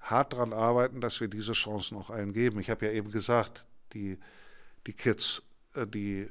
hart 0.00 0.32
daran 0.32 0.52
arbeiten, 0.52 1.00
dass 1.00 1.20
wir 1.20 1.28
diese 1.28 1.52
Chancen 1.52 1.96
auch 1.96 2.10
allen 2.10 2.32
geben. 2.32 2.60
Ich 2.60 2.70
habe 2.70 2.86
ja 2.86 2.92
eben 2.92 3.10
gesagt, 3.10 3.66
die, 3.92 4.18
die 4.86 4.92
Kids, 4.92 5.42
die 5.76 6.28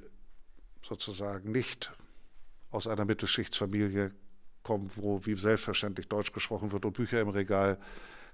sozusagen 0.81 1.51
nicht 1.51 1.91
aus 2.69 2.87
einer 2.87 3.05
Mittelschichtsfamilie 3.05 4.11
kommen, 4.63 4.91
wo 4.95 5.25
wie 5.25 5.35
selbstverständlich 5.35 6.07
Deutsch 6.07 6.31
gesprochen 6.31 6.71
wird 6.71 6.85
und 6.85 6.93
Bücher 6.93 7.21
im 7.21 7.29
Regal 7.29 7.79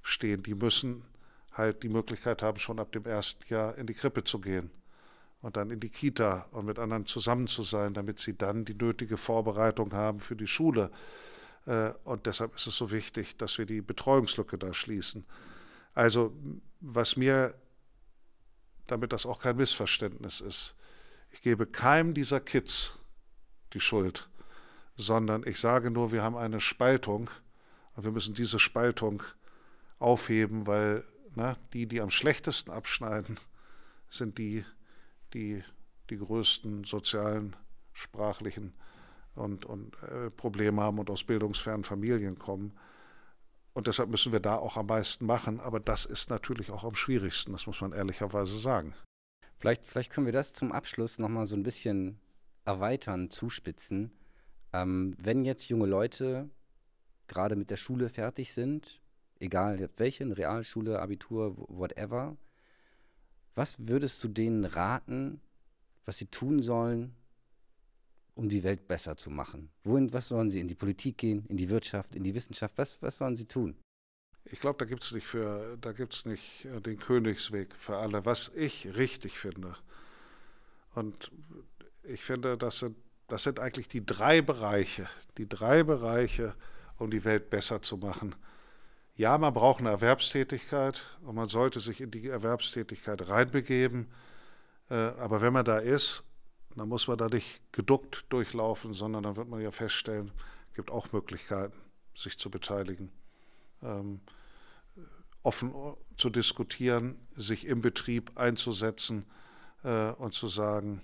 stehen, 0.01 0.43
die 0.43 0.55
müssen 0.55 1.03
halt 1.51 1.83
die 1.83 1.89
Möglichkeit 1.89 2.41
haben, 2.41 2.59
schon 2.59 2.79
ab 2.79 2.91
dem 2.91 3.05
ersten 3.05 3.43
Jahr 3.51 3.77
in 3.77 3.87
die 3.87 3.93
Krippe 3.93 4.23
zu 4.23 4.39
gehen 4.39 4.69
und 5.41 5.57
dann 5.57 5.71
in 5.71 5.79
die 5.79 5.89
Kita 5.89 6.47
und 6.51 6.65
mit 6.65 6.79
anderen 6.79 7.05
zusammen 7.05 7.47
zu 7.47 7.63
sein, 7.63 7.93
damit 7.93 8.19
sie 8.19 8.37
dann 8.37 8.65
die 8.65 8.75
nötige 8.75 9.17
Vorbereitung 9.17 9.93
haben 9.93 10.19
für 10.19 10.35
die 10.35 10.47
Schule. 10.47 10.91
Äh, 11.65 11.91
und 12.03 12.25
deshalb 12.25 12.55
ist 12.55 12.67
es 12.67 12.75
so 12.75 12.91
wichtig, 12.91 13.37
dass 13.37 13.57
wir 13.57 13.65
die 13.65 13.81
Betreuungslücke 13.81 14.57
da 14.57 14.73
schließen. 14.73 15.25
Also 15.93 16.33
was 16.79 17.17
mir, 17.17 17.55
damit 18.87 19.13
das 19.13 19.25
auch 19.25 19.39
kein 19.39 19.57
Missverständnis 19.57 20.41
ist, 20.41 20.75
ich 21.31 21.41
gebe 21.41 21.65
keinem 21.65 22.13
dieser 22.13 22.39
Kids 22.39 22.97
die 23.73 23.79
Schuld 23.79 24.29
sondern 24.97 25.43
ich 25.45 25.59
sage 25.59 25.91
nur, 25.91 26.11
wir 26.11 26.23
haben 26.23 26.35
eine 26.35 26.59
Spaltung 26.59 27.29
und 27.95 28.03
wir 28.03 28.11
müssen 28.11 28.33
diese 28.33 28.59
Spaltung 28.59 29.23
aufheben, 29.99 30.65
weil 30.65 31.05
ne, 31.35 31.55
die, 31.73 31.87
die 31.87 32.01
am 32.01 32.09
schlechtesten 32.09 32.71
abschneiden, 32.71 33.39
sind 34.09 34.37
die, 34.39 34.65
die 35.33 35.63
die 36.09 36.17
größten 36.17 36.83
sozialen, 36.85 37.55
sprachlichen 37.93 38.73
und, 39.35 39.65
und 39.65 40.01
äh, 40.03 40.31
Probleme 40.31 40.81
haben 40.81 40.99
und 40.99 41.09
aus 41.09 41.23
bildungsfernen 41.23 41.83
Familien 41.83 42.39
kommen. 42.39 42.77
Und 43.73 43.87
deshalb 43.87 44.09
müssen 44.09 44.31
wir 44.31 44.39
da 44.39 44.55
auch 44.55 44.77
am 44.77 44.87
meisten 44.87 45.25
machen. 45.25 45.59
Aber 45.59 45.79
das 45.79 46.05
ist 46.05 46.29
natürlich 46.29 46.71
auch 46.71 46.83
am 46.83 46.95
schwierigsten, 46.95 47.51
das 47.51 47.67
muss 47.67 47.81
man 47.81 47.91
ehrlicherweise 47.91 48.57
sagen. 48.57 48.95
Vielleicht, 49.57 49.85
vielleicht 49.85 50.11
können 50.11 50.27
wir 50.27 50.33
das 50.33 50.53
zum 50.53 50.71
Abschluss 50.71 51.17
nochmal 51.17 51.45
so 51.45 51.55
ein 51.55 51.63
bisschen 51.63 52.19
erweitern, 52.65 53.29
zuspitzen. 53.31 54.11
Ähm, 54.73 55.15
wenn 55.17 55.45
jetzt 55.45 55.69
junge 55.69 55.87
Leute 55.87 56.49
gerade 57.27 57.55
mit 57.55 57.69
der 57.69 57.77
Schule 57.77 58.09
fertig 58.09 58.53
sind, 58.53 59.01
egal 59.39 59.89
welche, 59.97 60.37
Realschule, 60.37 60.99
Abitur, 60.99 61.55
whatever, 61.69 62.37
was 63.55 63.87
würdest 63.87 64.23
du 64.23 64.27
denen 64.27 64.65
raten, 64.65 65.41
was 66.05 66.17
sie 66.17 66.27
tun 66.27 66.61
sollen, 66.61 67.15
um 68.35 68.49
die 68.49 68.63
Welt 68.63 68.87
besser 68.87 69.17
zu 69.17 69.31
machen? 69.31 69.69
Wohin, 69.83 70.13
was 70.13 70.27
sollen 70.27 70.51
sie? 70.51 70.59
In 70.59 70.67
die 70.67 70.75
Politik 70.75 71.17
gehen, 71.17 71.45
in 71.47 71.57
die 71.57 71.69
Wirtschaft, 71.69 72.15
in 72.15 72.23
die 72.23 72.35
Wissenschaft? 72.35 72.77
Was, 72.77 73.01
was 73.01 73.17
sollen 73.17 73.35
sie 73.35 73.45
tun? 73.45 73.75
Ich 74.51 74.59
glaube, 74.59 74.77
da 74.79 74.85
gibt 74.85 75.03
es 75.03 75.11
nicht 75.11 75.27
für, 75.27 75.77
da 75.81 75.91
gibt's 75.91 76.25
nicht 76.25 76.65
äh, 76.65 76.81
den 76.81 76.99
Königsweg 76.99 77.75
für 77.75 77.97
alle. 77.97 78.25
Was 78.25 78.51
ich 78.55 78.95
richtig 78.95 79.39
finde, 79.39 79.75
und 80.95 81.31
ich 82.03 82.23
finde, 82.23 82.57
das 82.57 82.79
sind 82.79 82.95
das 83.27 83.43
sind 83.43 83.59
eigentlich 83.59 83.87
die 83.87 84.05
drei 84.05 84.41
Bereiche, 84.41 85.09
die 85.37 85.47
drei 85.47 85.83
Bereiche, 85.83 86.55
um 86.97 87.11
die 87.11 87.25
Welt 87.25 87.49
besser 87.49 87.81
zu 87.81 87.97
machen. 87.97 88.35
Ja, 89.15 89.37
man 89.37 89.53
braucht 89.53 89.79
eine 89.79 89.89
Erwerbstätigkeit 89.89 91.03
und 91.23 91.35
man 91.35 91.47
sollte 91.47 91.79
sich 91.79 91.99
in 92.01 92.11
die 92.11 92.27
Erwerbstätigkeit 92.27 93.27
reinbegeben. 93.27 94.07
Äh, 94.89 94.95
aber 94.95 95.41
wenn 95.41 95.53
man 95.53 95.65
da 95.65 95.79
ist, 95.79 96.23
dann 96.75 96.87
muss 96.87 97.07
man 97.07 97.17
da 97.17 97.27
nicht 97.27 97.59
geduckt 97.73 98.25
durchlaufen, 98.29 98.93
sondern 98.93 99.23
dann 99.23 99.35
wird 99.35 99.49
man 99.49 99.59
ja 99.59 99.71
feststellen, 99.71 100.31
es 100.69 100.75
gibt 100.75 100.91
auch 100.91 101.11
Möglichkeiten, 101.11 101.75
sich 102.15 102.37
zu 102.37 102.49
beteiligen, 102.51 103.11
ähm, 103.81 104.21
offen 105.43 105.73
zu 106.17 106.29
diskutieren, 106.29 107.27
sich 107.35 107.65
im 107.65 107.81
Betrieb 107.81 108.37
einzusetzen 108.37 109.25
äh, 109.83 110.11
und 110.11 110.33
zu 110.33 110.47
sagen, 110.47 111.01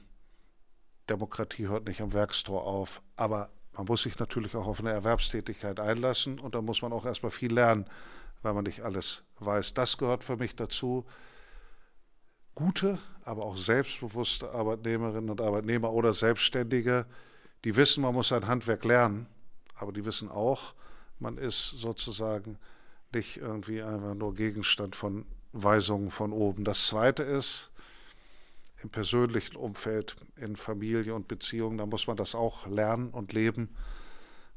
Demokratie 1.10 1.68
hört 1.68 1.86
nicht 1.88 2.02
am 2.02 2.14
Werkstor 2.14 2.66
auf. 2.66 3.02
Aber 3.16 3.50
man 3.74 3.86
muss 3.86 4.04
sich 4.04 4.18
natürlich 4.20 4.56
auch 4.56 4.68
auf 4.68 4.80
eine 4.80 4.92
Erwerbstätigkeit 4.92 5.80
einlassen 5.80 6.40
und 6.40 6.56
da 6.56 6.62
muss 6.62 6.82
man 6.82 6.94
auch 6.94 7.06
erstmal 7.06 7.32
viel 7.32 7.54
lernen, 7.54 7.86
weil 8.42 8.54
man 8.54 8.64
nicht 8.64 8.82
alles 8.82 9.24
weiß. 9.40 9.74
Das 9.74 9.98
gehört 9.98 10.24
für 10.24 10.38
mich 10.38 10.56
dazu. 10.56 11.06
Gute, 12.56 13.00
aber 13.24 13.46
auch 13.46 13.58
selbstbewusste 13.58 14.52
Arbeitnehmerinnen 14.52 15.32
und 15.32 15.42
Arbeitnehmer 15.42 15.92
oder 15.92 16.14
Selbstständige, 16.14 17.08
die 17.64 17.76
wissen, 17.76 18.04
man 18.04 18.14
muss 18.14 18.32
ein 18.32 18.48
Handwerk 18.48 18.86
lernen, 18.86 19.26
aber 19.76 19.92
die 19.92 20.06
wissen 20.06 20.30
auch, 20.30 20.76
man 21.18 21.38
ist 21.38 21.72
sozusagen 21.72 22.60
nicht 23.14 23.38
irgendwie 23.38 23.82
einfach 23.82 24.16
nur 24.16 24.36
Gegenstand 24.36 24.96
von 24.96 25.26
Weisungen 25.52 26.12
von 26.12 26.34
oben. 26.34 26.64
Das 26.64 26.88
Zweite 26.88 27.24
ist, 27.24 27.72
im 28.84 28.90
persönlichen 28.90 29.56
Umfeld, 29.56 30.18
in 30.36 30.56
Familie 30.56 31.16
und 31.16 31.28
Beziehungen, 31.28 31.78
da 31.78 31.86
muss 31.86 32.08
man 32.08 32.18
das 32.18 32.36
auch 32.36 32.68
lernen 32.68 33.10
und 33.10 33.34
leben, 33.34 33.70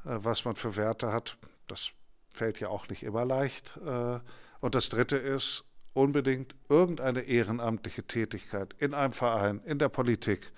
äh, 0.04 0.18
was 0.18 0.44
man 0.44 0.56
für 0.56 0.76
Werte 0.76 1.12
hat. 1.12 1.38
Das 1.68 1.90
fällt 2.30 2.60
ja 2.60 2.68
auch 2.68 2.88
nicht 2.88 3.02
immer 3.02 3.24
leicht. 3.24 3.78
Äh, 3.86 4.18
und 4.60 4.74
das 4.74 4.88
Dritte 4.88 5.16
ist 5.16 5.64
unbedingt 5.92 6.54
irgendeine 6.68 7.22
ehrenamtliche 7.22 8.02
Tätigkeit 8.02 8.74
in 8.78 8.94
einem 8.94 9.12
Verein, 9.12 9.60
in 9.64 9.78
der 9.78 9.88
Politik, 9.88 10.52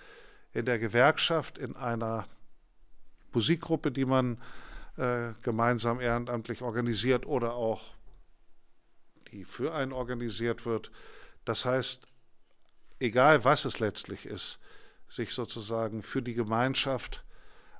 in 0.52 0.64
der 0.64 0.78
Gewerkschaft, 0.78 1.58
in 1.58 1.76
einer 1.76 2.26
Musikgruppe, 3.32 3.92
die 3.92 4.06
man 4.06 4.38
äh, 4.98 5.34
gemeinsam 5.42 6.00
ehrenamtlich 6.00 6.62
organisiert 6.62 7.24
oder 7.24 7.54
auch 7.54 7.94
die 9.30 9.44
für 9.44 9.74
einen 9.74 9.92
organisiert 9.92 10.66
wird. 10.66 10.90
Das 11.44 11.64
heißt, 11.64 12.06
egal 12.98 13.44
was 13.44 13.64
es 13.64 13.78
letztlich 13.78 14.26
ist, 14.26 14.58
sich 15.08 15.32
sozusagen 15.32 16.02
für 16.02 16.20
die 16.20 16.34
Gemeinschaft 16.34 17.24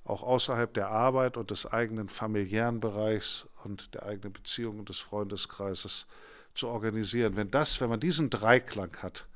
auch 0.04 0.22
außerhalb 0.22 0.72
der 0.72 0.88
Arbeit 0.88 1.36
und 1.36 1.50
des 1.50 1.66
eigenen 1.66 2.08
familiären 2.08 2.80
Bereichs 2.80 3.46
und 3.64 3.94
der 3.94 4.04
eigenen 4.04 4.32
Beziehung 4.32 4.78
und 4.78 4.88
des 4.88 4.98
Freundeskreises 4.98 6.06
zu 6.54 6.68
organisieren. 6.68 7.36
Wenn 7.36 7.50
das, 7.50 7.80
wenn 7.80 7.90
man 7.90 8.00
diesen 8.00 8.30
Dreiklang 8.30 8.96
hat, 9.02 9.26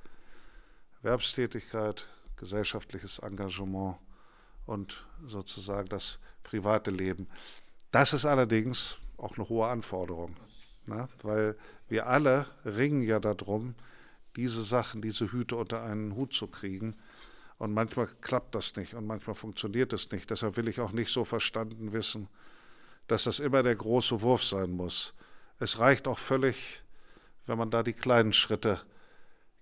Erwerbstätigkeit, 1.03 2.07
gesellschaftliches 2.37 3.19
Engagement 3.19 3.99
und 4.65 5.05
sozusagen 5.27 5.89
das 5.89 6.21
private 6.43 6.91
Leben, 6.91 7.29
das 7.93 8.13
ist 8.13 8.25
allerdings 8.25 8.99
auch 9.19 9.37
eine 9.37 9.49
hohe 9.49 9.69
Anforderung, 9.69 10.35
ne? 10.87 11.09
weil 11.23 11.57
wir 11.89 12.07
alle 12.09 12.47
ringen 12.65 13.03
ja 13.03 13.21
darum, 13.21 13.75
diese 14.37 14.63
Sachen, 14.63 15.03
diese 15.03 15.31
Hüte 15.31 15.57
unter 15.57 15.83
einen 15.83 16.17
Hut 16.17 16.33
zu 16.33 16.47
kriegen. 16.49 16.97
Und 17.59 17.75
manchmal 17.75 18.09
klappt 18.21 18.55
das 18.55 18.75
nicht 18.77 18.95
und 18.95 19.07
manchmal 19.07 19.37
funktioniert 19.37 19.93
es 19.93 20.11
nicht. 20.11 20.31
Deshalb 20.31 20.57
will 20.57 20.69
ich 20.69 20.81
auch 20.81 20.91
nicht 20.91 21.13
so 21.13 21.25
verstanden 21.25 21.93
wissen, 21.93 22.29
dass 23.07 23.25
das 23.25 23.39
immer 23.39 23.63
der 23.63 23.77
große 23.77 24.21
Wurf 24.23 24.43
sein 24.43 24.73
muss. 24.73 25.15
es 25.59 25.79
reicht 25.79 26.09
auch 26.09 26.19
völlig, 26.19 26.83
wenn 27.47 27.59
man 27.59 27.71
da 27.71 27.83
die 27.83 27.93
kleinen 27.93 28.33
Schritte 28.33 28.81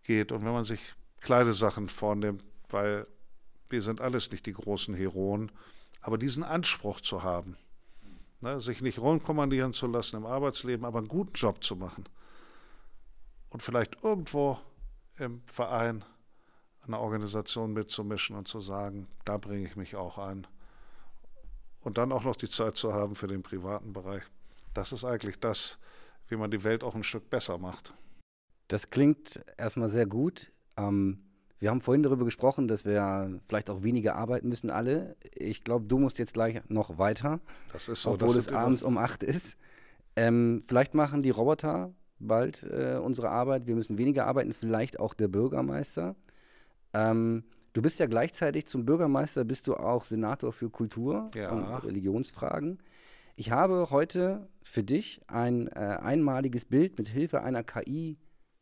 geht 0.04 0.32
und 0.32 0.44
wenn 0.44 0.52
man 0.52 0.64
sich 0.64 0.80
kleine 1.20 1.52
Sachen 1.52 1.88
vornimmt, 1.88 2.44
weil 2.70 3.06
wir 3.68 3.82
sind 3.82 4.00
alles 4.00 4.30
nicht 4.30 4.46
die 4.46 4.52
großen 4.52 4.94
Heroen, 4.94 5.50
aber 6.00 6.16
diesen 6.16 6.42
Anspruch 6.42 7.00
zu 7.00 7.22
haben, 7.22 7.56
ne, 8.40 8.60
sich 8.60 8.80
nicht 8.80 8.98
rumkommandieren 8.98 9.72
zu 9.72 9.86
lassen 9.86 10.16
im 10.16 10.26
Arbeitsleben, 10.26 10.84
aber 10.84 10.98
einen 10.98 11.08
guten 11.08 11.32
Job 11.34 11.62
zu 11.62 11.76
machen 11.76 12.04
und 13.50 13.62
vielleicht 13.62 14.02
irgendwo 14.02 14.58
im 15.18 15.42
Verein, 15.46 16.04
einer 16.86 17.00
Organisation 17.00 17.72
mitzumischen 17.72 18.36
und 18.36 18.48
zu 18.48 18.60
sagen, 18.60 19.06
da 19.24 19.36
bringe 19.36 19.66
ich 19.66 19.76
mich 19.76 19.96
auch 19.96 20.18
ein. 20.18 20.46
Und 21.82 21.98
dann 21.98 22.12
auch 22.12 22.24
noch 22.24 22.36
die 22.36 22.48
Zeit 22.48 22.76
zu 22.76 22.94
haben 22.94 23.14
für 23.14 23.26
den 23.26 23.42
privaten 23.42 23.92
Bereich. 23.92 24.22
Das 24.74 24.92
ist 24.92 25.04
eigentlich 25.04 25.38
das, 25.40 25.78
wie 26.28 26.36
man 26.36 26.50
die 26.50 26.64
Welt 26.64 26.84
auch 26.84 26.94
ein 26.94 27.02
Stück 27.02 27.28
besser 27.28 27.58
macht. 27.58 27.94
Das 28.68 28.90
klingt 28.90 29.42
erstmal 29.56 29.88
sehr 29.88 30.06
gut. 30.06 30.52
Ähm, 30.76 31.29
wir 31.60 31.70
haben 31.70 31.82
vorhin 31.82 32.02
darüber 32.02 32.24
gesprochen, 32.24 32.68
dass 32.68 32.86
wir 32.86 33.38
vielleicht 33.46 33.68
auch 33.68 33.82
weniger 33.82 34.16
arbeiten 34.16 34.48
müssen, 34.48 34.70
alle. 34.70 35.14
Ich 35.34 35.62
glaube, 35.62 35.84
du 35.86 35.98
musst 35.98 36.18
jetzt 36.18 36.32
gleich 36.32 36.60
noch 36.68 36.96
weiter. 36.96 37.40
Das 37.72 37.88
ist 37.88 38.02
so. 38.02 38.12
Obwohl 38.12 38.36
es 38.36 38.48
abends 38.48 38.82
um 38.82 38.96
acht 38.96 39.22
ist. 39.22 39.58
Ähm, 40.16 40.62
vielleicht 40.66 40.94
machen 40.94 41.20
die 41.20 41.30
Roboter 41.30 41.92
bald 42.18 42.62
äh, 42.62 42.98
unsere 43.02 43.28
Arbeit. 43.28 43.66
Wir 43.66 43.74
müssen 43.74 43.98
weniger 43.98 44.26
arbeiten, 44.26 44.54
vielleicht 44.54 44.98
auch 44.98 45.12
der 45.12 45.28
Bürgermeister. 45.28 46.16
Ähm, 46.94 47.44
du 47.74 47.82
bist 47.82 47.98
ja 47.98 48.06
gleichzeitig 48.06 48.66
zum 48.66 48.86
Bürgermeister, 48.86 49.44
bist 49.44 49.66
du 49.68 49.76
auch 49.76 50.04
Senator 50.04 50.52
für 50.52 50.70
Kultur 50.70 51.30
ja. 51.34 51.50
und 51.50 51.62
Religionsfragen. 51.84 52.78
Ich 53.36 53.50
habe 53.50 53.90
heute 53.90 54.48
für 54.62 54.82
dich 54.82 55.20
ein 55.26 55.68
äh, 55.68 55.98
einmaliges 56.02 56.64
Bild 56.64 56.98
mit 56.98 57.08
Hilfe 57.08 57.42
einer 57.42 57.62
KI 57.62 58.18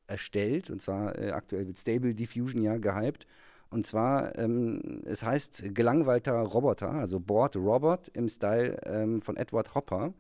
erstellt. 0.09 0.71
Und 0.71 0.83
zwar 0.83 1.17
äh, 1.19 1.31
aktuell 1.31 1.67
wird 1.67 1.77
Stable 1.77 2.15
Diffusion 2.15 2.63
ja 2.63 2.79
gehypt. 2.79 3.27
Und 3.71 3.87
zwar, 3.87 4.37
ähm, 4.39 5.03
es 5.05 5.23
heißt 5.23 5.75
gelangweilter 5.75 6.33
Roboter, 6.41 6.91
also 6.91 7.21
Board 7.21 7.57
Robot 7.57 8.09
im 8.09 8.29
Style 8.29 8.81
ähm, 8.85 9.21
von 9.21 9.37
Edward 9.37 9.75
Hopper. 9.75 10.15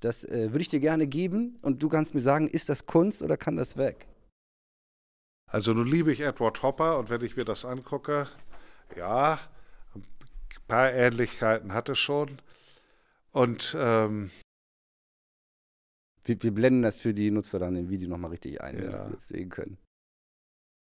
Das 0.00 0.24
äh, 0.24 0.52
würde 0.52 0.60
ich 0.60 0.68
dir 0.68 0.80
gerne 0.80 1.06
geben 1.06 1.58
und 1.62 1.82
du 1.82 1.88
kannst 1.88 2.14
mir 2.14 2.20
sagen, 2.20 2.48
ist 2.48 2.68
das 2.68 2.86
Kunst 2.86 3.22
oder 3.22 3.36
kann 3.36 3.56
das 3.56 3.76
weg? 3.76 4.06
Also 5.46 5.72
nun 5.74 5.86
liebe 5.86 6.12
ich 6.12 6.20
Edward 6.20 6.62
Hopper 6.62 6.98
und 6.98 7.10
wenn 7.10 7.22
ich 7.22 7.36
mir 7.36 7.44
das 7.44 7.64
angucke, 7.64 8.28
ja, 8.96 9.40
ein 9.94 10.04
paar 10.68 10.92
Ähnlichkeiten 10.92 11.74
hat 11.74 11.88
es 11.88 11.98
schon. 11.98 12.40
Und 13.32 13.76
ähm, 13.78 14.30
wir, 16.24 16.42
wir, 16.42 16.52
blenden 16.52 16.82
das 16.82 16.98
für 16.98 17.14
die 17.14 17.30
Nutzer 17.30 17.58
dann 17.58 17.76
im 17.76 17.88
Video 17.90 18.08
nochmal 18.08 18.30
richtig 18.30 18.60
ein, 18.60 18.82
ja. 18.82 18.90
dass 18.90 19.06
sie 19.06 19.14
das 19.14 19.28
sehen 19.28 19.48
können. 19.48 19.78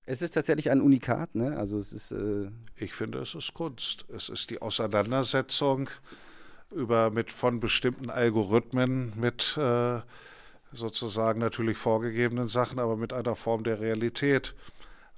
Es 0.05 0.21
ist 0.21 0.33
tatsächlich 0.33 0.71
ein 0.71 0.81
Unikat, 0.81 1.35
ne? 1.35 1.57
Also 1.57 1.77
es 1.77 1.93
ist. 1.93 2.11
Äh 2.11 2.49
ich 2.75 2.93
finde, 2.93 3.19
es 3.19 3.35
ist 3.35 3.53
Kunst. 3.53 4.05
Es 4.09 4.29
ist 4.29 4.49
die 4.49 4.61
Auseinandersetzung 4.61 5.89
über 6.71 7.11
mit 7.11 7.31
von 7.31 7.59
bestimmten 7.59 8.09
Algorithmen 8.09 9.13
mit 9.15 9.57
äh, 9.57 10.01
sozusagen 10.71 11.39
natürlich 11.39 11.77
vorgegebenen 11.77 12.47
Sachen, 12.47 12.79
aber 12.79 12.95
mit 12.95 13.13
einer 13.13 13.35
Form 13.35 13.63
der 13.63 13.79
Realität. 13.79 14.55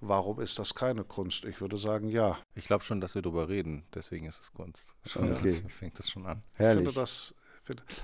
Warum 0.04 0.42
ist 0.42 0.58
das 0.58 0.74
keine 0.74 1.04
Kunst? 1.04 1.46
Ich 1.46 1.62
würde 1.62 1.78
sagen, 1.78 2.10
ja. 2.10 2.38
Ich 2.56 2.66
glaube 2.66 2.84
schon, 2.84 3.02
dass 3.02 3.14
wir 3.14 3.22
darüber 3.22 3.50
reden. 3.50 3.84
Deswegen 3.94 4.26
ist 4.26 4.42
es 4.42 4.52
Kunst. 4.52 4.96
Schon 5.06 5.32
okay. 5.32 5.62
das, 5.64 5.74
fängt 5.74 6.00
das 6.00 6.10
schon 6.10 6.26
an. 6.26 6.42
Herrlich. 6.54 6.88
Ich 6.88 6.90
finde 6.90 7.02
das, 7.02 7.36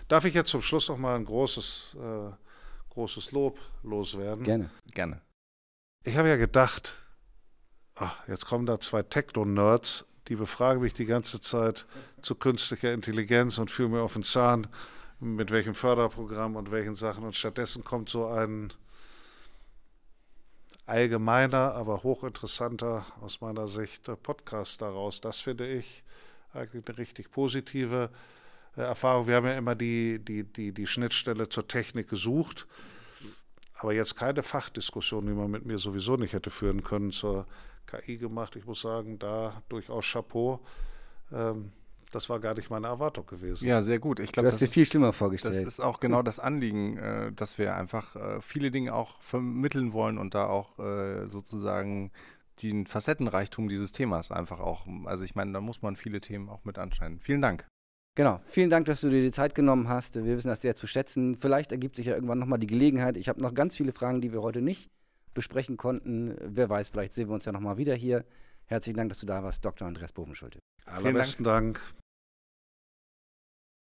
darf 0.07 0.26
ich 0.26 0.34
jetzt 0.34 0.49
zum 0.49 0.61
Schluss 0.61 0.88
noch 0.89 0.98
mal 0.98 1.15
ein 1.15 1.26
großes, 1.26 1.98
äh, 1.99 2.31
großes 2.89 3.31
Lob 3.31 3.60
loswerden? 3.84 4.44
Gerne. 4.44 4.69
Gerne. 4.94 5.22
Ich 6.03 6.18
habe 6.18 6.30
ja 6.30 6.38
gedacht, 6.38 6.94
ach, 7.95 8.27
jetzt 8.27 8.45
kommen 8.45 8.65
da 8.65 8.80
zwei 8.80 9.03
Techno-Nerds 9.03 10.06
die 10.27 10.35
befragen 10.35 10.81
mich 10.81 10.94
die 10.94 11.06
ganze 11.06 11.39
Zeit 11.39 11.85
zu 12.22 12.35
künstlicher 12.35 12.94
Intelligenz 12.94 13.57
und 13.57 13.72
fühlen 13.72 13.91
mir 13.91 14.02
auf 14.02 14.14
den 14.14 14.23
Zahn, 14.23 14.68
mit 15.19 15.52
welchem 15.52 15.73
Förderprogramm 15.73 16.56
und 16.56 16.72
welchen 16.72 16.95
Sachen. 16.95 17.23
Und 17.23 17.35
stattdessen 17.35 17.84
kommt 17.84 18.10
so 18.10 18.27
ein 18.27 18.73
allgemeiner, 20.85 21.73
aber 21.76 22.03
hochinteressanter 22.03 23.06
aus 23.22 23.41
meiner 23.41 23.68
Sicht 23.68 24.10
Podcast 24.23 24.81
daraus. 24.81 25.22
Das 25.22 25.39
finde 25.39 25.68
ich 25.68 26.03
eigentlich 26.53 26.88
eine 26.88 26.98
richtig 26.98 27.31
positive 27.31 28.10
äh, 28.11 28.36
Erfahrung. 28.86 29.28
Wir 29.28 29.36
haben 29.36 29.48
ja 29.48 29.58
immer 29.58 29.76
die, 29.76 30.20
die, 30.20 30.44
die, 30.44 30.72
die 30.72 30.88
Schnittstelle 30.88 31.49
zur 31.49 31.68
Technik 31.68 32.10
gesucht, 32.10 32.68
aber 33.76 33.94
jetzt 33.94 34.16
keine 34.16 34.44
Fachdiskussion, 34.44 35.26
die 35.26 35.34
man 35.34 35.52
mit 35.52 35.66
mir 35.66 35.78
sowieso 35.78 36.16
nicht 36.16 36.34
hätte 36.34 36.49
führen 36.49 36.84
können 36.84 37.12
zur 37.12 37.48
KI 37.86 38.18
gemacht. 38.18 38.56
Ich 38.56 38.66
muss 38.66 38.82
sagen, 38.82 39.20
da 39.20 39.62
durchaus 39.70 40.06
Chapeau. 40.06 40.60
Ähm, 41.32 41.72
das 42.12 42.30
war 42.30 42.40
gar 42.40 42.54
nicht 42.54 42.70
meine 42.70 42.88
Erwartung 42.88 43.26
gewesen. 43.26 43.68
Ja, 43.68 43.82
sehr 43.82 43.99
gut. 43.99 44.20
Ich 44.20 44.32
glaube, 44.32 44.49
das 44.49 44.62
ist 44.62 44.74
viel 44.74 44.86
schlimmer 44.86 45.12
vorgestellt. 45.12 45.56
Das 45.56 45.64
ist 45.64 45.80
auch 45.82 45.99
genau 45.99 46.22
das 46.22 46.40
Anliegen, 46.40 46.98
äh, 46.98 47.32
dass 47.34 47.58
wir 47.58 47.76
einfach 47.76 48.16
äh, 48.16 48.41
viele 48.41 48.72
Dinge 48.72 48.94
auch 48.94 49.20
vermitteln 49.22 49.91
wollen 49.94 50.18
und 50.18 50.34
da 50.34 50.48
auch 50.48 50.80
äh, 50.80 51.28
sozusagen 51.28 52.12
den 52.64 52.88
Facettenreichtum 52.88 53.68
dieses 53.70 53.91
Themas 53.91 54.32
einfach 54.32 54.60
auch. 54.60 54.88
Also 55.06 55.26
ich 55.26 55.36
meine, 55.36 55.52
da 55.52 55.62
muss 55.62 55.82
man 55.82 55.95
viele 55.95 56.22
Themen 56.22 56.49
auch 56.49 56.64
mit 56.64 56.78
anschneiden. 56.78 57.20
Vielen 57.20 57.41
Dank. 57.41 57.68
Genau, 58.18 58.41
vielen 58.48 58.72
Dank, 58.72 58.88
dass 58.88 59.02
du 59.02 59.11
dir 59.11 59.22
die 59.22 59.31
Zeit 59.31 59.53
genommen 59.53 59.89
hast. 59.89 60.15
Wir 60.15 60.35
wissen 60.35 60.48
das 60.48 60.64
sehr 60.64 60.76
zu 60.76 60.88
schätzen. 60.88 61.35
Vielleicht 61.35 61.72
ergibt 61.72 61.95
sich 61.95 62.07
ja 62.07 62.15
irgendwann 62.15 62.39
nochmal 62.39 62.57
die 62.57 62.65
Gelegenheit. 62.65 63.15
Ich 63.15 63.30
habe 63.30 63.39
noch 63.39 63.53
ganz 63.53 63.77
viele 63.77 63.91
Fragen, 63.91 64.22
die 64.22 64.34
wir 64.34 64.41
heute 64.41 64.60
nicht 64.60 64.89
besprechen 65.35 65.77
konnten. 65.77 66.35
Wer 66.41 66.68
weiß, 66.68 66.89
vielleicht 66.89 67.14
sehen 67.14 67.30
wir 67.30 67.35
uns 67.35 67.45
ja 67.45 67.52
nochmal 67.52 67.77
wieder 67.77 67.94
hier. 67.94 68.26
Herzlichen 68.65 68.98
Dank, 68.98 69.10
dass 69.10 69.19
du 69.19 69.27
da 69.27 69.44
warst, 69.44 69.64
Dr. 69.64 69.88
Andreas 69.88 70.14
Bovenschulte. 70.14 70.57
Allerbesten 70.88 71.44
Dank. 71.44 71.76
Dank. 71.76 71.94